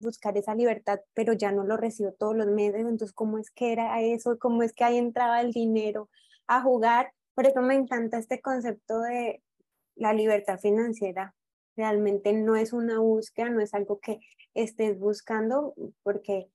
buscar 0.03 0.37
esa 0.37 0.55
libertad, 0.55 0.99
pero 1.13 1.33
ya 1.33 1.51
no 1.51 1.63
lo 1.63 1.77
recibo 1.77 2.13
todos 2.13 2.35
los 2.35 2.47
meses, 2.47 2.81
entonces 2.81 3.13
cómo 3.13 3.37
es 3.37 3.51
que 3.51 3.71
era 3.71 4.01
eso, 4.01 4.37
cómo 4.39 4.63
es 4.63 4.73
que 4.73 4.83
ahí 4.83 4.97
entraba 4.97 5.41
el 5.41 5.51
dinero 5.51 6.09
a 6.47 6.61
jugar. 6.61 7.13
Por 7.35 7.47
eso 7.47 7.61
me 7.61 7.75
encanta 7.75 8.17
este 8.17 8.41
concepto 8.41 9.01
de 9.01 9.41
la 9.95 10.13
libertad 10.13 10.59
financiera. 10.59 11.35
Realmente 11.75 12.33
no 12.33 12.55
es 12.55 12.73
una 12.73 12.99
búsqueda, 12.99 13.49
no 13.49 13.61
es 13.61 13.73
algo 13.73 13.99
que 13.99 14.19
estés 14.53 14.99
buscando 14.99 15.73
porque 16.03 16.49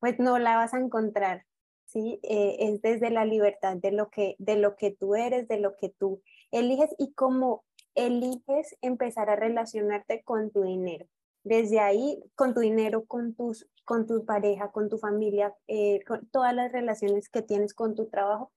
pues 0.00 0.18
no 0.18 0.38
la 0.38 0.56
vas 0.56 0.74
a 0.74 0.78
encontrar, 0.78 1.44
¿sí? 1.86 2.20
Eh, 2.22 2.56
es 2.60 2.82
desde 2.82 3.10
la 3.10 3.24
libertad 3.24 3.76
de 3.76 3.92
lo, 3.92 4.10
que, 4.10 4.36
de 4.38 4.56
lo 4.56 4.76
que 4.76 4.90
tú 4.90 5.14
eres, 5.14 5.48
de 5.48 5.58
lo 5.58 5.76
que 5.76 5.90
tú 5.90 6.22
eliges 6.50 6.90
y 6.98 7.12
cómo 7.12 7.64
eliges 7.94 8.76
empezar 8.80 9.30
a 9.30 9.36
relacionarte 9.36 10.22
con 10.22 10.50
tu 10.50 10.62
dinero 10.62 11.06
desde 11.44 11.78
ahí, 11.78 12.22
con 12.34 12.54
tu 12.54 12.60
dinero, 12.60 13.04
con, 13.04 13.34
tus, 13.34 13.68
con 13.84 14.06
tu 14.06 14.24
pareja, 14.24 14.72
con 14.72 14.88
tu 14.88 14.98
familia, 14.98 15.54
eh, 15.68 16.02
con 16.04 16.26
todas 16.28 16.54
las 16.54 16.72
relaciones 16.72 17.28
que 17.28 17.42
tienes 17.42 17.74
con 17.74 17.94
tu 17.94 18.06
trabajo, 18.06 18.50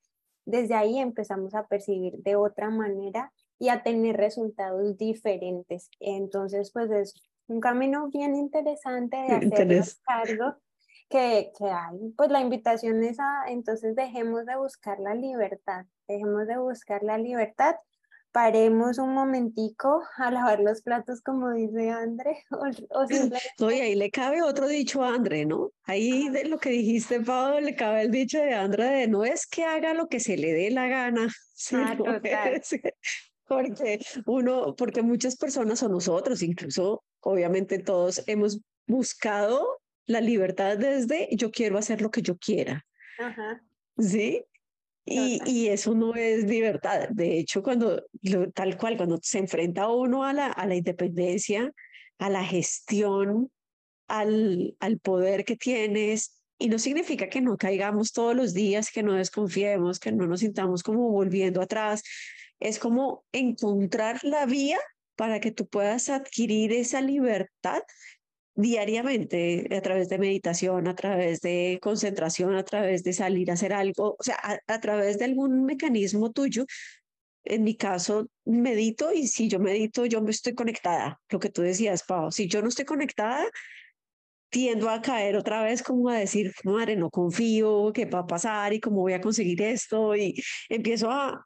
desde 0.46 0.74
ahí 0.74 0.98
empezamos 0.98 1.54
a 1.54 1.68
percibir 1.68 2.14
de 2.24 2.38
otra 2.38 2.70
manera 2.70 3.34
y 3.60 3.68
a 3.68 3.84
tener 3.84 4.16
resultados 4.16 4.98
diferentes. 4.98 5.90
Entonces, 6.00 6.72
pues 6.72 6.90
es 6.90 7.14
un 7.48 7.60
camino 7.60 8.08
bien 8.08 8.36
interesante 8.36 9.18
de 9.18 9.34
hacer 9.34 9.84
cargo 10.06 10.56
que, 11.10 11.52
que 11.58 11.66
hay. 11.66 12.14
Pues 12.16 12.30
la 12.32 12.40
invitación 12.40 13.04
es 13.04 13.20
a, 13.20 13.50
entonces 13.50 13.96
dejemos 13.96 14.46
de 14.46 14.56
buscar 14.56 15.00
la 15.00 15.14
libertad, 15.14 15.86
dejemos 16.08 16.48
de 16.48 16.58
buscar 16.58 17.04
la 17.04 17.18
libertad 17.18 17.76
paremos 18.38 19.00
un 19.00 19.16
momentico 19.16 20.04
a 20.16 20.30
lavar 20.30 20.60
los 20.60 20.84
platos, 20.84 21.22
como 21.22 21.54
dice 21.54 21.90
André. 21.90 22.44
O, 23.60 23.72
y 23.72 23.80
ahí 23.80 23.96
le 23.96 24.12
cabe 24.12 24.44
otro 24.44 24.68
dicho 24.68 25.04
a 25.04 25.16
André, 25.16 25.48
¿no? 25.48 25.72
Ahí 25.86 26.30
de 26.30 26.46
lo 26.46 26.60
que 26.60 26.70
dijiste, 26.70 27.20
Pablo, 27.20 27.60
le 27.60 27.76
cabe 27.76 28.04
el 28.04 28.12
dicho 28.12 28.38
de 28.38 28.54
André 28.54 28.86
de 28.86 29.08
no 29.08 29.26
es 29.26 29.48
que 29.48 29.64
haga 29.64 29.96
lo 29.96 30.08
que 30.08 30.20
se 30.20 30.38
le 30.38 30.54
dé 30.54 30.70
la 30.70 30.88
gana. 30.88 31.28
Ah, 31.74 31.98
porque 33.48 34.00
uno, 34.28 34.76
porque 34.76 35.02
muchas 35.02 35.36
personas 35.38 35.82
o 35.82 35.90
nosotros, 35.90 36.44
incluso 36.44 37.04
obviamente 37.22 37.80
todos 37.80 38.22
hemos 38.28 38.62
buscado 38.86 39.80
la 40.06 40.22
libertad 40.22 40.78
desde 40.78 41.28
yo 41.32 41.50
quiero 41.50 41.80
hacer 41.80 42.04
lo 42.04 42.12
que 42.12 42.22
yo 42.22 42.38
quiera. 42.38 42.86
Ajá. 43.18 43.64
¿Sí? 43.98 44.46
Y, 45.10 45.40
y, 45.46 45.70
eso 45.70 45.96
no 45.96 46.14
es 46.16 46.44
libertad. 46.44 47.08
De 47.10 47.40
hecho, 47.40 47.64
cuando, 47.64 48.04
tal 48.54 48.78
cual, 48.78 48.98
cuando 48.98 49.18
se 49.22 49.40
enfrenta 49.40 49.88
uno 49.88 50.26
a 50.26 50.34
la, 50.34 50.48
a 50.48 50.66
la 50.66 50.76
independencia, 50.76 51.72
a 52.18 52.30
la 52.30 52.44
gestión, 52.44 53.50
al, 54.10 54.76
al 54.82 55.00
poder 55.00 55.46
que 55.46 55.56
tienes, 55.56 56.42
y 56.60 56.68
no 56.68 56.78
significa 56.78 57.30
que 57.30 57.40
no 57.40 57.56
caigamos 57.56 58.12
todos 58.12 58.36
los 58.36 58.54
días, 58.54 58.92
que 58.92 59.02
no 59.02 59.14
desconfiemos, 59.14 60.00
que 60.00 60.12
no 60.12 60.28
nos 60.28 60.42
sintamos 60.42 60.84
como 60.84 61.10
volviendo 61.10 61.62
atrás. 61.62 62.04
Es 62.60 62.78
como 62.78 63.24
encontrar 63.32 64.20
la 64.24 64.46
vía 64.46 64.80
para 65.16 65.40
que 65.40 65.52
tú 65.52 65.68
puedas 65.68 66.10
adquirir 66.10 66.74
esa 66.74 67.00
libertad 67.00 67.82
diariamente 68.58 69.68
a 69.72 69.82
través 69.82 70.10
de 70.10 70.18
meditación, 70.18 70.88
a 70.88 70.96
través 70.96 71.42
de 71.42 71.80
concentración, 71.82 72.56
a 72.56 72.64
través 72.64 73.04
de 73.04 73.14
salir 73.14 73.52
a 73.52 73.54
hacer 73.54 73.72
algo, 73.72 74.16
o 74.20 74.24
sea, 74.24 74.38
a, 74.68 74.80
través 74.82 75.20
de 75.20 75.26
algún 75.26 75.64
mecanismo 75.64 76.32
tuyo. 76.32 76.66
En 77.46 77.64
mi 77.64 77.76
caso, 77.78 78.28
medito 78.46 79.14
y 79.14 79.28
si 79.28 79.48
yo 79.48 79.60
medito, 79.60 80.06
yo 80.06 80.22
me 80.22 80.32
estoy 80.32 80.56
conectada. 80.56 81.22
Lo 81.30 81.40
que 81.40 81.50
tú 81.50 81.62
decías, 81.62 82.04
Pau, 82.04 82.32
si 82.32 82.48
yo 82.48 82.62
no 82.62 82.70
estoy 82.70 82.86
conectada, 82.86 83.46
tiendo 84.50 84.90
a 84.90 85.02
caer 85.02 85.36
otra 85.38 85.64
vez 85.64 85.84
como 85.84 86.10
a 86.10 86.18
decir, 86.18 86.54
madre, 86.64 86.96
no 86.96 87.10
confío, 87.12 87.92
qué 87.94 88.06
va 88.06 88.20
a 88.20 88.28
pasar 88.28 88.74
y 88.74 88.80
cómo 88.80 89.02
voy 89.02 89.14
a 89.14 89.22
conseguir 89.22 89.62
esto. 89.62 90.16
Y 90.16 90.42
empiezo 90.70 91.12
a, 91.12 91.46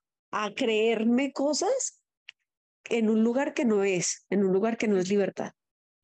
creerme 0.56 1.34
cosas 1.34 2.02
en 2.86 3.10
un 3.10 3.24
lugar 3.24 3.54
que 3.54 3.66
no 3.66 3.84
es, 3.84 4.26
en 4.30 4.46
un 4.46 4.54
lugar 4.54 4.78
que 4.78 4.88
no 4.88 4.98
es 4.98 5.10
libertad. 5.10 5.52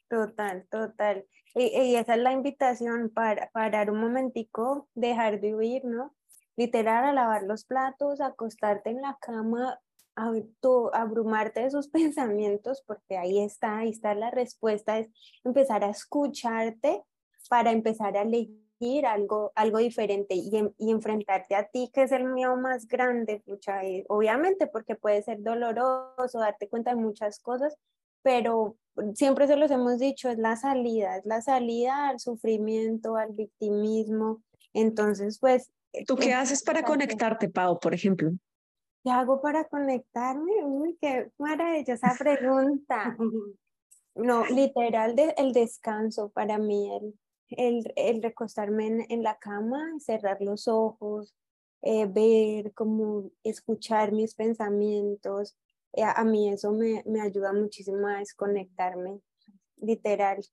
Total, 0.09 0.65
total. 0.69 1.25
Y, 1.53 1.95
esa 1.95 2.15
es 2.15 2.21
la 2.21 2.31
invitación 2.31 3.09
para 3.09 3.49
parar 3.51 3.91
un 3.91 3.99
momentico, 3.99 4.87
dejar 4.95 5.41
de 5.41 5.55
huir, 5.55 5.83
¿no? 5.85 6.15
Literal, 6.55 7.05
a 7.05 7.13
lavar 7.13 7.43
los 7.43 7.65
platos, 7.65 8.21
acostarte 8.21 8.89
en 8.89 9.01
la 9.01 9.17
cama, 9.19 9.79
a, 10.15 10.31
abrumarte 10.93 11.61
de 11.61 11.71
sus 11.71 11.87
pensamientos, 11.89 12.83
porque 12.85 13.17
ahí 13.17 13.39
está, 13.39 13.79
ahí 13.79 13.89
está 13.89 14.15
la 14.15 14.31
respuesta, 14.31 14.99
es 14.99 15.09
empezar 15.43 15.83
a 15.83 15.89
escucharte 15.89 17.03
para 17.49 17.71
empezar 17.71 18.15
a 18.17 18.21
elegir 18.21 19.05
algo, 19.05 19.51
algo 19.55 19.79
diferente 19.79 20.35
y, 20.35 20.51
y 20.77 20.91
enfrentarte 20.91 21.55
a 21.55 21.67
ti, 21.67 21.89
que 21.93 22.03
es 22.03 22.11
el 22.11 22.25
mío 22.25 22.55
más 22.55 22.87
grande, 22.87 23.41
pucha, 23.45 23.81
obviamente 24.07 24.67
porque 24.67 24.95
puede 24.95 25.21
ser 25.21 25.41
doloroso, 25.41 26.39
darte 26.39 26.69
cuenta 26.69 26.91
de 26.91 26.97
muchas 27.01 27.39
cosas, 27.39 27.77
pero 28.21 28.77
siempre 29.13 29.47
se 29.47 29.55
los 29.55 29.71
hemos 29.71 29.99
dicho, 29.99 30.29
es 30.29 30.37
la 30.37 30.55
salida, 30.55 31.17
es 31.17 31.25
la 31.25 31.41
salida 31.41 32.09
al 32.09 32.19
sufrimiento, 32.19 33.15
al 33.15 33.33
victimismo. 33.33 34.43
Entonces, 34.73 35.39
pues... 35.39 35.71
¿Tú 36.05 36.15
qué 36.15 36.33
haces 36.33 36.63
para 36.63 36.83
conectarte, 36.83 37.49
Pau, 37.49 37.79
por 37.79 37.93
ejemplo? 37.93 38.31
¿Qué 39.03 39.11
hago 39.11 39.41
para 39.41 39.65
conectarme? 39.65 40.63
Uy, 40.63 40.97
qué 41.01 41.31
maravillosa 41.37 42.15
pregunta. 42.17 43.17
No, 44.17 44.47
literal, 44.47 45.15
de, 45.15 45.35
el 45.37 45.53
descanso 45.53 46.29
para 46.29 46.57
mí, 46.57 46.89
el, 46.91 47.13
el, 47.49 47.93
el 47.95 48.23
recostarme 48.23 49.05
en, 49.09 49.21
la 49.21 49.37
cama, 49.37 49.93
cerrar 49.99 50.41
los 50.41 50.67
ojos, 50.67 51.35
eh, 51.83 52.07
ver, 52.07 52.73
como 52.73 53.29
escuchar 53.43 54.11
mis 54.11 54.33
pensamientos, 54.33 55.55
eh, 55.55 55.66
a 56.03 56.23
mí 56.23 56.49
eso 56.49 56.71
me, 56.71 57.03
me 57.05 57.21
ayuda 57.21 57.53
muchísimo 57.53 58.07
a 58.07 58.19
desconectarme, 58.19 59.21
literal, 59.77 60.43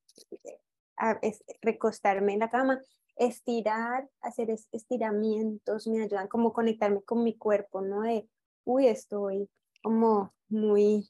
a 0.97 1.19
recostarme 1.63 2.35
en 2.35 2.41
la 2.41 2.51
cama, 2.51 2.81
estirar, 3.17 4.09
hacer 4.21 4.51
estiramientos, 4.73 5.87
me 5.87 6.03
ayudan 6.03 6.29
como 6.29 6.53
conectarme 6.53 7.03
con 7.03 7.23
mi 7.23 7.37
cuerpo, 7.37 7.81
¿no? 7.81 8.03
De, 8.03 8.29
uy, 8.65 8.87
estoy 8.87 9.49
como 9.83 10.33
muy 10.49 11.09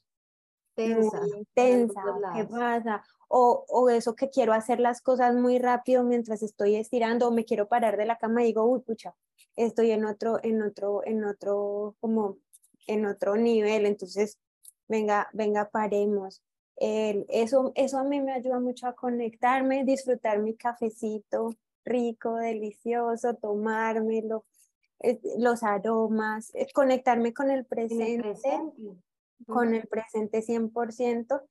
tensa, 0.75 1.21
tensa 1.53 2.01
¿qué 2.35 2.45
pasa? 2.45 3.03
O, 3.27 3.65
o 3.69 3.89
eso 3.89 4.15
que 4.15 4.29
quiero 4.29 4.53
hacer 4.53 4.79
las 4.79 5.01
cosas 5.01 5.35
muy 5.35 5.57
rápido 5.57 6.03
mientras 6.03 6.43
estoy 6.43 6.75
estirando 6.75 7.27
o 7.27 7.31
me 7.31 7.45
quiero 7.45 7.67
parar 7.67 7.97
de 7.97 8.05
la 8.05 8.17
cama 8.17 8.43
y 8.43 8.47
digo, 8.47 8.65
uy, 8.65 8.81
pucha, 8.81 9.15
estoy 9.55 9.91
en 9.91 10.05
otro, 10.05 10.39
en 10.43 10.61
otro, 10.61 11.01
en 11.05 11.23
otro 11.23 11.95
como 11.99 12.37
en 12.87 13.05
otro 13.05 13.35
nivel, 13.35 13.85
entonces, 13.85 14.39
venga, 14.87 15.29
venga, 15.33 15.69
paremos. 15.69 16.41
eso, 16.77 17.71
eso 17.75 17.97
a 17.97 18.03
mí 18.03 18.21
me 18.21 18.33
ayuda 18.33 18.59
mucho 18.59 18.87
a 18.87 18.95
conectarme, 18.95 19.85
disfrutar 19.85 20.39
mi 20.39 20.55
cafecito 20.55 21.55
rico, 21.85 22.35
delicioso, 22.35 23.35
tomármelo, 23.35 24.45
los 25.37 25.63
aromas, 25.63 26.51
conectarme 26.73 27.33
con 27.33 27.51
el 27.51 27.65
presente, 27.65 28.33
con 29.45 29.73
el 29.73 29.87
presente 29.87 30.41
100%. 30.41 31.41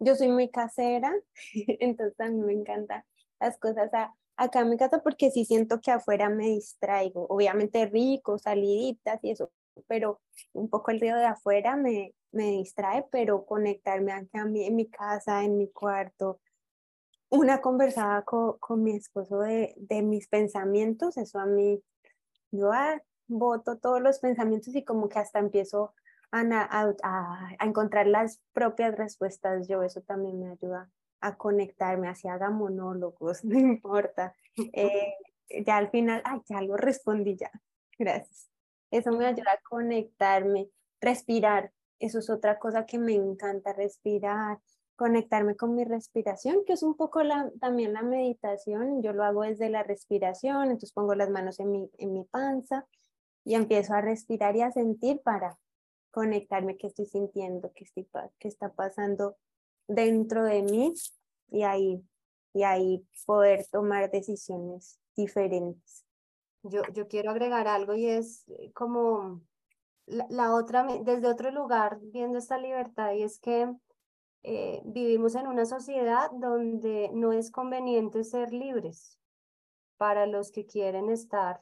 Yo 0.00 0.14
soy 0.14 0.28
muy 0.28 0.50
casera, 0.50 1.12
entonces 1.80 2.20
a 2.20 2.28
mí 2.28 2.40
me 2.40 2.52
encantan 2.52 3.02
las 3.40 3.58
cosas 3.58 3.90
acá 4.36 4.60
en 4.60 4.70
mi 4.70 4.76
casa 4.76 5.02
porque 5.02 5.30
sí 5.30 5.44
siento 5.44 5.80
que 5.80 5.90
afuera 5.90 6.28
me 6.28 6.46
distraigo. 6.46 7.26
Obviamente 7.28 7.86
rico, 7.86 8.38
saliditas 8.38 9.18
y 9.22 9.30
eso, 9.30 9.50
pero 9.86 10.20
un 10.52 10.68
poco 10.68 10.90
el 10.90 11.00
río 11.00 11.16
de 11.16 11.26
afuera 11.26 11.76
me, 11.76 12.14
me 12.32 12.50
distrae, 12.52 13.06
pero 13.10 13.44
conectarme 13.44 14.12
a 14.12 14.44
mí, 14.44 14.64
en 14.64 14.76
mi 14.76 14.88
casa, 14.88 15.44
en 15.44 15.56
mi 15.56 15.70
cuarto, 15.70 16.40
una 17.30 17.60
conversada 17.60 18.22
con, 18.22 18.58
con 18.58 18.82
mi 18.82 18.96
esposo 18.96 19.40
de, 19.40 19.74
de, 19.76 20.02
mis 20.02 20.28
pensamientos, 20.28 21.16
eso 21.16 21.38
a 21.38 21.46
mí, 21.46 21.82
yo 22.50 22.72
ah, 22.72 23.00
voto 23.26 23.78
todos 23.78 24.00
los 24.00 24.18
pensamientos 24.18 24.74
y 24.74 24.84
como 24.84 25.08
que 25.08 25.18
hasta 25.18 25.38
empiezo 25.38 25.94
a, 26.32 26.40
a, 26.40 26.94
a, 27.02 27.64
encontrar 27.64 28.06
las 28.06 28.40
propias 28.52 28.96
respuestas 28.96 29.68
yo, 29.68 29.82
eso 29.82 30.00
también 30.02 30.40
me 30.40 30.50
ayuda 30.50 30.90
a 31.20 31.36
conectarme, 31.36 32.08
así 32.08 32.28
haga 32.28 32.50
monólogos, 32.50 33.44
no 33.44 33.58
importa. 33.58 34.34
Eh, 34.72 35.14
ya 35.64 35.76
al 35.76 35.88
final, 35.88 36.20
ay, 36.24 36.40
ya 36.48 36.60
lo 36.62 36.76
respondí 36.76 37.36
ya. 37.36 37.48
Gracias. 37.96 38.50
Eso 38.90 39.12
me 39.12 39.26
ayuda 39.26 39.52
a 39.52 39.60
conectarme, 39.68 40.68
respirar. 41.00 41.72
Eso 41.98 42.18
es 42.20 42.30
otra 42.30 42.58
cosa 42.58 42.86
que 42.86 42.98
me 42.98 43.14
encanta, 43.14 43.72
respirar, 43.72 44.58
conectarme 44.96 45.56
con 45.56 45.74
mi 45.74 45.84
respiración, 45.84 46.64
que 46.64 46.72
es 46.72 46.82
un 46.82 46.96
poco 46.96 47.22
la, 47.22 47.50
también 47.60 47.92
la 47.92 48.02
meditación. 48.02 49.02
Yo 49.02 49.12
lo 49.12 49.24
hago 49.24 49.42
desde 49.42 49.70
la 49.70 49.82
respiración, 49.82 50.64
entonces 50.64 50.92
pongo 50.92 51.14
las 51.14 51.30
manos 51.30 51.60
en 51.60 51.70
mi, 51.70 51.90
en 51.98 52.12
mi 52.12 52.24
panza 52.24 52.86
y 53.44 53.54
empiezo 53.54 53.94
a 53.94 54.00
respirar 54.00 54.56
y 54.56 54.62
a 54.62 54.72
sentir 54.72 55.20
para 55.22 55.58
conectarme 56.10 56.76
qué 56.76 56.88
estoy 56.88 57.06
sintiendo, 57.06 57.72
qué, 57.74 57.84
estoy, 57.84 58.08
está 58.40 58.72
pasando 58.72 59.36
dentro 59.86 60.44
de 60.44 60.62
mí 60.62 60.92
y 61.50 61.62
ahí, 61.62 62.04
y 62.52 62.64
ahí 62.64 63.06
poder 63.24 63.66
tomar 63.70 64.10
decisiones 64.10 64.98
diferentes. 65.14 66.07
Yo, 66.68 66.82
yo 66.92 67.08
quiero 67.08 67.30
agregar 67.30 67.68
algo 67.68 67.94
y 67.94 68.06
es 68.06 68.48
eh, 68.48 68.72
como 68.72 69.42
la, 70.06 70.54
otra, 70.54 70.86
desde 71.02 71.28
otro 71.28 71.50
lugar, 71.50 71.98
viendo 72.00 72.38
esta 72.38 72.58
libertad, 72.58 73.12
y 73.12 73.22
es 73.22 73.38
que 73.38 73.70
eh, 74.42 74.80
vivimos 74.84 75.34
en 75.34 75.46
una 75.46 75.66
sociedad 75.66 76.30
donde 76.32 77.10
no 77.12 77.32
es 77.32 77.50
conveniente 77.50 78.24
ser 78.24 78.52
libres 78.52 79.18
para 79.96 80.26
los 80.26 80.50
que 80.50 80.64
quieren 80.64 81.10
estar 81.10 81.60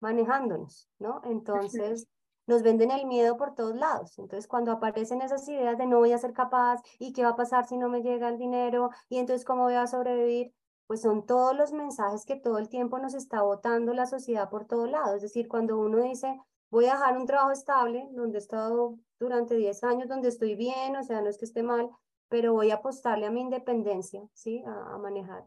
manejándonos, 0.00 0.88
¿no? 0.98 1.20
Entonces, 1.24 2.08
nos 2.46 2.62
venden 2.62 2.90
el 2.90 3.06
miedo 3.06 3.36
por 3.36 3.54
todos 3.54 3.76
lados. 3.76 4.18
Entonces, 4.18 4.48
cuando 4.48 4.72
aparecen 4.72 5.22
esas 5.22 5.48
ideas 5.48 5.78
de 5.78 5.86
no 5.86 5.98
voy 5.98 6.12
a 6.12 6.18
ser 6.18 6.32
capaz 6.32 6.80
y 6.98 7.12
qué 7.12 7.22
va 7.22 7.30
a 7.30 7.36
pasar 7.36 7.66
si 7.66 7.76
no 7.76 7.88
me 7.88 8.02
llega 8.02 8.28
el 8.28 8.38
dinero 8.38 8.90
y 9.08 9.18
entonces 9.18 9.44
cómo 9.44 9.64
voy 9.64 9.74
a 9.74 9.86
sobrevivir, 9.86 10.52
pues 10.92 11.00
son 11.00 11.24
todos 11.24 11.56
los 11.56 11.72
mensajes 11.72 12.26
que 12.26 12.36
todo 12.36 12.58
el 12.58 12.68
tiempo 12.68 12.98
nos 12.98 13.14
está 13.14 13.40
botando 13.40 13.94
la 13.94 14.04
sociedad 14.04 14.50
por 14.50 14.66
todo 14.66 14.86
lado. 14.86 15.16
Es 15.16 15.22
decir, 15.22 15.48
cuando 15.48 15.78
uno 15.78 16.02
dice, 16.02 16.38
voy 16.68 16.84
a 16.84 16.92
dejar 16.92 17.16
un 17.16 17.24
trabajo 17.24 17.50
estable, 17.50 18.06
donde 18.10 18.36
he 18.36 18.42
estado 18.42 18.98
durante 19.18 19.56
10 19.56 19.84
años, 19.84 20.10
donde 20.10 20.28
estoy 20.28 20.54
bien, 20.54 20.94
o 20.96 21.02
sea, 21.02 21.22
no 21.22 21.30
es 21.30 21.38
que 21.38 21.46
esté 21.46 21.62
mal, 21.62 21.88
pero 22.28 22.52
voy 22.52 22.72
a 22.72 22.74
apostarle 22.74 23.24
a 23.24 23.30
mi 23.30 23.40
independencia, 23.40 24.20
¿sí? 24.34 24.62
A, 24.66 24.98
manejar. 24.98 25.46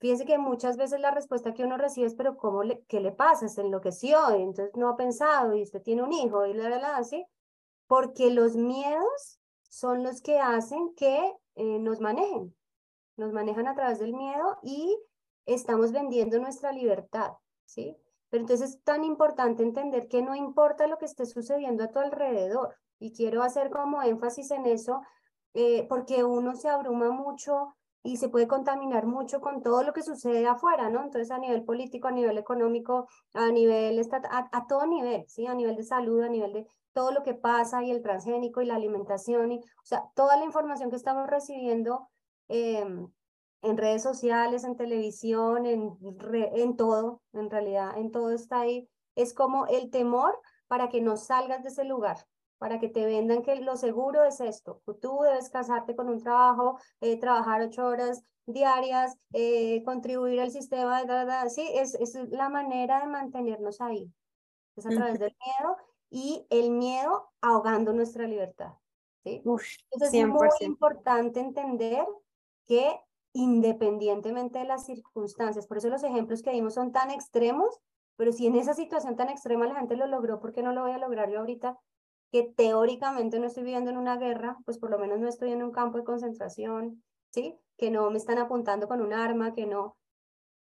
Fíjense 0.00 0.26
que 0.26 0.36
muchas 0.36 0.76
veces 0.76 1.00
la 1.00 1.12
respuesta 1.12 1.54
que 1.54 1.64
uno 1.64 1.78
recibe 1.78 2.06
es, 2.06 2.14
pero 2.14 2.36
¿cómo 2.36 2.62
le, 2.62 2.84
qué 2.88 3.00
le 3.00 3.12
pasa? 3.12 3.48
Se 3.48 3.62
enloqueció, 3.62 4.18
y 4.36 4.42
entonces 4.42 4.76
no 4.76 4.90
ha 4.90 4.98
pensado, 4.98 5.54
y 5.54 5.62
usted 5.62 5.80
tiene 5.80 6.02
un 6.02 6.12
hijo, 6.12 6.44
y 6.44 6.52
la 6.52 6.68
verdad, 6.68 7.02
¿sí? 7.04 7.24
Porque 7.86 8.30
los 8.30 8.54
miedos 8.54 9.40
son 9.70 10.02
los 10.02 10.20
que 10.20 10.38
hacen 10.40 10.94
que 10.94 11.34
eh, 11.54 11.78
nos 11.78 12.02
manejen, 12.02 12.54
nos 13.18 13.32
manejan 13.32 13.66
a 13.66 13.74
través 13.74 13.98
del 13.98 14.14
miedo 14.14 14.58
y 14.62 14.96
estamos 15.44 15.92
vendiendo 15.92 16.38
nuestra 16.38 16.72
libertad, 16.72 17.32
¿sí? 17.64 17.96
Pero 18.30 18.42
entonces 18.42 18.70
es 18.70 18.82
tan 18.82 19.04
importante 19.04 19.62
entender 19.62 20.08
que 20.08 20.22
no 20.22 20.34
importa 20.34 20.86
lo 20.86 20.98
que 20.98 21.06
esté 21.06 21.26
sucediendo 21.26 21.84
a 21.84 21.90
tu 21.90 21.98
alrededor. 21.98 22.76
Y 22.98 23.12
quiero 23.12 23.42
hacer 23.42 23.70
como 23.70 24.02
énfasis 24.02 24.50
en 24.50 24.66
eso, 24.66 25.00
eh, 25.54 25.86
porque 25.88 26.24
uno 26.24 26.54
se 26.54 26.68
abruma 26.68 27.10
mucho 27.10 27.74
y 28.02 28.18
se 28.18 28.28
puede 28.28 28.46
contaminar 28.46 29.06
mucho 29.06 29.40
con 29.40 29.62
todo 29.62 29.82
lo 29.82 29.92
que 29.92 30.02
sucede 30.02 30.46
afuera, 30.46 30.88
¿no? 30.90 31.02
Entonces 31.02 31.30
a 31.30 31.38
nivel 31.38 31.64
político, 31.64 32.08
a 32.08 32.12
nivel 32.12 32.38
económico, 32.38 33.08
a 33.34 33.50
nivel, 33.50 34.00
a, 34.30 34.48
a 34.52 34.66
todo 34.66 34.86
nivel, 34.86 35.24
¿sí? 35.28 35.46
A 35.46 35.54
nivel 35.54 35.76
de 35.76 35.82
salud, 35.82 36.22
a 36.22 36.28
nivel 36.28 36.52
de 36.52 36.66
todo 36.92 37.12
lo 37.12 37.22
que 37.22 37.34
pasa 37.34 37.82
y 37.82 37.90
el 37.90 38.02
transgénico 38.02 38.60
y 38.60 38.66
la 38.66 38.74
alimentación, 38.76 39.52
y, 39.52 39.58
o 39.58 39.84
sea, 39.84 40.04
toda 40.14 40.36
la 40.36 40.44
información 40.44 40.90
que 40.90 40.96
estamos 40.96 41.26
recibiendo 41.28 42.08
em, 42.48 43.10
en 43.62 43.76
redes 43.76 44.02
sociales, 44.02 44.64
en 44.64 44.76
televisión, 44.76 45.66
en, 45.66 45.98
en 46.32 46.76
todo, 46.76 47.22
en 47.32 47.50
realidad, 47.50 47.96
en 47.98 48.10
todo 48.10 48.30
está 48.30 48.60
ahí, 48.60 48.88
es 49.14 49.34
como 49.34 49.66
el 49.66 49.90
temor 49.90 50.38
para 50.68 50.88
que 50.88 51.00
no 51.00 51.16
salgas 51.16 51.62
de 51.62 51.70
ese 51.70 51.84
lugar, 51.84 52.18
para 52.58 52.78
que 52.78 52.88
te 52.88 53.04
vendan 53.04 53.42
que 53.42 53.56
lo 53.60 53.76
seguro 53.76 54.24
es 54.24 54.40
esto, 54.40 54.80
tú 55.00 55.20
debes 55.22 55.50
casarte 55.50 55.96
con 55.96 56.08
un 56.08 56.20
trabajo, 56.20 56.78
eh, 57.00 57.18
trabajar 57.18 57.62
ocho 57.62 57.86
horas 57.86 58.22
diarias, 58.46 59.16
eh, 59.32 59.82
contribuir 59.84 60.40
al 60.40 60.50
sistema, 60.50 61.02
sí, 61.48 61.68
es, 61.74 61.94
es 61.94 62.14
la 62.30 62.48
manera 62.48 63.00
de 63.00 63.06
mantenernos 63.06 63.80
ahí, 63.80 64.10
es 64.76 64.86
a 64.86 64.90
través 64.90 65.18
del 65.18 65.36
miedo 65.44 65.76
y 66.10 66.46
el 66.50 66.70
miedo 66.70 67.30
ahogando 67.40 67.92
nuestra 67.92 68.26
libertad. 68.26 68.72
¿sí? 69.24 69.42
Entonces 69.44 70.14
es 70.14 70.28
muy 70.28 70.48
importante 70.60 71.40
entender 71.40 72.06
que 72.68 73.00
independientemente 73.32 74.60
de 74.60 74.64
las 74.64 74.86
circunstancias, 74.86 75.66
por 75.66 75.78
eso 75.78 75.88
los 75.88 76.04
ejemplos 76.04 76.42
que 76.42 76.52
dimos 76.52 76.74
son 76.74 76.92
tan 76.92 77.10
extremos, 77.10 77.80
pero 78.16 78.32
si 78.32 78.46
en 78.46 78.56
esa 78.56 78.74
situación 78.74 79.16
tan 79.16 79.28
extrema 79.28 79.66
la 79.66 79.76
gente 79.76 79.96
lo 79.96 80.06
logró, 80.06 80.40
¿por 80.40 80.52
qué 80.52 80.62
no 80.62 80.72
lo 80.72 80.82
voy 80.82 80.92
a 80.92 80.98
lograr 80.98 81.30
yo 81.30 81.40
ahorita? 81.40 81.78
Que 82.30 82.42
teóricamente 82.42 83.38
no 83.38 83.46
estoy 83.46 83.62
viviendo 83.62 83.90
en 83.90 83.96
una 83.96 84.16
guerra, 84.16 84.58
pues 84.64 84.78
por 84.78 84.90
lo 84.90 84.98
menos 84.98 85.18
no 85.18 85.28
estoy 85.28 85.52
en 85.52 85.62
un 85.62 85.72
campo 85.72 85.98
de 85.98 86.04
concentración, 86.04 87.02
¿sí? 87.30 87.58
Que 87.76 87.90
no 87.90 88.10
me 88.10 88.18
están 88.18 88.38
apuntando 88.38 88.86
con 88.86 89.00
un 89.00 89.12
arma, 89.12 89.54
que 89.54 89.66
no. 89.66 89.96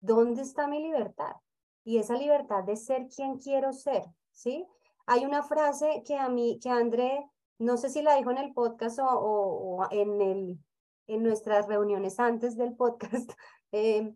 ¿Dónde 0.01 0.43
está 0.43 0.67
mi 0.67 0.83
libertad? 0.83 1.37
Y 1.85 1.99
esa 1.99 2.17
libertad 2.17 2.65
de 2.65 2.77
ser 2.77 3.07
quien 3.09 3.39
quiero 3.39 3.73
ser, 3.73 4.03
¿sí? 4.33 4.67
Hay 5.07 5.25
una 5.25 5.43
frase 5.43 6.03
que 6.05 6.17
a 6.17 6.29
mí, 6.29 6.59
que 6.63 6.71
André, 6.71 7.25
no 7.59 7.77
sé 7.77 7.89
si 7.89 8.03
la 8.03 8.17
dijo 8.17 8.31
en 8.31 8.39
el 8.39 8.53
podcast 8.53 8.99
o, 9.01 9.87
en, 9.91 10.21
el, 10.21 10.59
en 11.07 11.23
nuestras 11.23 11.67
reuniones 11.67 12.19
antes 12.21 12.57
del 12.57 12.75
podcast, 12.75 13.31
eh, 13.73 14.15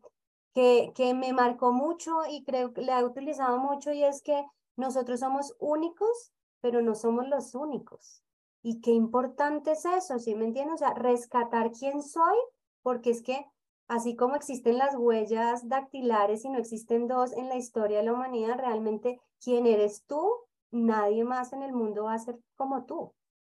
que, 0.55 0.93
que 0.95 1.15
me 1.15 1.33
marcó 1.33 1.73
mucho 1.73 2.21
y 2.31 2.45
creo 2.45 2.73
que 2.73 2.83
la 2.83 3.01
he 3.01 3.05
utilizado 3.05 3.59
mucho 3.59 3.93
y 3.93 4.03
es 4.03 4.23
que 4.23 4.45
nosotros 4.77 5.21
somos 5.21 5.55
únicos, 5.59 6.33
pero 6.61 6.83
no 6.83 6.95
somos 6.95 7.29
los 7.29 7.55
únicos. 7.55 8.23
Y 8.63 8.81
qué 8.81 8.91
importante 8.91 9.73
es 9.73 9.85
eso, 9.85 10.19
¿sí 10.19 10.35
me 10.35 10.45
entiendes? 10.45 10.75
O 10.75 10.79
sea, 10.79 10.95
rescatar 10.95 11.71
quién 11.73 12.03
soy, 12.03 12.37
porque 12.83 13.11
es 13.11 13.23
que 13.23 13.47
así 13.87 14.17
como 14.17 14.35
existen 14.35 14.79
las 14.79 14.97
huellas 14.97 15.69
dactilares 15.69 16.45
y 16.45 16.51
no 16.51 16.59
existen 16.59 17.07
dos 17.07 17.33
en 17.33 17.49
la 17.49 17.57
historia 17.57 17.99
de 17.99 18.05
la 18.05 18.13
humanidad, 18.13 18.59
realmente 18.59 19.21
quién 19.41 19.67
eres 19.67 20.05
tú 20.07 20.29
nadie 20.71 21.25
más 21.25 21.53
en 21.53 21.63
el 21.63 21.73
mundo 21.73 22.05
va 22.05 22.15
a 22.15 22.19
ser 22.19 22.39
como 22.57 22.85
tú. 22.85 23.15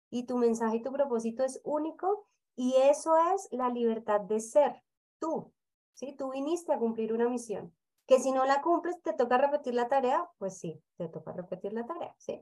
Y 0.09 0.25
tu 0.25 0.37
mensaje 0.37 0.77
y 0.77 0.81
tu 0.81 0.91
propósito 0.91 1.43
es 1.43 1.59
único 1.63 2.27
y 2.55 2.75
eso 2.75 3.13
es 3.33 3.47
la 3.51 3.69
libertad 3.69 4.21
de 4.21 4.39
ser 4.39 4.83
tú. 5.19 5.51
¿sí? 5.93 6.13
Tú 6.17 6.31
viniste 6.31 6.73
a 6.73 6.79
cumplir 6.79 7.13
una 7.13 7.29
misión. 7.29 7.73
Que 8.05 8.19
si 8.19 8.31
no 8.31 8.45
la 8.45 8.61
cumples, 8.61 9.01
te 9.01 9.13
toca 9.13 9.37
repetir 9.37 9.75
la 9.75 9.87
tarea, 9.87 10.29
pues 10.37 10.57
sí, 10.57 10.81
te 10.97 11.07
toca 11.07 11.31
repetir 11.31 11.71
la 11.71 11.85
tarea, 11.85 12.13
¿sí? 12.17 12.41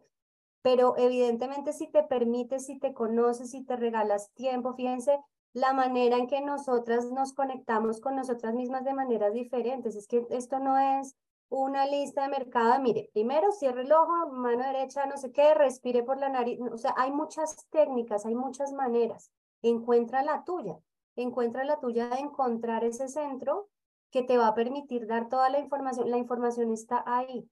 Pero 0.64 0.96
evidentemente 0.98 1.72
si 1.72 1.88
te 1.88 2.04
permites, 2.04 2.66
si 2.66 2.80
te 2.80 2.94
conoces, 2.94 3.52
si 3.52 3.64
te 3.64 3.76
regalas 3.76 4.32
tiempo, 4.34 4.74
fíjense 4.74 5.20
la 5.54 5.74
manera 5.74 6.18
en 6.18 6.28
que 6.28 6.42
nosotras 6.42 7.12
nos 7.12 7.34
conectamos 7.34 8.00
con 8.00 8.16
nosotras 8.16 8.56
mismas 8.56 8.84
de 8.86 8.94
maneras 8.94 9.34
diferentes. 9.34 9.96
Es 9.96 10.08
que 10.08 10.26
esto 10.30 10.60
no 10.60 10.78
es 10.78 11.16
una 11.50 11.86
lista 11.86 12.24
de 12.24 12.30
mercado, 12.30 12.82
mire, 12.82 13.10
primero 13.14 13.52
cierre 13.52 13.82
el 13.82 13.92
ojo, 13.92 14.30
mano 14.32 14.64
derecha, 14.64 15.06
no 15.06 15.18
sé 15.18 15.32
qué, 15.34 15.54
respire 15.54 16.02
por 16.02 16.18
la 16.18 16.30
nariz, 16.30 16.58
o 16.72 16.78
sea, 16.78 16.94
hay 16.98 17.12
muchas 17.12 17.68
técnicas, 17.70 18.26
hay 18.26 18.36
muchas 18.36 18.72
maneras, 18.72 19.32
encuentra 19.62 20.24
la 20.24 20.44
tuya, 20.44 20.80
encuentra 21.16 21.64
la 21.64 21.80
tuya 21.80 22.10
de 22.10 22.20
encontrar 22.20 22.84
ese 22.84 23.08
centro 23.08 23.70
que 24.12 24.24
te 24.24 24.38
va 24.38 24.48
a 24.48 24.56
permitir 24.56 25.08
dar 25.08 25.30
toda 25.30 25.50
la 25.50 25.60
información, 25.60 26.12
la 26.12 26.18
información 26.18 26.72
está 26.72 27.04
ahí. 27.06 27.50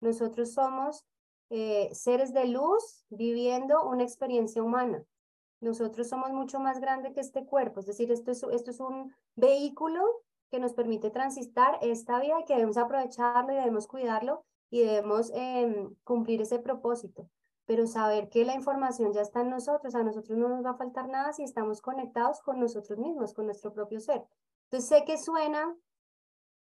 Nosotros 0.00 0.52
somos 0.52 1.06
eh, 1.50 1.90
seres 1.94 2.34
de 2.34 2.46
luz 2.46 3.04
viviendo 3.08 3.84
una 3.84 4.02
experiencia 4.02 4.62
humana. 4.62 5.04
Nosotros 5.60 6.08
somos 6.08 6.32
mucho 6.32 6.60
más 6.60 6.80
grande 6.80 7.12
que 7.12 7.20
este 7.20 7.46
cuerpo, 7.46 7.80
es 7.80 7.86
decir, 7.86 8.12
esto 8.12 8.30
es, 8.30 8.42
esto 8.42 8.70
es 8.70 8.80
un 8.80 9.14
vehículo 9.36 10.02
que 10.50 10.60
nos 10.60 10.74
permite 10.74 11.10
transitar 11.10 11.78
esta 11.80 12.20
vida 12.20 12.40
y 12.40 12.44
que 12.44 12.54
debemos 12.54 12.76
aprovecharlo 12.76 13.52
y 13.52 13.56
debemos 13.56 13.86
cuidarlo 13.86 14.44
y 14.70 14.80
debemos 14.80 15.30
em, 15.34 15.94
cumplir 16.04 16.42
ese 16.42 16.58
propósito. 16.58 17.28
Pero 17.66 17.86
saber 17.86 18.28
que 18.28 18.44
la 18.44 18.54
información 18.54 19.12
ya 19.12 19.20
está 19.20 19.40
en 19.40 19.50
nosotros, 19.50 19.94
a 19.94 20.02
nosotros 20.02 20.38
no 20.38 20.48
nos 20.48 20.64
va 20.64 20.70
a 20.70 20.76
faltar 20.76 21.08
nada 21.08 21.32
si 21.32 21.42
estamos 21.42 21.82
conectados 21.82 22.40
con 22.40 22.60
nosotros 22.60 22.98
mismos, 22.98 23.34
con 23.34 23.46
nuestro 23.46 23.72
propio 23.72 24.00
ser. 24.00 24.24
Entonces 24.64 24.88
sé 24.88 25.04
que 25.04 25.18
suena 25.18 25.76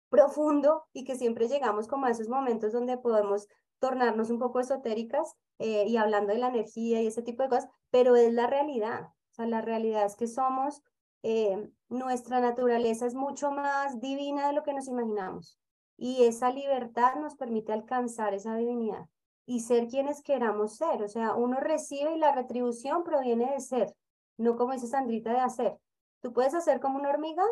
profundo 0.09 0.85
y 0.93 1.05
que 1.05 1.17
siempre 1.17 1.49
llegamos 1.49 1.89
como 1.89 2.07
a 2.07 2.11
esos 2.11 2.29
momentos 2.29 2.73
donde 2.73 2.99
podemos 2.99 3.49
tornarnos 3.79 4.31
un 4.31 4.39
poco 4.39 4.61
esotéricas 4.61 5.35
eh, 5.59 5.85
y 5.87 5.97
hablando 5.97 6.33
de 6.33 6.39
la 6.39 6.49
energía 6.49 7.03
y 7.03 7.09
ese 7.09 7.23
tipo 7.23 7.43
de 7.43 7.49
cosas, 7.49 7.69
pero 7.91 8.15
es 8.15 8.33
la 8.33 8.47
realidad. 8.47 9.03
O 9.03 9.35
sea, 9.35 9.47
la 9.47 9.61
realidad 9.61 10.05
es 10.05 10.17
que 10.17 10.29
somos 10.29 10.83
eh, 11.23 11.71
nuestra 11.89 12.41
naturaleza 12.41 13.07
es 13.07 13.15
mucho 13.15 13.51
más 13.51 14.01
divina 14.01 14.47
de 14.47 14.53
lo 14.53 14.63
que 14.63 14.75
nos 14.75 14.87
imaginamos. 14.89 15.59
Y 15.97 16.25
esa 16.25 16.51
libertad 16.51 17.17
nos 17.17 17.37
permite 17.37 17.73
alcanzar 17.73 18.35
esa 18.35 18.55
divinidad 18.57 19.09
y 19.47 19.61
ser 19.61 19.89
quienes 19.89 20.23
queramos 20.23 20.77
ser. 20.77 21.03
O 21.03 21.09
sea, 21.09 21.35
uno 21.35 21.59
recibe 21.61 22.15
y 22.15 22.19
la 22.19 22.33
retribución 22.33 23.05
proviene 23.05 23.51
de 23.53 23.61
ser, 23.61 23.95
no 24.37 24.57
como 24.57 24.73
dice 24.73 24.87
Sandrita 24.87 25.33
de 25.33 25.41
hacer. 25.41 25.79
Tú 26.21 26.33
puedes 26.33 26.55
hacer 26.55 26.81
como 26.81 26.99
una 26.99 27.11
hormiga 27.11 27.45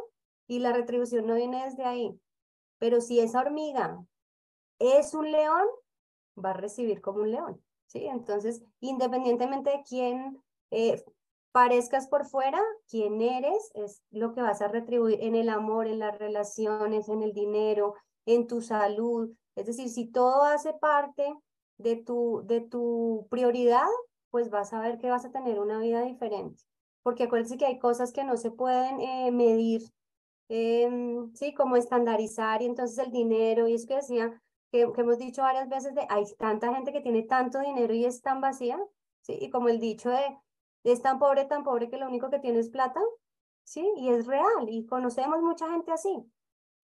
y 0.47 0.61
la 0.61 0.72
retribución 0.72 1.26
no 1.26 1.34
viene 1.34 1.64
desde 1.64 1.84
ahí. 1.84 2.18
Pero 2.78 3.01
si 3.01 3.20
esa 3.20 3.41
hormiga 3.41 4.05
es 4.78 5.14
un 5.14 5.30
león, 5.30 5.66
va 6.43 6.51
a 6.51 6.55
recibir 6.55 7.01
como 7.01 7.20
un 7.20 7.32
león. 7.32 7.62
¿sí? 7.86 8.07
Entonces, 8.07 8.62
independientemente 8.80 9.70
de 9.70 9.82
quién 9.86 10.41
eh, 10.70 11.03
parezcas 11.53 12.07
por 12.07 12.26
fuera, 12.26 12.61
quién 12.88 13.20
eres 13.20 13.70
es 13.74 14.03
lo 14.11 14.32
que 14.32 14.43
vas 14.43 14.62
a 14.62 14.68
retribuir 14.68 15.20
en 15.22 15.34
el 15.34 15.49
amor, 15.49 15.86
en 15.86 15.99
las 15.99 16.18
relaciones, 16.18 17.09
en 17.09 17.22
el 17.22 17.32
dinero, 17.32 17.95
en 18.26 18.47
tu 18.47 18.61
salud. 18.62 19.30
Es 19.57 19.66
decir, 19.66 19.88
si 19.88 20.07
todo 20.07 20.45
hace 20.45 20.72
parte 20.74 21.34
de 21.83 21.97
tu, 21.97 22.43
de 22.47 22.61
tu 22.61 23.26
prioridad, 23.31 23.87
pues 24.31 24.51
vas 24.51 24.72
a 24.72 24.81
ver 24.81 24.99
que 24.99 25.11
vas 25.11 25.24
a 25.24 25.33
tener 25.33 25.59
una 25.61 25.78
vida 25.78 26.03
diferente. 26.03 26.62
Porque 27.03 27.24
acuérdense 27.24 27.59
que 27.59 27.66
hay 27.66 27.78
cosas 27.78 28.12
que 28.12 28.24
no 28.24 28.37
se 28.37 28.51
pueden 28.51 29.01
eh, 29.01 29.31
medir, 29.33 29.83
em, 30.49 31.33
sí, 31.35 31.55
como 31.55 31.76
estandarizar 31.76 32.62
y 32.62 32.66
entonces 32.66 32.99
el 32.99 33.12
dinero, 33.12 33.68
y 33.68 33.74
es 33.74 33.87
que 33.87 33.97
decía, 33.97 34.41
que, 34.70 34.83
hemos 34.97 35.18
dicho 35.18 35.43
varias 35.43 35.68
veces 35.68 35.95
de 35.95 36.07
hay 36.09 36.24
tanta 36.39 36.72
gente 36.74 36.93
que 36.93 37.01
tiene 37.01 37.22
tanto 37.22 37.61
dinero 37.61 37.95
y 37.95 38.05
es 38.05 38.22
tan 38.22 38.41
vacía, 38.41 38.78
sí, 39.22 39.37
y 39.41 39.51
como 39.51 39.68
el 39.68 39.81
dicho 39.81 40.11
de 40.11 40.39
es 40.85 41.03
tan 41.03 41.18
pobre, 41.18 41.45
tan 41.45 41.64
pobre 41.64 41.91
que 41.91 41.99
lo 41.99 42.07
único 42.07 42.31
que 42.31 42.39
tiene 42.39 42.59
es 42.61 42.70
plata, 42.70 43.01
¿sí? 43.64 43.87
Y 43.97 44.11
es 44.11 44.26
real, 44.26 44.68
y 44.68 44.87
conocemos 44.87 45.43
mucha 45.43 45.70
gente 45.70 45.93
así, 45.93 46.24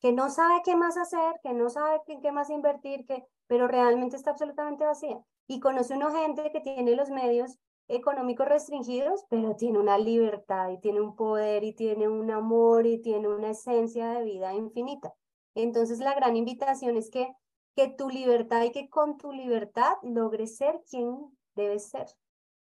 que 0.01 0.13
no 0.13 0.31
sabe 0.31 0.61
qué 0.65 0.77
más 0.77 0.97
hacer, 0.97 1.41
que 1.43 1.53
no 1.55 1.71
sabe 1.71 2.01
qué, 2.07 2.19
qué 2.21 2.33
más 2.33 2.51
invertir, 2.51 3.07
que, 3.07 3.25
pero 3.47 3.69
realmente 3.69 4.17
está 4.17 4.31
absolutamente 4.31 4.85
vacía. 4.85 5.21
Y 5.47 5.61
conoce 5.61 5.95
una 5.95 6.11
gente 6.11 6.51
que 6.53 6.61
tiene 6.61 6.97
los 6.97 7.11
medios 7.11 7.59
económicos 7.89 8.49
restringidos, 8.49 9.25
pero 9.31 9.55
tiene 9.55 9.79
una 9.79 9.99
libertad 9.99 10.71
y 10.71 10.81
tiene 10.81 11.01
un 11.01 11.15
poder 11.15 11.63
y 11.65 11.73
tiene 11.73 12.09
un 12.09 12.31
amor 12.31 12.87
y 12.87 13.01
tiene 13.01 13.29
una 13.29 13.51
esencia 13.51 14.11
de 14.11 14.25
vida 14.25 14.55
infinita. 14.55 15.15
Entonces 15.55 16.01
la 16.01 16.15
gran 16.15 16.37
invitación 16.37 16.97
es 16.97 17.11
que, 17.11 17.33
que 17.77 17.89
tu 17.89 18.09
libertad 18.11 18.65
y 18.65 18.73
que 18.73 18.89
con 18.89 19.19
tu 19.19 19.33
libertad 19.33 19.95
logres 20.03 20.57
ser 20.57 20.83
quien 20.91 21.17
debes 21.55 21.89
ser, 21.89 22.07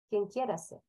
quien 0.10 0.28
quieras 0.28 0.68
ser. 0.68 0.82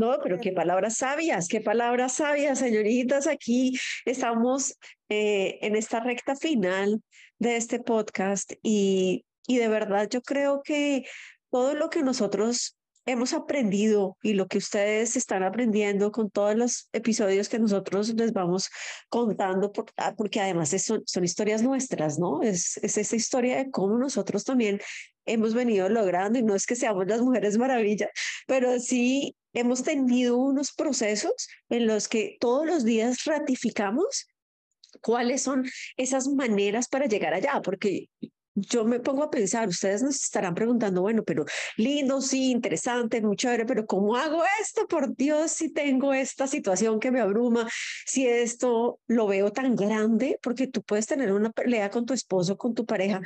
No, 0.00 0.18
pero 0.22 0.38
qué 0.40 0.52
palabras 0.52 0.96
sabias, 0.96 1.46
qué 1.46 1.60
palabras 1.60 2.14
sabias, 2.14 2.60
señoritas. 2.60 3.26
Aquí 3.26 3.78
estamos 4.06 4.78
eh, 5.10 5.58
en 5.60 5.76
esta 5.76 6.00
recta 6.00 6.34
final 6.36 7.02
de 7.38 7.58
este 7.58 7.80
podcast 7.80 8.54
y, 8.62 9.26
y 9.46 9.58
de 9.58 9.68
verdad 9.68 10.08
yo 10.08 10.22
creo 10.22 10.62
que 10.62 11.04
todo 11.50 11.74
lo 11.74 11.90
que 11.90 12.02
nosotros 12.02 12.78
hemos 13.04 13.34
aprendido 13.34 14.16
y 14.22 14.32
lo 14.32 14.46
que 14.46 14.56
ustedes 14.56 15.16
están 15.16 15.42
aprendiendo 15.42 16.10
con 16.12 16.30
todos 16.30 16.54
los 16.54 16.88
episodios 16.94 17.50
que 17.50 17.58
nosotros 17.58 18.14
les 18.14 18.32
vamos 18.32 18.70
contando, 19.10 19.70
ah, 19.98 20.14
porque 20.16 20.40
además 20.40 20.70
son, 20.82 21.02
son 21.04 21.24
historias 21.24 21.62
nuestras, 21.62 22.18
¿no? 22.18 22.40
Es, 22.40 22.78
es 22.78 22.96
esa 22.96 23.16
historia 23.16 23.58
de 23.58 23.70
cómo 23.70 23.98
nosotros 23.98 24.44
también 24.44 24.80
hemos 25.26 25.52
venido 25.52 25.90
logrando, 25.90 26.38
y 26.38 26.42
no 26.42 26.54
es 26.54 26.64
que 26.64 26.74
seamos 26.74 27.06
las 27.06 27.20
mujeres 27.20 27.58
maravilla, 27.58 28.08
pero 28.46 28.80
sí 28.80 29.36
hemos 29.52 29.82
tenido 29.82 30.36
unos 30.36 30.72
procesos 30.72 31.48
en 31.68 31.86
los 31.86 32.08
que 32.08 32.36
todos 32.40 32.66
los 32.66 32.84
días 32.84 33.24
ratificamos 33.24 34.26
cuáles 35.00 35.42
son 35.42 35.68
esas 35.96 36.28
maneras 36.28 36.88
para 36.88 37.06
llegar 37.06 37.34
allá, 37.34 37.60
porque 37.62 38.08
yo 38.54 38.84
me 38.84 39.00
pongo 39.00 39.22
a 39.22 39.30
pensar, 39.30 39.68
ustedes 39.68 40.02
nos 40.02 40.16
estarán 40.16 40.54
preguntando, 40.54 41.02
bueno, 41.02 41.22
pero 41.22 41.44
lindo, 41.76 42.20
sí, 42.20 42.50
interesante, 42.50 43.20
muy 43.20 43.36
chévere, 43.36 43.64
pero 43.64 43.86
¿cómo 43.86 44.16
hago 44.16 44.42
esto? 44.60 44.86
Por 44.86 45.14
Dios, 45.14 45.52
si 45.52 45.72
tengo 45.72 46.12
esta 46.12 46.46
situación 46.46 46.98
que 47.00 47.10
me 47.10 47.20
abruma, 47.20 47.68
si 48.06 48.26
esto 48.26 49.00
lo 49.06 49.26
veo 49.26 49.52
tan 49.52 49.76
grande, 49.76 50.38
porque 50.42 50.66
tú 50.66 50.82
puedes 50.82 51.06
tener 51.06 51.32
una 51.32 51.50
pelea 51.50 51.90
con 51.90 52.04
tu 52.04 52.12
esposo, 52.12 52.56
con 52.56 52.74
tu 52.74 52.84
pareja, 52.84 53.20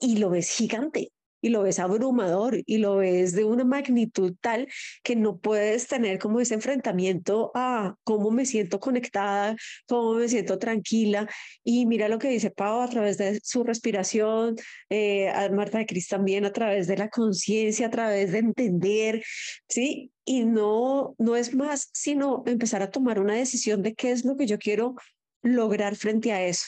y 0.00 0.16
lo 0.16 0.30
ves 0.30 0.50
gigante 0.50 1.12
y 1.40 1.50
lo 1.50 1.62
ves 1.62 1.78
abrumador 1.78 2.62
y 2.66 2.78
lo 2.78 2.96
ves 2.96 3.32
de 3.34 3.44
una 3.44 3.64
magnitud 3.64 4.34
tal 4.40 4.68
que 5.02 5.16
no 5.16 5.38
puedes 5.38 5.86
tener 5.86 6.18
como 6.18 6.40
ese 6.40 6.54
enfrentamiento 6.54 7.50
a 7.54 7.96
cómo 8.04 8.30
me 8.30 8.46
siento 8.46 8.80
conectada, 8.80 9.56
cómo 9.86 10.14
me 10.14 10.28
siento 10.28 10.58
tranquila. 10.58 11.28
Y 11.64 11.86
mira 11.86 12.08
lo 12.08 12.18
que 12.18 12.28
dice 12.28 12.50
Pau 12.50 12.80
a 12.80 12.88
través 12.88 13.18
de 13.18 13.40
su 13.42 13.64
respiración, 13.64 14.56
eh, 14.90 15.28
a 15.28 15.48
Marta 15.50 15.78
de 15.78 15.86
Cris 15.86 16.08
también 16.08 16.44
a 16.44 16.52
través 16.52 16.86
de 16.86 16.96
la 16.96 17.08
conciencia, 17.08 17.86
a 17.86 17.90
través 17.90 18.32
de 18.32 18.38
entender, 18.38 19.22
¿sí? 19.68 20.12
Y 20.24 20.44
no, 20.44 21.14
no 21.18 21.36
es 21.36 21.54
más 21.54 21.90
sino 21.92 22.42
empezar 22.46 22.82
a 22.82 22.90
tomar 22.90 23.20
una 23.20 23.34
decisión 23.34 23.82
de 23.82 23.94
qué 23.94 24.10
es 24.10 24.24
lo 24.24 24.36
que 24.36 24.46
yo 24.46 24.58
quiero 24.58 24.94
lograr 25.42 25.96
frente 25.96 26.32
a 26.32 26.44
eso. 26.44 26.66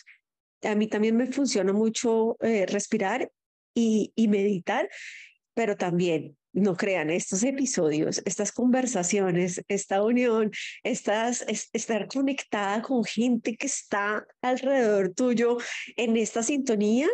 A 0.62 0.74
mí 0.74 0.86
también 0.88 1.16
me 1.16 1.26
funciona 1.26 1.72
mucho 1.72 2.36
eh, 2.40 2.66
respirar 2.66 3.30
y, 3.74 4.12
meditar, 4.28 4.88
pero 5.54 5.76
también 5.76 6.36
no 6.52 6.76
crean 6.76 7.10
estos 7.10 7.42
episodios, 7.44 8.22
estas 8.24 8.50
conversaciones, 8.52 9.62
esta 9.68 10.02
unión, 10.02 10.50
estas, 10.82 11.44
estar 11.72 12.08
conectada 12.08 12.82
con 12.82 13.04
gente 13.04 13.56
que 13.56 13.66
está 13.66 14.26
alrededor 14.42 15.14
tuyo 15.14 15.58
en 15.96 16.16
esta 16.16 16.42
sintonía, 16.42 17.08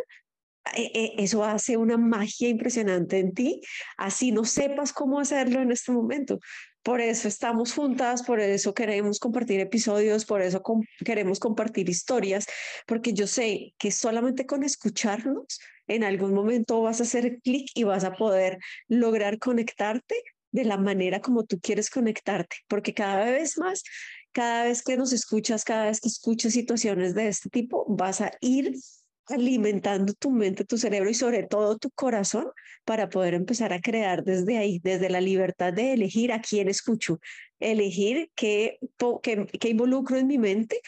e, 0.75 0.91
e, 0.93 1.23
eso 1.23 1.43
hace 1.43 1.77
una 1.77 1.97
magia 1.97 2.49
impresionante 2.49 3.19
en 3.19 3.33
ti, 3.33 3.61
así 3.97 4.31
no 4.31 4.43
sepas 4.43 4.91
cómo 4.91 5.19
hacerlo 5.19 5.61
en 5.61 5.71
este 5.71 5.91
momento. 5.91 6.39
Por 6.83 7.01
eso 7.01 7.27
estamos 7.27 7.73
juntas, 7.73 8.23
por 8.23 8.39
eso 8.39 8.73
queremos 8.73 9.19
compartir 9.19 9.59
episodios, 9.59 10.25
por 10.25 10.41
eso 10.41 10.63
queremos 11.03 11.39
compartir 11.39 11.89
historias, 11.89 12.47
porque 12.85 13.13
yo 13.13 13.27
sé 13.27 13.73
que 13.77 13.91
solamente 13.91 14.45
con 14.45 14.63
escucharnos 14.63 15.59
en 15.87 16.03
algún 16.03 16.33
momento 16.33 16.81
vas 16.81 16.99
a 16.99 17.03
hacer 17.03 17.39
clic 17.41 17.69
y 17.73 17.83
vas 17.83 18.03
a 18.03 18.13
poder 18.13 18.59
lograr 18.87 19.39
conectarte 19.39 20.15
de 20.51 20.65
la 20.65 20.77
manera 20.77 21.21
como 21.21 21.45
tú 21.45 21.59
quieres 21.59 21.89
conectarte, 21.89 22.57
porque 22.67 22.93
cada 22.93 23.25
vez 23.25 23.57
más, 23.57 23.83
cada 24.31 24.63
vez 24.63 24.81
que 24.83 24.97
nos 24.97 25.13
escuchas, 25.13 25.63
cada 25.63 25.85
vez 25.85 26.01
que 26.01 26.09
escuchas 26.09 26.53
situaciones 26.53 27.13
de 27.15 27.27
este 27.27 27.49
tipo, 27.49 27.85
vas 27.89 28.21
a 28.21 28.31
ir 28.41 28.73
alimentando 29.27 30.13
tu 30.13 30.31
mente, 30.31 30.63
tu 30.63 30.77
cerebro 30.77 31.09
y 31.09 31.13
sobre 31.13 31.43
todo 31.43 31.77
tu 31.77 31.91
corazón 31.91 32.47
para 32.85 33.09
poder 33.09 33.33
empezar 33.33 33.73
a 33.73 33.81
crear 33.81 34.23
desde 34.23 34.57
ahí, 34.57 34.79
desde 34.79 35.09
la 35.09 35.21
libertad 35.21 35.73
de 35.73 35.93
elegir 35.93 36.31
a 36.31 36.41
quién 36.41 36.69
escucho, 36.69 37.19
elegir 37.59 38.31
qué, 38.35 38.79
involucro 39.63 40.17
en 40.17 40.27
mi 40.27 40.37
mente 40.37 40.81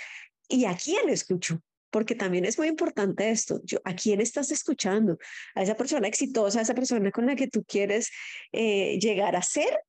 y 0.47 0.65
a 0.65 0.75
quién 0.75 1.09
escucho 1.09 1.61
porque 1.89 2.15
también 2.15 2.45
es 2.45 2.57
muy 2.57 2.67
importante 2.67 3.29
esto. 3.31 3.61
Yo, 3.63 3.79
¿A 3.83 3.95
quién 3.95 4.21
estás 4.21 4.51
escuchando? 4.51 5.17
¿A 5.55 5.63
esa 5.63 5.75
persona 5.75 6.07
exitosa, 6.07 6.59
a 6.59 6.61
esa 6.61 6.73
persona 6.73 7.11
con 7.11 7.25
la 7.25 7.35
que 7.35 7.47
tú 7.47 7.63
quieres 7.63 8.09
eh, 8.51 8.99
llegar 8.99 9.35
a 9.35 9.41
ser? 9.41 9.79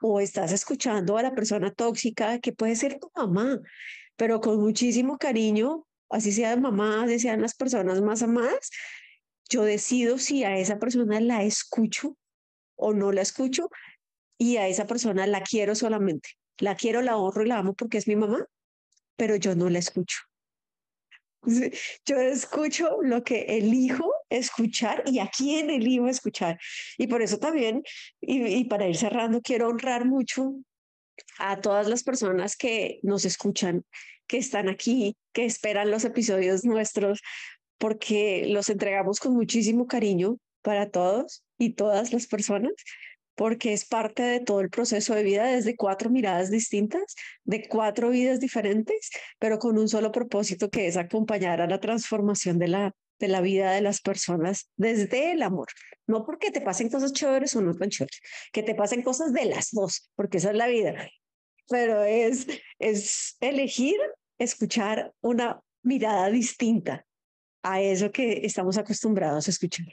¿O 0.00 0.20
estás 0.20 0.52
escuchando 0.52 1.16
a 1.16 1.22
la 1.22 1.34
persona 1.34 1.70
tóxica 1.70 2.40
que 2.40 2.52
puede 2.52 2.76
ser 2.76 2.98
tu 2.98 3.10
mamá, 3.14 3.60
pero 4.16 4.40
con 4.40 4.60
muchísimo 4.60 5.18
cariño, 5.18 5.86
así 6.10 6.32
sea 6.32 6.56
mamá, 6.56 7.04
así 7.04 7.18
sean 7.20 7.42
las 7.42 7.54
personas 7.54 8.00
más 8.00 8.22
amadas? 8.22 8.70
Yo 9.48 9.64
decido 9.64 10.18
si 10.18 10.44
a 10.44 10.56
esa 10.56 10.78
persona 10.78 11.20
la 11.20 11.42
escucho 11.44 12.16
o 12.76 12.94
no 12.94 13.12
la 13.12 13.22
escucho 13.22 13.68
y 14.38 14.56
a 14.56 14.66
esa 14.68 14.86
persona 14.86 15.26
la 15.26 15.42
quiero 15.42 15.74
solamente. 15.74 16.30
La 16.58 16.74
quiero, 16.74 17.02
la 17.02 17.16
honro 17.16 17.44
y 17.44 17.48
la 17.48 17.58
amo 17.58 17.74
porque 17.74 17.98
es 17.98 18.08
mi 18.08 18.16
mamá, 18.16 18.44
pero 19.16 19.36
yo 19.36 19.54
no 19.54 19.68
la 19.70 19.78
escucho 19.78 20.18
yo 21.44 22.16
escucho 22.20 22.98
lo 23.02 23.24
que 23.24 23.42
elijo 23.48 24.12
escuchar 24.30 25.02
y 25.06 25.18
a 25.18 25.28
quién 25.28 25.70
elijo 25.70 26.08
escuchar. 26.08 26.58
Y 26.98 27.06
por 27.06 27.22
eso 27.22 27.38
también, 27.38 27.82
y, 28.20 28.64
para 28.64 28.88
ir 28.88 28.96
cerrando, 28.96 29.40
quiero 29.40 29.68
honrar 29.68 30.04
mucho 30.04 30.54
a 31.38 31.60
todas 31.60 31.88
las 31.88 32.02
personas 32.02 32.56
que 32.56 33.00
nos 33.02 33.24
escuchan, 33.24 33.84
que 34.26 34.38
están 34.38 34.68
aquí, 34.68 35.16
que 35.32 35.44
esperan 35.44 35.90
los 35.90 36.04
episodios 36.04 36.64
nuestros, 36.64 37.20
porque 37.78 38.46
los 38.48 38.68
entregamos 38.68 39.18
con 39.18 39.34
muchísimo 39.34 39.86
cariño 39.86 40.38
para 40.62 40.90
todos 40.90 41.42
y 41.58 41.70
todas 41.70 42.12
las 42.12 42.26
personas 42.26 42.72
porque 43.34 43.72
es 43.72 43.84
parte 43.84 44.22
de 44.22 44.40
todo 44.40 44.60
el 44.60 44.70
proceso 44.70 45.14
de 45.14 45.22
vida 45.22 45.44
desde 45.46 45.76
cuatro 45.76 46.10
miradas 46.10 46.50
distintas, 46.50 47.14
de 47.44 47.66
cuatro 47.68 48.10
vidas 48.10 48.40
diferentes, 48.40 49.10
pero 49.38 49.58
con 49.58 49.78
un 49.78 49.88
solo 49.88 50.12
propósito 50.12 50.70
que 50.70 50.86
es 50.86 50.96
acompañar 50.96 51.60
a 51.60 51.66
la 51.66 51.80
transformación 51.80 52.58
de 52.58 52.68
la, 52.68 52.94
de 53.18 53.28
la 53.28 53.40
vida 53.40 53.72
de 53.72 53.80
las 53.80 54.00
personas 54.00 54.70
desde 54.76 55.32
el 55.32 55.42
amor. 55.42 55.68
No 56.06 56.24
porque 56.24 56.50
te 56.50 56.60
pasen 56.60 56.90
cosas 56.90 57.12
chéveres 57.12 57.54
o 57.56 57.62
no 57.62 57.74
tan 57.74 57.88
chéveres, 57.88 58.20
que 58.52 58.62
te 58.62 58.74
pasen 58.74 59.02
cosas 59.02 59.32
de 59.32 59.46
las 59.46 59.70
dos, 59.70 60.10
porque 60.14 60.38
esa 60.38 60.50
es 60.50 60.56
la 60.56 60.66
vida, 60.66 61.08
pero 61.68 62.02
es, 62.04 62.46
es 62.78 63.36
elegir 63.40 63.96
escuchar 64.38 65.12
una 65.20 65.60
mirada 65.82 66.28
distinta 66.30 67.06
a 67.62 67.80
eso 67.80 68.10
que 68.10 68.44
estamos 68.44 68.76
acostumbrados 68.76 69.46
a 69.46 69.50
escuchar. 69.50 69.86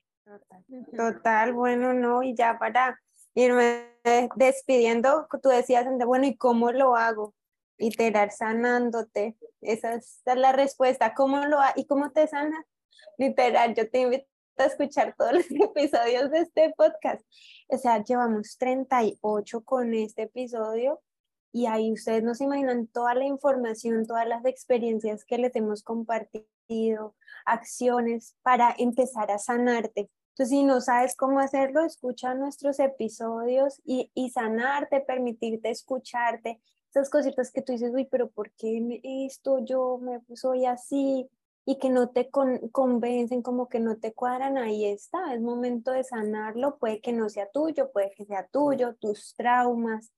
Total, 0.96 1.54
bueno, 1.54 1.94
no, 1.94 2.24
y 2.24 2.36
ya 2.36 2.58
para 2.60 3.00
irme 3.36 3.90
despidiendo, 4.36 5.28
tú 5.42 5.50
decías, 5.50 5.86
bueno, 6.06 6.26
¿y 6.26 6.36
cómo 6.36 6.72
lo 6.72 6.96
hago? 6.96 7.34
Literal, 7.78 8.32
sanándote. 8.32 9.38
Esa 9.62 9.96
es 9.96 10.22
la 10.26 10.52
respuesta. 10.52 11.14
¿Cómo 11.14 11.46
lo 11.46 11.60
¿Y 11.76 11.86
cómo 11.86 12.12
te 12.12 12.28
sanas? 12.28 12.66
Literal, 13.18 13.74
yo 13.76 13.90
te 13.90 14.02
invito 14.02 14.26
a 14.58 14.66
escuchar 14.66 15.16
todos 15.18 15.34
los 15.34 15.46
episodios 15.50 16.32
de 16.32 16.40
este 16.40 16.74
podcast. 16.76 17.26
O 17.68 17.78
sea, 17.78 18.04
llevamos 18.04 18.58
38 18.58 19.64
con 19.64 19.94
este 19.94 20.24
episodio 20.24 21.02
y 21.52 21.66
ahí 21.66 21.92
ustedes 21.92 22.24
no 22.24 22.36
se 22.36 22.44
imaginan 22.44 22.88
toda 22.88 23.16
la 23.16 23.26
información, 23.26 24.06
todas 24.06 24.28
las 24.28 24.46
experiencias 24.46 25.26
que 25.26 25.38
les 25.38 25.56
hemos 25.56 25.84
compartido, 25.84 27.16
acciones 27.46 28.36
para 28.44 28.76
empezar 28.78 29.32
a 29.32 29.40
sanarte. 29.40 30.10
Entonces, 30.40 30.58
si 30.58 30.64
no 30.64 30.80
sabes 30.80 31.18
cómo 31.18 31.42
hacerlo, 31.42 31.84
escucha 31.84 32.34
nuestros 32.34 32.80
episodios 32.80 33.82
y, 33.84 34.10
y 34.14 34.30
sanarte, 34.30 35.02
permitirte 35.02 35.70
escucharte, 35.70 36.62
esas 36.90 37.10
cositas 37.10 37.52
que 37.52 37.62
tú 37.62 37.74
dices, 37.74 37.92
uy, 37.94 38.06
pero 38.06 38.30
¿por 38.30 38.50
qué 38.52 39.02
esto 39.04 39.60
yo 39.60 39.98
me 39.98 40.22
soy 40.38 40.66
así? 40.66 41.30
Y 41.66 41.78
que 41.78 41.90
no 41.90 42.12
te 42.12 42.30
convencen, 42.30 43.42
como 43.42 43.68
que 43.68 43.82
no 43.82 43.98
te 43.98 44.14
cuadran, 44.14 44.58
ahí 44.58 44.86
está, 44.86 45.34
es 45.34 45.42
momento 45.42 45.92
de 45.92 46.06
sanarlo, 46.06 46.78
puede 46.78 47.02
que 47.02 47.12
no 47.12 47.28
sea 47.28 47.50
tuyo, 47.52 47.92
puede 47.92 48.12
que 48.12 48.24
sea 48.24 48.48
tuyo, 48.48 48.96
tus 48.96 49.36
traumas, 49.36 50.14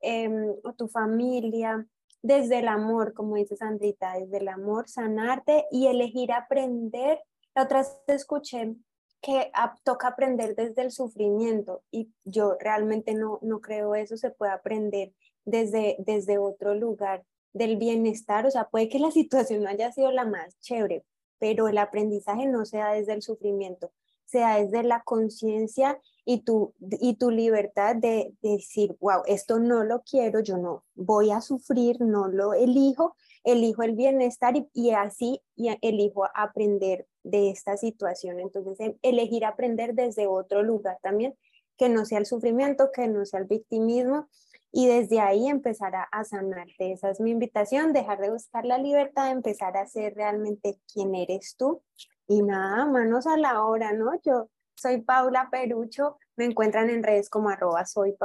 em, 0.00 0.54
o 0.64 0.72
tu 0.72 0.88
familia, 0.88 1.86
desde 2.22 2.60
el 2.60 2.68
amor, 2.68 3.12
como 3.12 3.36
dice 3.36 3.56
Sandrita, 3.56 4.14
desde 4.14 4.38
el 4.38 4.48
amor, 4.48 4.88
sanarte 4.88 5.66
y 5.70 5.86
elegir 5.88 6.32
aprender. 6.32 7.20
La 7.54 7.64
otra 7.64 7.80
vez 7.80 7.94
escuché 8.06 8.74
que 9.20 9.50
toca 9.82 10.08
aprender 10.08 10.54
desde 10.54 10.82
el 10.82 10.90
sufrimiento 10.90 11.82
y 11.90 12.12
yo 12.24 12.56
realmente 12.60 13.14
no, 13.14 13.38
no 13.42 13.60
creo 13.60 13.94
eso 13.94 14.16
se 14.16 14.30
puede 14.30 14.52
aprender 14.52 15.12
desde, 15.44 15.96
desde 15.98 16.38
otro 16.38 16.74
lugar 16.74 17.24
del 17.52 17.76
bienestar, 17.76 18.46
o 18.46 18.50
sea, 18.50 18.68
puede 18.68 18.88
que 18.88 18.98
la 18.98 19.10
situación 19.12 19.62
no 19.62 19.70
haya 19.70 19.92
sido 19.92 20.10
la 20.10 20.24
más 20.24 20.58
chévere, 20.60 21.04
pero 21.38 21.68
el 21.68 21.78
aprendizaje 21.78 22.46
no 22.46 22.64
sea 22.64 22.92
desde 22.92 23.14
el 23.14 23.22
sufrimiento, 23.22 23.90
sea 24.24 24.62
desde 24.62 24.82
la 24.82 25.02
conciencia 25.02 26.00
y 26.24 26.42
tu, 26.42 26.74
y 26.80 27.14
tu 27.14 27.30
libertad 27.30 27.96
de, 27.96 28.34
de, 28.42 28.50
decir, 28.50 28.96
wow, 29.00 29.22
esto 29.26 29.58
no 29.58 29.84
lo 29.84 30.02
quiero, 30.02 30.40
yo 30.40 30.58
no 30.58 30.84
voy 30.94 31.30
a 31.30 31.40
sufrir, 31.40 32.00
no 32.00 32.26
lo 32.26 32.52
elijo, 32.52 33.14
elijo 33.46 33.84
el 33.84 33.94
bienestar 33.94 34.54
y, 34.74 34.90
así 34.90 35.40
y 35.54 35.68
elijo 35.80 36.26
aprender 36.34 37.06
de 37.26 37.50
esta 37.50 37.76
situación. 37.76 38.40
Entonces, 38.40 38.78
em, 38.80 38.96
elegir 39.02 39.44
aprender 39.44 39.94
desde 39.94 40.26
otro 40.26 40.62
lugar 40.62 40.98
también 41.02 41.34
que 41.76 41.88
no 41.88 42.04
sea 42.04 42.18
el 42.18 42.26
sufrimiento, 42.26 42.90
que 42.92 43.08
no 43.08 43.24
sea 43.26 43.40
el 43.40 43.46
victimismo 43.46 44.28
y 44.72 44.86
desde 44.86 45.20
ahí 45.20 45.48
empezar 45.48 45.94
a, 46.10 46.24
sanarte. 46.24 46.92
Esa 46.92 47.10
es 47.10 47.20
mi 47.20 47.30
invitación, 47.30 47.92
dejar 47.92 48.20
de 48.20 48.30
buscar 48.30 48.64
la 48.64 48.78
libertad, 48.78 49.30
empezar 49.30 49.76
a 49.76 49.86
ser 49.86 50.14
realmente 50.14 50.78
quién 50.92 51.14
eres 51.14 51.56
tú. 51.56 51.82
Y 52.26 52.42
nada, 52.42 52.86
manos 52.86 53.26
a 53.26 53.36
la 53.36 53.64
obra, 53.64 53.92
¿no? 53.92 54.10
Yo 54.22 54.48
soy 54.74 55.00
Paula 55.00 55.48
Perucho, 55.50 56.18
me 56.36 56.44
encuentran 56.44 56.90
en 56.90 57.02
redes 57.02 57.30
como 57.30 57.48
arroba 57.48 57.86
soy 57.86 58.16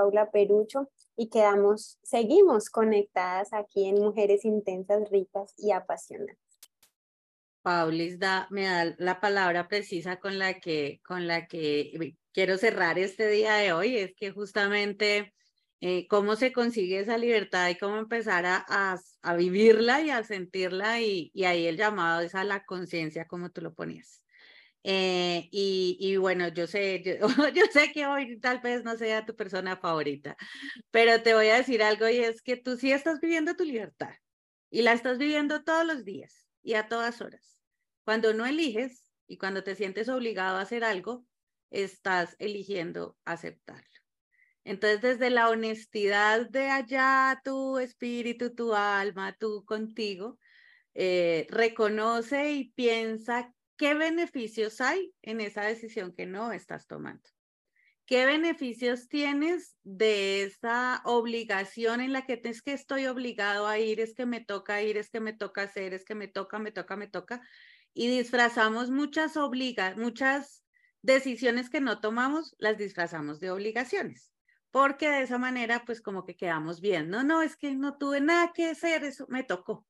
y 1.15 1.29
quedamos, 1.29 1.99
seguimos 2.03 2.69
conectadas 2.69 3.53
aquí 3.53 3.87
en 3.87 4.01
Mujeres 4.01 4.43
Intensas, 4.43 5.09
Ricas 5.09 5.53
y 5.57 5.71
Apasionadas. 5.71 6.50
Paulis 7.61 8.19
da, 8.19 8.47
me 8.49 8.65
da 8.65 8.95
la 8.97 9.19
palabra 9.19 9.67
precisa 9.67 10.19
con 10.19 10.39
la 10.39 10.59
que, 10.59 11.01
con 11.03 11.27
la 11.27 11.47
que 11.47 12.15
quiero 12.33 12.57
cerrar 12.57 12.99
este 12.99 13.27
día 13.29 13.55
de 13.55 13.73
hoy, 13.73 13.97
es 13.97 14.13
que 14.15 14.31
justamente 14.31 15.33
eh, 15.81 16.07
cómo 16.07 16.35
se 16.35 16.51
consigue 16.51 16.99
esa 16.99 17.17
libertad 17.17 17.69
y 17.69 17.77
cómo 17.77 17.97
empezar 17.97 18.45
a, 18.45 18.65
a, 19.23 19.35
vivirla 19.35 20.01
y 20.01 20.11
a 20.11 20.23
sentirla 20.23 21.01
y, 21.01 21.31
ahí 21.45 21.65
el 21.67 21.77
llamado 21.77 22.21
es 22.21 22.35
a 22.35 22.43
la 22.43 22.63
conciencia, 22.65 23.27
como 23.27 23.49
tú 23.51 23.61
lo 23.61 23.73
ponías. 23.73 24.23
Eh, 24.83 25.49
y, 25.51 25.97
y, 25.99 26.17
bueno, 26.17 26.47
yo 26.49 26.67
sé, 26.67 27.03
yo, 27.03 27.27
yo, 27.53 27.63
sé 27.71 27.91
que 27.91 28.07
hoy 28.07 28.39
tal 28.39 28.59
vez 28.61 28.83
no 28.83 28.97
sea 28.97 29.25
tu 29.25 29.35
persona 29.35 29.77
favorita, 29.77 30.37
pero 30.91 31.21
te 31.23 31.33
voy 31.35 31.47
a 31.49 31.57
decir 31.57 31.83
algo 31.83 32.09
y 32.09 32.17
es 32.17 32.41
que 32.41 32.57
tú 32.57 32.77
sí 32.77 32.91
estás 32.91 33.19
viviendo 33.19 33.55
tu 33.55 33.63
libertad 33.63 34.13
y 34.71 34.81
la 34.83 34.93
estás 34.93 35.17
viviendo 35.19 35.63
todos 35.63 35.85
los 35.85 36.05
días 36.05 36.40
y 36.63 36.75
a 36.75 36.87
todas 36.87 37.21
horas. 37.21 37.59
Cuando 38.03 38.33
no 38.33 38.45
eliges 38.45 39.11
y 39.27 39.37
cuando 39.37 39.63
te 39.63 39.75
sientes 39.75 40.09
obligado 40.09 40.57
a 40.57 40.61
hacer 40.61 40.83
algo, 40.83 41.25
estás 41.69 42.35
eligiendo 42.39 43.17
aceptarlo. 43.25 43.87
Entonces, 44.63 45.01
desde 45.01 45.29
la 45.29 45.49
honestidad 45.49 46.49
de 46.49 46.67
allá, 46.69 47.41
tu 47.43 47.79
espíritu, 47.79 48.53
tu 48.53 48.75
alma, 48.75 49.35
tú 49.39 49.65
contigo, 49.65 50.37
eh, 50.93 51.47
reconoce 51.49 52.51
y 52.51 52.71
piensa 52.71 53.53
qué 53.77 53.93
beneficios 53.95 54.81
hay 54.81 55.13
en 55.21 55.41
esa 55.41 55.63
decisión 55.63 56.13
que 56.13 56.25
no 56.25 56.51
estás 56.51 56.85
tomando. 56.85 57.27
¿Qué 58.11 58.25
beneficios 58.25 59.07
tienes 59.07 59.77
de 59.85 60.43
esa 60.43 61.01
obligación 61.05 62.01
en 62.01 62.11
la 62.11 62.25
que 62.25 62.41
es 62.43 62.61
que 62.61 62.73
estoy 62.73 63.05
obligado 63.05 63.67
a 63.67 63.79
ir, 63.79 64.01
es 64.01 64.13
que 64.13 64.25
me 64.25 64.41
toca 64.41 64.81
ir, 64.81 64.97
es 64.97 65.09
que 65.09 65.21
me 65.21 65.31
toca 65.31 65.61
hacer, 65.61 65.93
es 65.93 66.03
que 66.03 66.13
me 66.13 66.27
toca, 66.27 66.59
me 66.59 66.73
toca, 66.73 66.97
me 66.97 67.07
toca? 67.07 67.41
y 67.93 68.09
disfrazamos 68.09 68.89
muchas 68.89 69.37
obligas, 69.37 69.95
muchas 69.95 70.65
decisiones 71.01 71.69
que 71.69 71.79
no 71.79 72.01
tomamos, 72.01 72.53
las 72.59 72.77
disfrazamos 72.77 73.39
de 73.39 73.49
obligaciones, 73.49 74.33
porque 74.71 75.07
de 75.09 75.21
esa 75.21 75.37
manera 75.37 75.83
pues 75.85 76.01
como 76.01 76.25
que 76.25 76.35
quedamos 76.35 76.81
bien, 76.81 77.09
no, 77.09 77.23
no, 77.23 77.41
es 77.41 77.55
que 77.55 77.73
no 77.75 77.97
tuve 77.97 78.19
nada 78.19 78.51
que 78.53 78.71
hacer, 78.71 79.05
eso 79.05 79.25
me 79.29 79.45
tocó. 79.45 79.87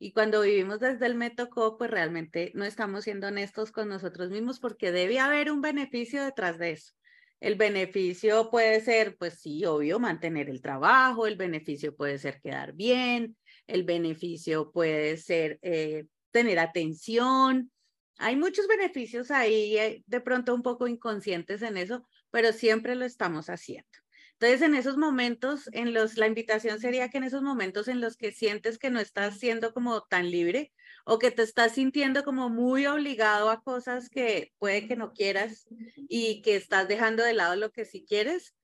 Y 0.00 0.12
cuando 0.12 0.40
vivimos 0.40 0.80
desde 0.80 1.06
el 1.06 1.14
me 1.14 1.30
tocó, 1.30 1.78
pues 1.78 1.88
realmente 1.88 2.50
no 2.56 2.64
estamos 2.64 3.04
siendo 3.04 3.28
honestos 3.28 3.70
con 3.70 3.88
nosotros 3.88 4.30
mismos 4.30 4.58
porque 4.58 4.90
debe 4.90 5.20
haber 5.20 5.52
un 5.52 5.60
beneficio 5.60 6.24
detrás 6.24 6.58
de 6.58 6.72
eso. 6.72 6.94
El 7.40 7.54
beneficio 7.54 8.50
puede 8.50 8.80
ser, 8.82 9.16
pues 9.16 9.40
sí, 9.40 9.64
obvio, 9.64 9.98
mantener 9.98 10.50
el 10.50 10.60
trabajo, 10.60 11.26
el 11.26 11.36
beneficio 11.36 11.96
puede 11.96 12.18
ser 12.18 12.40
quedar 12.42 12.74
bien, 12.74 13.36
el 13.66 13.84
beneficio 13.84 14.70
puede 14.70 15.16
ser 15.16 15.58
eh, 15.62 16.04
tener 16.30 16.58
atención. 16.58 17.72
Hay 18.18 18.36
muchos 18.36 18.68
beneficios 18.68 19.30
ahí, 19.30 19.76
eh, 19.78 20.04
de 20.06 20.20
pronto 20.20 20.54
un 20.54 20.62
poco 20.62 20.86
inconscientes 20.86 21.62
en 21.62 21.78
eso, 21.78 22.06
pero 22.30 22.52
siempre 22.52 22.94
lo 22.94 23.06
estamos 23.06 23.48
haciendo. 23.48 23.88
Entonces, 24.34 24.62
en 24.62 24.74
esos 24.74 24.96
momentos, 24.98 25.68
en 25.72 25.92
los, 25.94 26.16
la 26.16 26.26
invitación 26.26 26.78
sería 26.78 27.08
que 27.08 27.18
en 27.18 27.24
esos 27.24 27.42
momentos 27.42 27.88
en 27.88 28.00
los 28.00 28.16
que 28.16 28.32
sientes 28.32 28.78
que 28.78 28.90
no 28.90 29.00
estás 29.00 29.38
siendo 29.38 29.72
como 29.72 30.02
tan 30.02 30.30
libre 30.30 30.72
o 31.12 31.18
que 31.18 31.32
te 31.32 31.42
estás 31.42 31.72
sintiendo 31.72 32.22
como 32.22 32.50
muy 32.50 32.86
obligado 32.86 33.50
a 33.50 33.62
cosas 33.62 34.08
que 34.08 34.52
puede 34.60 34.86
que 34.86 34.94
no 34.94 35.12
quieras 35.12 35.66
y 35.96 36.40
que 36.42 36.54
estás 36.54 36.86
dejando 36.86 37.24
de 37.24 37.32
lado 37.32 37.56
lo 37.56 37.72
que 37.72 37.84
sí 37.84 38.04
quieres, 38.08 38.54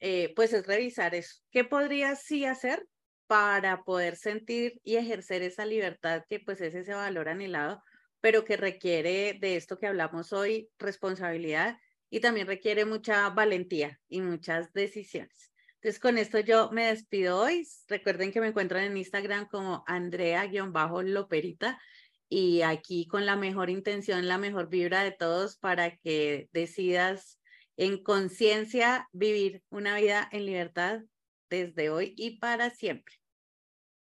eh, 0.00 0.32
pues 0.34 0.52
es 0.52 0.66
revisar 0.66 1.14
eso. 1.14 1.36
¿Qué 1.52 1.62
podrías 1.62 2.20
sí 2.20 2.46
hacer 2.46 2.84
para 3.28 3.84
poder 3.84 4.16
sentir 4.16 4.80
y 4.82 4.96
ejercer 4.96 5.42
esa 5.42 5.66
libertad 5.66 6.24
que 6.28 6.40
pues 6.40 6.60
es 6.62 6.74
ese 6.74 6.94
valor 6.94 7.28
anhelado, 7.28 7.80
pero 8.20 8.44
que 8.44 8.56
requiere 8.56 9.38
de 9.40 9.54
esto 9.54 9.78
que 9.78 9.86
hablamos 9.86 10.32
hoy, 10.32 10.68
responsabilidad 10.80 11.78
y 12.10 12.18
también 12.18 12.48
requiere 12.48 12.84
mucha 12.84 13.30
valentía 13.30 14.00
y 14.08 14.20
muchas 14.20 14.72
decisiones. 14.72 15.53
Entonces 15.84 16.00
con 16.00 16.16
esto 16.16 16.40
yo 16.40 16.70
me 16.70 16.86
despido 16.86 17.38
hoy. 17.38 17.68
Recuerden 17.88 18.32
que 18.32 18.40
me 18.40 18.46
encuentran 18.46 18.84
en 18.84 18.96
Instagram 18.96 19.46
como 19.50 19.84
Andrea-Loperita 19.86 21.78
y 22.26 22.62
aquí 22.62 23.06
con 23.06 23.26
la 23.26 23.36
mejor 23.36 23.68
intención, 23.68 24.26
la 24.26 24.38
mejor 24.38 24.70
vibra 24.70 25.04
de 25.04 25.12
todos 25.12 25.58
para 25.58 25.94
que 25.98 26.48
decidas 26.54 27.38
en 27.76 28.02
conciencia 28.02 29.10
vivir 29.12 29.62
una 29.68 29.94
vida 29.96 30.26
en 30.32 30.46
libertad 30.46 31.02
desde 31.50 31.90
hoy 31.90 32.14
y 32.16 32.38
para 32.38 32.70
siempre. 32.70 33.16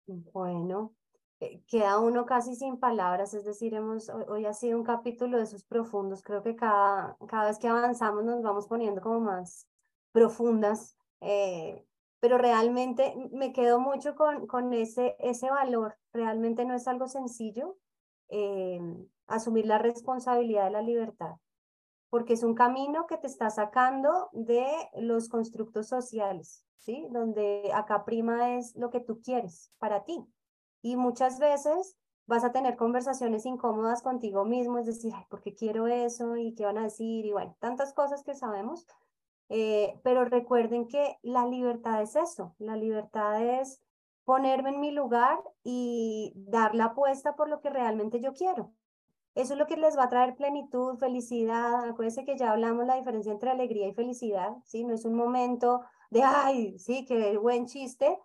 Bueno, 0.08 0.96
eh, 1.42 1.62
queda 1.68 2.00
uno 2.00 2.26
casi 2.26 2.56
sin 2.56 2.80
palabras, 2.80 3.34
es 3.34 3.44
decir, 3.44 3.74
hemos, 3.74 4.08
hoy, 4.08 4.46
ha 4.46 4.54
sido 4.54 4.78
un 4.78 4.86
capítulo 4.86 5.40
de 5.40 5.44
esos 5.44 5.66
profundos, 5.66 6.24
creo 6.24 6.42
que 6.42 6.56
cada, 6.56 7.18
cada 7.28 7.50
vez 7.50 7.60
que 7.60 7.68
avanzamos 7.68 8.24
nos 8.24 8.42
vamos 8.42 8.66
poniendo 8.66 9.02
como 9.02 9.20
más 9.20 9.68
profundas, 10.14 10.96
eh, 11.22 11.86
pero 12.20 12.38
realmente 12.38 13.16
me 13.32 13.54
quedo 13.54 13.80
mucho 13.80 14.16
con, 14.16 14.48
con 14.48 14.74
ese, 14.74 15.16
ese 15.20 15.50
valor, 15.50 15.98
realmente 16.14 16.66
no 16.66 16.74
es 16.74 16.88
algo 16.88 17.08
sencillo 17.08 17.78
eh, 18.30 18.80
asumir 19.28 19.66
la 19.66 19.78
responsabilidad 19.78 20.66
de 20.66 20.72
la 20.72 20.82
libertad 20.82 21.36
porque 22.16 22.32
es 22.32 22.44
un 22.44 22.56
camino 22.56 23.08
que 23.08 23.18
te 23.18 23.28
está 23.28 23.50
sacando 23.50 24.30
de 24.32 24.66
los 24.96 25.28
constructos 25.28 25.90
sociales, 25.90 26.64
¿sí? 26.78 27.06
Donde 27.12 27.72
acá 27.74 28.06
prima 28.06 28.56
es 28.56 28.74
lo 28.78 28.90
que 28.90 29.02
tú 29.02 29.20
quieres 29.22 29.70
para 29.80 30.06
ti. 30.06 30.26
Y 30.82 30.96
muchas 30.96 31.40
veces 31.40 31.98
vas 32.26 32.46
a 32.46 32.54
tener 32.54 32.78
conversaciones 32.78 33.46
incómodas 33.46 34.02
contigo 34.02 34.46
mismo, 34.46 34.78
es 34.78 34.86
decir, 34.86 35.12
Ay, 35.14 35.26
¿por 35.30 35.42
qué 35.42 35.56
quiero 35.56 35.88
eso? 35.88 36.38
¿Y 36.38 36.56
qué 36.56 36.64
van 36.64 36.78
a 36.78 36.84
decir? 36.84 37.26
Y 37.26 37.34
bueno, 37.34 37.56
tantas 37.60 37.94
cosas 37.94 38.24
que 38.24 38.34
sabemos. 38.34 38.88
Eh, 39.50 40.00
pero 40.04 40.26
recuerden 40.26 40.88
que 40.88 41.18
la 41.22 41.46
libertad 41.46 42.02
es 42.02 42.16
eso, 42.16 42.56
la 42.58 42.76
libertad 42.76 43.42
es 43.60 43.82
ponerme 44.24 44.70
en 44.72 44.80
mi 44.80 44.92
lugar 44.92 45.38
y 45.64 46.34
dar 46.36 46.74
la 46.74 46.86
apuesta 46.86 47.36
por 47.36 47.48
lo 47.48 47.62
que 47.62 47.70
realmente 47.70 48.20
yo 48.20 48.34
quiero. 48.34 48.74
Eso 49.36 49.54
es 49.54 49.60
lo 49.60 49.68
que 49.68 49.76
les 49.76 49.98
va 49.98 50.06
a 50.06 50.10
traer 50.10 50.36
plenitud, 50.36 50.98
felicidad. 50.98 51.90
Acuérdense 51.90 52.24
que 52.24 52.38
ya 52.38 52.52
hablamos 52.52 52.86
la 52.88 52.96
diferencia 52.96 53.34
entre 53.34 53.52
alegría 53.52 53.88
y 53.88 53.94
felicidad, 53.94 54.56
¿sí? 54.64 54.86
No 54.86 54.94
es 54.94 55.06
un 55.06 55.14
momento 55.14 55.82
de, 56.10 56.24
ay, 56.24 56.80
sí, 56.80 57.06
qué 57.06 57.38
buen 57.38 57.66
chiste, 57.66 58.18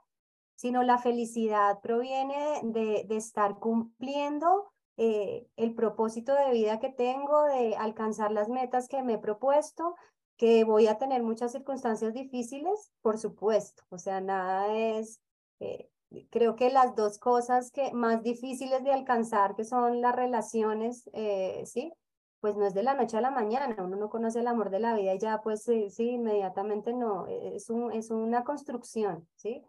sino 0.54 0.82
la 0.82 0.98
felicidad 0.98 1.80
proviene 1.80 2.60
de, 2.62 3.06
estar 3.10 3.58
cumpliendo 3.58 4.70
eh, 4.96 5.48
el 5.56 5.74
propósito 5.74 6.32
de 6.34 6.52
vida 6.52 6.78
que 6.78 6.90
tengo, 6.90 7.44
de 7.44 7.74
alcanzar 7.76 8.30
las 8.30 8.48
metas 8.48 8.86
que 8.86 9.02
me 9.02 9.14
he 9.14 9.18
propuesto, 9.18 9.96
que 10.40 10.64
voy 10.64 10.86
a 10.86 10.96
tener 10.96 11.22
muchas 11.22 11.52
circunstancias 11.52 12.14
difíciles, 12.14 12.94
por 13.02 13.18
supuesto. 13.18 13.82
O 13.90 13.98
sea, 13.98 14.22
nada 14.22 14.74
es... 14.74 15.20
Eh, 15.60 15.90
creo 16.30 16.56
que 16.56 16.70
las 16.70 16.96
dos 16.96 17.18
cosas 17.18 17.70
que 17.70 17.92
más 17.92 18.22
difíciles 18.22 18.82
de 18.82 18.90
alcanzar, 18.90 19.54
que 19.54 19.64
son 19.64 20.00
las 20.00 20.16
relaciones, 20.16 21.10
eh, 21.12 21.62
¿sí? 21.66 21.92
Pues 22.40 22.56
no 22.56 22.66
es 22.66 22.72
de 22.72 22.82
la 22.82 22.94
noche 22.94 23.18
a 23.18 23.20
la 23.20 23.30
mañana, 23.30 23.76
uno 23.84 23.96
no 23.96 24.08
conoce 24.08 24.40
el 24.40 24.46
amor 24.46 24.70
de 24.70 24.80
la 24.80 24.94
vida 24.94 25.12
y 25.14 25.18
ya 25.18 25.42
pues 25.42 25.62
sí, 25.64 26.08
inmediatamente 26.08 26.94
no, 26.94 27.26
e, 27.26 27.56
es, 27.56 27.68
un, 27.68 27.92
es 27.92 28.10
una 28.10 28.42
construcción, 28.42 29.28
¿sí? 29.36 29.62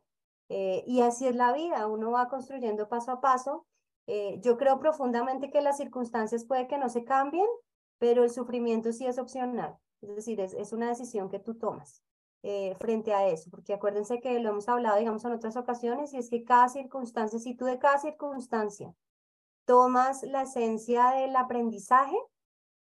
Eh, 0.47 0.85
y 0.87 1.01
así 1.01 1.27
es 1.27 1.35
la 1.35 1.51
vida, 1.51 1.85
uno 1.87 2.11
va 2.11 2.29
construyendo 2.29 2.87
paso 2.87 3.11
a 3.11 3.19
paso. 3.19 3.65
Yo 4.39 4.57
creo 4.57 4.79
profundamente 4.79 5.49
que 5.51 5.61
las 5.61 5.77
circunstancias 5.77 6.43
puede 6.45 6.67
que 6.67 6.77
no 6.77 6.89
se 6.89 7.05
cambien, 7.05 7.47
pero 7.97 8.23
el 8.25 8.29
sufrimiento 8.29 8.91
sí 8.91 9.05
es 9.05 9.17
opcional, 9.17 9.77
es 10.01 10.15
decir, 10.15 10.39
es, 10.39 10.73
una 10.73 10.89
decisión 10.89 11.29
que 11.29 11.39
tú 11.39 11.55
tomas. 11.55 12.03
Eh, 12.43 12.75
frente 12.79 13.13
a 13.13 13.27
eso, 13.27 13.51
porque 13.51 13.71
acuérdense 13.71 14.19
que 14.19 14.39
lo 14.39 14.49
hemos 14.49 14.67
hablado, 14.67 14.97
digamos, 14.97 15.23
en 15.25 15.33
otras 15.33 15.55
ocasiones, 15.57 16.11
y 16.11 16.17
es 16.17 16.27
que 16.27 16.43
cada 16.43 16.69
circunstancia, 16.69 17.37
si 17.37 17.55
tú 17.55 17.65
de 17.65 17.77
cada 17.77 17.99
circunstancia 17.99 18.95
tomas 19.65 20.23
la 20.23 20.41
esencia 20.41 21.11
del 21.11 21.35
aprendizaje, 21.35 22.17